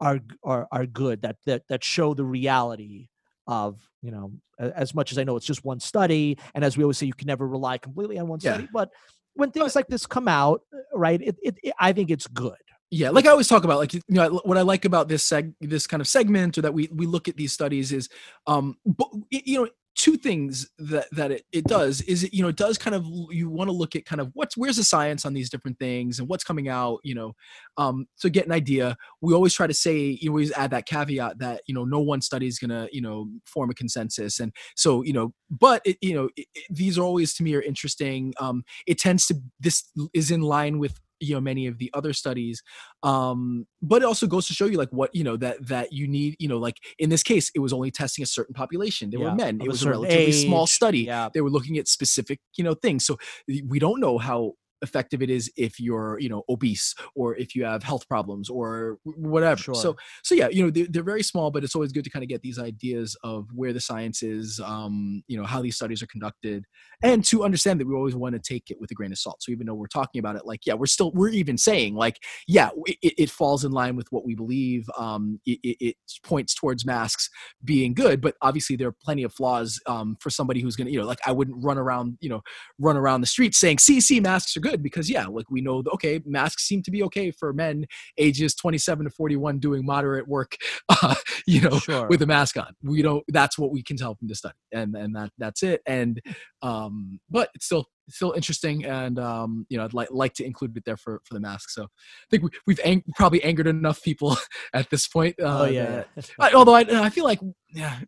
are 0.00 0.20
are 0.44 0.66
are 0.70 0.86
good 0.86 1.22
that 1.22 1.36
that 1.46 1.62
that 1.68 1.82
show 1.82 2.14
the 2.14 2.24
reality 2.24 3.08
of 3.46 3.78
you 4.02 4.10
know 4.10 4.32
as 4.58 4.94
much 4.94 5.12
as 5.12 5.18
i 5.18 5.24
know 5.24 5.36
it's 5.36 5.46
just 5.46 5.64
one 5.64 5.80
study 5.80 6.36
and 6.54 6.64
as 6.64 6.76
we 6.76 6.84
always 6.84 6.98
say 6.98 7.06
you 7.06 7.14
can 7.14 7.26
never 7.26 7.46
rely 7.46 7.78
completely 7.78 8.18
on 8.18 8.28
one 8.28 8.38
Yeah. 8.42 8.54
study 8.54 8.68
but 8.72 8.90
when 9.34 9.50
things 9.50 9.76
like 9.76 9.86
this 9.88 10.06
come 10.06 10.28
out 10.28 10.62
uh, 10.74 10.78
right 10.98 11.20
it, 11.20 11.36
it, 11.42 11.56
it 11.62 11.74
i 11.78 11.92
think 11.92 12.10
it's 12.10 12.26
good 12.26 12.56
yeah 12.90 13.10
like 13.10 13.26
i 13.26 13.30
always 13.30 13.48
talk 13.48 13.64
about 13.64 13.78
like 13.78 13.94
you 13.94 14.00
know 14.08 14.40
what 14.44 14.58
i 14.58 14.62
like 14.62 14.84
about 14.84 15.08
this 15.08 15.28
seg 15.28 15.54
this 15.60 15.86
kind 15.86 16.00
of 16.00 16.06
segment 16.08 16.58
or 16.58 16.62
that 16.62 16.74
we 16.74 16.88
we 16.92 17.06
look 17.06 17.28
at 17.28 17.36
these 17.36 17.52
studies 17.52 17.92
is 17.92 18.08
um 18.46 18.76
but 18.84 19.08
you 19.30 19.62
know 19.64 19.68
two 19.96 20.16
things 20.16 20.68
that 20.78 21.06
that 21.10 21.32
it, 21.32 21.42
it 21.52 21.64
does 21.64 22.02
is 22.02 22.24
it 22.24 22.34
you 22.34 22.42
know 22.42 22.48
it 22.48 22.56
does 22.56 22.76
kind 22.76 22.94
of 22.94 23.04
you 23.30 23.48
want 23.48 23.68
to 23.68 23.72
look 23.72 23.96
at 23.96 24.04
kind 24.04 24.20
of 24.20 24.30
what's 24.34 24.56
where's 24.56 24.76
the 24.76 24.84
science 24.84 25.24
on 25.24 25.32
these 25.32 25.48
different 25.48 25.78
things 25.78 26.18
and 26.18 26.28
what's 26.28 26.44
coming 26.44 26.68
out 26.68 27.00
you 27.02 27.14
know 27.14 27.32
um 27.78 28.06
so 28.14 28.28
get 28.28 28.46
an 28.46 28.52
idea. 28.52 28.96
We 29.22 29.32
always 29.34 29.54
try 29.54 29.66
to 29.66 29.74
say 29.74 30.18
you 30.20 30.30
always 30.30 30.52
add 30.52 30.70
that 30.72 30.86
caveat 30.86 31.38
that 31.38 31.62
you 31.66 31.74
know 31.74 31.84
no 31.84 32.00
one 32.00 32.20
study 32.20 32.46
is 32.46 32.58
gonna 32.58 32.88
you 32.92 33.00
know 33.00 33.28
form 33.46 33.70
a 33.70 33.74
consensus. 33.74 34.38
And 34.38 34.52
so 34.74 35.02
you 35.02 35.12
know 35.12 35.32
but 35.50 35.82
it, 35.84 35.96
you 36.02 36.14
know 36.14 36.28
it, 36.36 36.46
these 36.70 36.98
are 36.98 37.02
always 37.02 37.34
to 37.34 37.42
me 37.42 37.54
are 37.54 37.62
interesting. 37.62 38.34
Um 38.38 38.64
it 38.86 38.98
tends 38.98 39.26
to 39.26 39.36
this 39.60 39.84
is 40.12 40.30
in 40.30 40.42
line 40.42 40.78
with 40.78 41.00
you 41.20 41.34
know 41.34 41.40
many 41.40 41.66
of 41.66 41.78
the 41.78 41.90
other 41.94 42.12
studies 42.12 42.62
um 43.02 43.66
but 43.82 44.02
it 44.02 44.04
also 44.04 44.26
goes 44.26 44.46
to 44.46 44.52
show 44.52 44.66
you 44.66 44.76
like 44.78 44.90
what 44.90 45.14
you 45.14 45.24
know 45.24 45.36
that 45.36 45.64
that 45.66 45.92
you 45.92 46.06
need 46.06 46.36
you 46.38 46.48
know 46.48 46.58
like 46.58 46.76
in 46.98 47.10
this 47.10 47.22
case 47.22 47.50
it 47.54 47.60
was 47.60 47.72
only 47.72 47.90
testing 47.90 48.22
a 48.22 48.26
certain 48.26 48.54
population. 48.54 49.10
They 49.10 49.16
Yeah, 49.16 49.24
were 49.30 49.30
men 49.30 49.60
it 49.62 49.68
was 49.68 49.82
a 49.82 49.86
relatively 49.86 50.32
small 50.32 50.66
study. 50.66 51.00
Yeah. 51.00 51.28
They 51.32 51.40
were 51.40 51.50
looking 51.50 51.78
at 51.78 51.88
specific 51.88 52.40
you 52.56 52.64
know 52.64 52.74
things. 52.74 53.06
So 53.06 53.16
we 53.48 53.78
don't 53.78 54.00
know 54.00 54.18
how 54.18 54.52
effective 54.82 55.22
it 55.22 55.30
is 55.30 55.50
if 55.56 55.80
you're 55.80 56.18
you 56.20 56.28
know 56.28 56.42
obese 56.48 56.94
or 57.14 57.36
if 57.36 57.54
you 57.54 57.64
have 57.64 57.82
health 57.82 58.06
problems 58.08 58.50
or 58.50 58.98
whatever 59.04 59.56
Sure. 59.60 59.74
so 59.74 59.96
so 60.22 60.34
yeah 60.34 60.48
you 60.48 60.62
know 60.62 60.70
they're, 60.70 60.86
they're 60.88 61.02
very 61.02 61.22
small 61.22 61.50
but 61.50 61.64
it's 61.64 61.74
always 61.74 61.92
good 61.92 62.04
to 62.04 62.10
kind 62.10 62.22
of 62.22 62.28
get 62.28 62.42
these 62.42 62.58
ideas 62.58 63.16
of 63.22 63.46
where 63.54 63.72
the 63.72 63.80
science 63.80 64.22
is 64.22 64.60
um 64.64 65.22
you 65.28 65.36
know 65.38 65.44
how 65.44 65.62
these 65.62 65.76
studies 65.76 66.02
are 66.02 66.06
conducted 66.06 66.64
and 67.02 67.24
to 67.24 67.44
understand 67.44 67.80
that 67.80 67.86
we 67.86 67.94
always 67.94 68.14
want 68.14 68.34
to 68.34 68.40
take 68.40 68.70
it 68.70 68.76
with 68.80 68.90
a 68.90 68.94
grain 68.94 69.12
of 69.12 69.18
salt 69.18 69.42
so 69.42 69.50
even 69.50 69.66
though 69.66 69.74
we're 69.74 69.86
talking 69.86 70.18
about 70.18 70.36
it 70.36 70.42
like 70.44 70.60
yeah 70.66 70.74
we're 70.74 70.86
still 70.86 71.10
we're 71.12 71.28
even 71.28 71.56
saying 71.56 71.94
like 71.94 72.18
yeah 72.46 72.70
it, 72.86 73.14
it 73.18 73.30
falls 73.30 73.64
in 73.64 73.72
line 73.72 73.96
with 73.96 74.06
what 74.10 74.24
we 74.24 74.34
believe 74.34 74.88
um 74.98 75.40
it, 75.46 75.58
it, 75.62 75.96
points 76.22 76.54
towards 76.54 76.84
masks 76.84 77.28
being 77.64 77.94
good 77.94 78.20
but 78.20 78.34
obviously 78.42 78.76
there 78.76 78.88
are 78.88 78.96
plenty 79.02 79.22
of 79.22 79.32
flaws 79.32 79.80
um 79.86 80.16
for 80.20 80.30
somebody 80.30 80.60
who's 80.60 80.76
gonna 80.76 80.90
you 80.90 80.98
know 80.98 81.06
like 81.06 81.18
i 81.26 81.32
wouldn't 81.32 81.62
run 81.64 81.78
around 81.78 82.16
you 82.20 82.28
know 82.28 82.40
run 82.78 82.96
around 82.96 83.20
the 83.20 83.26
streets 83.26 83.58
saying 83.58 83.78
see 83.78 84.00
see 84.00 84.20
masks 84.20 84.56
are 84.56 84.60
good 84.66 84.82
because 84.82 85.08
yeah 85.10 85.26
like 85.26 85.50
we 85.50 85.60
know 85.60 85.82
okay 85.92 86.20
masks 86.26 86.66
seem 86.66 86.82
to 86.82 86.90
be 86.90 87.02
okay 87.02 87.30
for 87.30 87.52
men 87.52 87.84
ages 88.18 88.54
27 88.54 89.04
to 89.04 89.10
41 89.10 89.58
doing 89.58 89.84
moderate 89.84 90.26
work 90.28 90.56
uh, 90.88 91.14
you 91.46 91.60
know 91.60 91.78
sure. 91.78 92.06
with 92.08 92.22
a 92.22 92.26
mask 92.26 92.56
on. 92.56 92.72
We 92.82 93.02
don't 93.02 93.24
that's 93.28 93.58
what 93.58 93.70
we 93.70 93.82
can 93.82 93.96
tell 93.96 94.14
from 94.14 94.28
the 94.28 94.34
study 94.34 94.54
and 94.72 94.96
and 94.96 95.14
that 95.16 95.30
that's 95.38 95.62
it 95.62 95.80
and 95.86 96.20
um 96.62 97.20
but 97.30 97.50
it's 97.54 97.66
still 97.66 97.86
still 98.08 98.32
interesting 98.32 98.84
and 98.84 99.18
um 99.18 99.66
you 99.68 99.76
know 99.76 99.84
i'd 99.84 99.92
like 99.94 100.08
like 100.12 100.32
to 100.34 100.44
include 100.44 100.76
it 100.76 100.84
there 100.84 100.96
for 100.96 101.20
for 101.24 101.34
the 101.34 101.40
mask 101.40 101.70
so 101.70 101.82
i 101.84 101.86
think 102.30 102.42
we, 102.44 102.50
we've 102.66 102.80
ang- 102.84 103.02
probably 103.16 103.42
angered 103.42 103.66
enough 103.66 104.00
people 104.02 104.36
at 104.74 104.88
this 104.90 105.08
point 105.08 105.34
uh, 105.40 105.62
oh 105.62 105.64
yeah, 105.64 106.04
that- 106.14 106.30
I, 106.38 106.52
although 106.52 106.74
I, 106.74 106.84
I 107.06 107.10
feel 107.10 107.24
like 107.24 107.40
yeah 107.70 107.98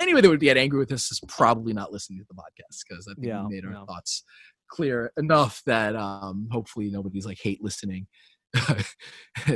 anybody 0.00 0.22
that 0.22 0.30
would 0.30 0.40
get 0.40 0.56
angry 0.56 0.78
with 0.78 0.88
this 0.88 1.10
is 1.10 1.20
probably 1.28 1.72
not 1.72 1.92
listening 1.92 2.18
to 2.20 2.24
the 2.28 2.34
podcast 2.34 2.78
because 2.88 3.08
i 3.08 3.14
think 3.14 3.26
Yeah, 3.26 3.44
we 3.46 3.54
made 3.56 3.64
our 3.64 3.72
yeah. 3.72 3.84
thoughts 3.84 4.24
clear 4.72 5.12
enough 5.18 5.62
that 5.66 5.94
um 5.94 6.48
hopefully 6.50 6.88
nobody's 6.90 7.26
like 7.26 7.38
hate 7.40 7.62
listening 7.62 8.06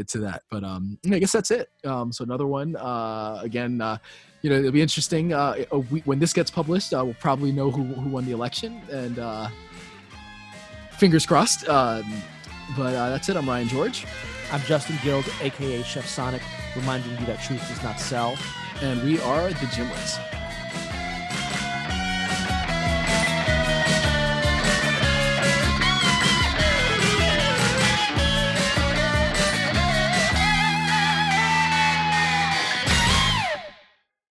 to 0.06 0.18
that. 0.18 0.42
But 0.50 0.64
um, 0.64 0.98
I 1.12 1.18
guess 1.18 1.32
that's 1.32 1.50
it. 1.50 1.68
Um, 1.84 2.12
so 2.12 2.24
another 2.24 2.46
one. 2.46 2.76
Uh, 2.76 3.40
again, 3.42 3.80
uh, 3.80 3.98
you 4.42 4.48
know, 4.50 4.56
it'll 4.56 4.72
be 4.72 4.80
interesting. 4.80 5.32
Uh, 5.34 5.54
when 6.04 6.18
this 6.18 6.32
gets 6.32 6.50
published, 6.50 6.94
uh, 6.94 7.02
we'll 7.04 7.14
probably 7.14 7.52
know 7.52 7.70
who 7.70 7.84
who 7.84 8.08
won 8.08 8.24
the 8.24 8.32
election, 8.32 8.80
and 8.90 9.18
uh, 9.18 9.48
fingers 10.92 11.26
crossed. 11.26 11.68
Um, 11.68 12.04
but 12.76 12.94
uh, 12.94 13.10
that's 13.10 13.28
it. 13.28 13.36
I'm 13.36 13.48
Ryan 13.48 13.68
George, 13.68 14.06
I'm 14.50 14.62
Justin 14.62 14.98
Guild, 15.04 15.24
aka 15.42 15.82
Chef 15.82 16.06
Sonic, 16.06 16.42
reminding 16.74 17.10
you 17.20 17.26
that 17.26 17.42
truth 17.42 17.60
does 17.68 17.82
not 17.82 18.00
sell. 18.00 18.34
and 18.82 19.02
we 19.04 19.20
are 19.20 19.48
the 19.48 19.66
Gym 19.74 19.88
Wits. 19.90 20.18